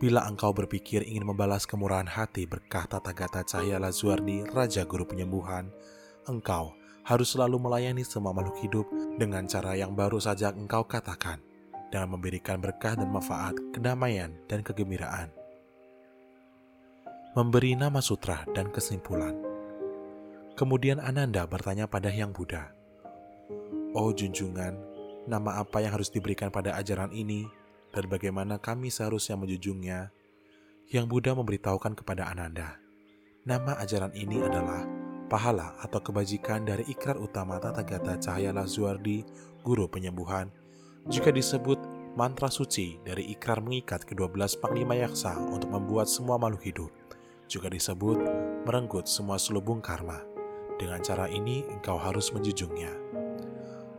Bila 0.00 0.24
engkau 0.24 0.56
berpikir 0.56 1.04
ingin 1.04 1.28
membalas 1.28 1.68
kemurahan 1.68 2.08
hati 2.08 2.48
berkah 2.48 2.88
tata 2.88 3.12
gata 3.12 3.44
cahaya 3.44 3.76
Lazuardi, 3.76 4.48
Raja 4.48 4.88
Guru 4.88 5.04
Penyembuhan, 5.04 5.68
engkau 6.24 6.72
harus 7.04 7.36
selalu 7.36 7.60
melayani 7.60 8.02
semua 8.08 8.32
makhluk 8.32 8.56
hidup 8.64 8.86
dengan 9.20 9.44
cara 9.46 9.76
yang 9.76 9.92
baru 9.92 10.16
saja 10.18 10.50
engkau 10.50 10.88
katakan, 10.88 11.44
dengan 11.92 12.16
memberikan 12.16 12.56
berkah 12.56 12.96
dan 12.96 13.12
manfaat, 13.12 13.54
kedamaian, 13.70 14.32
dan 14.48 14.64
kegembiraan 14.64 15.41
memberi 17.32 17.72
nama 17.72 18.04
sutra 18.04 18.44
dan 18.52 18.68
kesimpulan. 18.68 19.32
Kemudian 20.52 21.00
Ananda 21.00 21.48
bertanya 21.48 21.88
pada 21.88 22.12
Hyang 22.12 22.28
Buddha, 22.28 22.76
Oh 23.96 24.12
junjungan, 24.12 24.76
nama 25.24 25.64
apa 25.64 25.80
yang 25.80 25.96
harus 25.96 26.12
diberikan 26.12 26.52
pada 26.52 26.76
ajaran 26.76 27.08
ini 27.08 27.48
dan 27.88 28.04
bagaimana 28.12 28.60
kami 28.60 28.92
seharusnya 28.92 29.40
menjunjungnya? 29.40 30.12
Hyang 30.92 31.08
Buddha 31.08 31.32
memberitahukan 31.32 32.04
kepada 32.04 32.28
Ananda, 32.28 32.76
nama 33.48 33.80
ajaran 33.80 34.12
ini 34.12 34.36
adalah 34.44 34.84
pahala 35.32 35.72
atau 35.80 36.04
kebajikan 36.04 36.68
dari 36.68 36.84
ikrar 36.84 37.16
utama 37.16 37.56
Tata 37.56 37.80
Gata 37.80 38.20
Cahaya 38.20 38.52
Lazuardi, 38.52 39.24
Guru 39.64 39.88
Penyembuhan, 39.88 40.52
juga 41.08 41.32
disebut 41.32 41.80
mantra 42.12 42.52
suci 42.52 43.00
dari 43.00 43.32
ikrar 43.32 43.64
mengikat 43.64 44.04
kedua 44.04 44.28
belas 44.28 44.52
panglima 44.52 44.92
yaksa 45.00 45.32
untuk 45.48 45.72
membuat 45.72 46.12
semua 46.12 46.36
makhluk 46.36 46.68
hidup 46.68 46.92
juga 47.52 47.68
disebut 47.68 48.16
merenggut 48.64 49.04
semua 49.04 49.36
selubung 49.36 49.84
karma. 49.84 50.24
Dengan 50.80 51.04
cara 51.04 51.28
ini, 51.28 51.60
engkau 51.68 52.00
harus 52.00 52.32
menjunjungnya. 52.32 52.90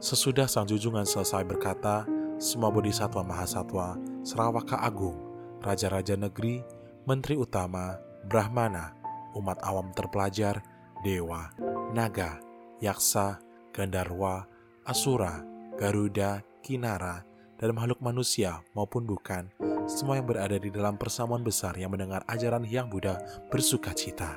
Sesudah 0.01 0.49
sang 0.49 0.65
junjungan 0.65 1.05
selesai 1.05 1.45
berkata, 1.45 2.09
semua 2.41 2.73
bodhisatwa 2.73 3.21
mahasatwa, 3.21 3.95
Serawaka 4.25 4.81
Agung, 4.81 5.15
Raja-Raja 5.61 6.17
Negeri, 6.17 6.65
Menteri 7.05 7.37
Utama, 7.37 8.01
Brahmana, 8.27 8.97
umat 9.37 9.61
awam 9.63 9.93
terpelajar, 9.95 10.59
Dewa, 11.05 11.53
Naga, 11.95 12.41
Yaksa, 12.81 13.39
Gandarwa, 13.71 14.43
Asura, 14.83 15.39
Garuda, 15.79 16.43
Kinara, 16.59 17.23
dan 17.63 17.71
makhluk 17.71 18.03
manusia 18.03 18.59
maupun 18.75 19.07
bukan, 19.07 19.47
semua 19.87 20.19
yang 20.19 20.27
berada 20.27 20.59
di 20.59 20.67
dalam 20.67 20.99
persamuan 20.99 21.47
besar 21.47 21.71
yang 21.79 21.95
mendengar 21.95 22.19
ajaran 22.27 22.67
Hyang 22.67 22.91
Buddha 22.91 23.15
bersuka 23.47 23.95
cita. 23.95 24.35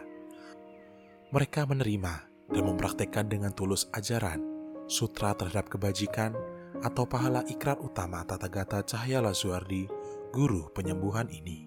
Mereka 1.34 1.66
menerima 1.66 2.14
dan 2.54 2.62
mempraktekkan 2.62 3.26
dengan 3.26 3.50
tulus 3.50 3.90
ajaran, 3.90 4.38
sutra 4.86 5.34
terhadap 5.34 5.66
kebajikan, 5.66 6.38
atau 6.86 7.02
pahala 7.02 7.42
ikrar 7.50 7.82
utama 7.82 8.22
tata 8.22 8.46
gata 8.46 8.86
Cahaya 8.86 9.18
Lazuardi, 9.18 9.90
guru 10.30 10.70
penyembuhan 10.70 11.26
ini. 11.26 11.65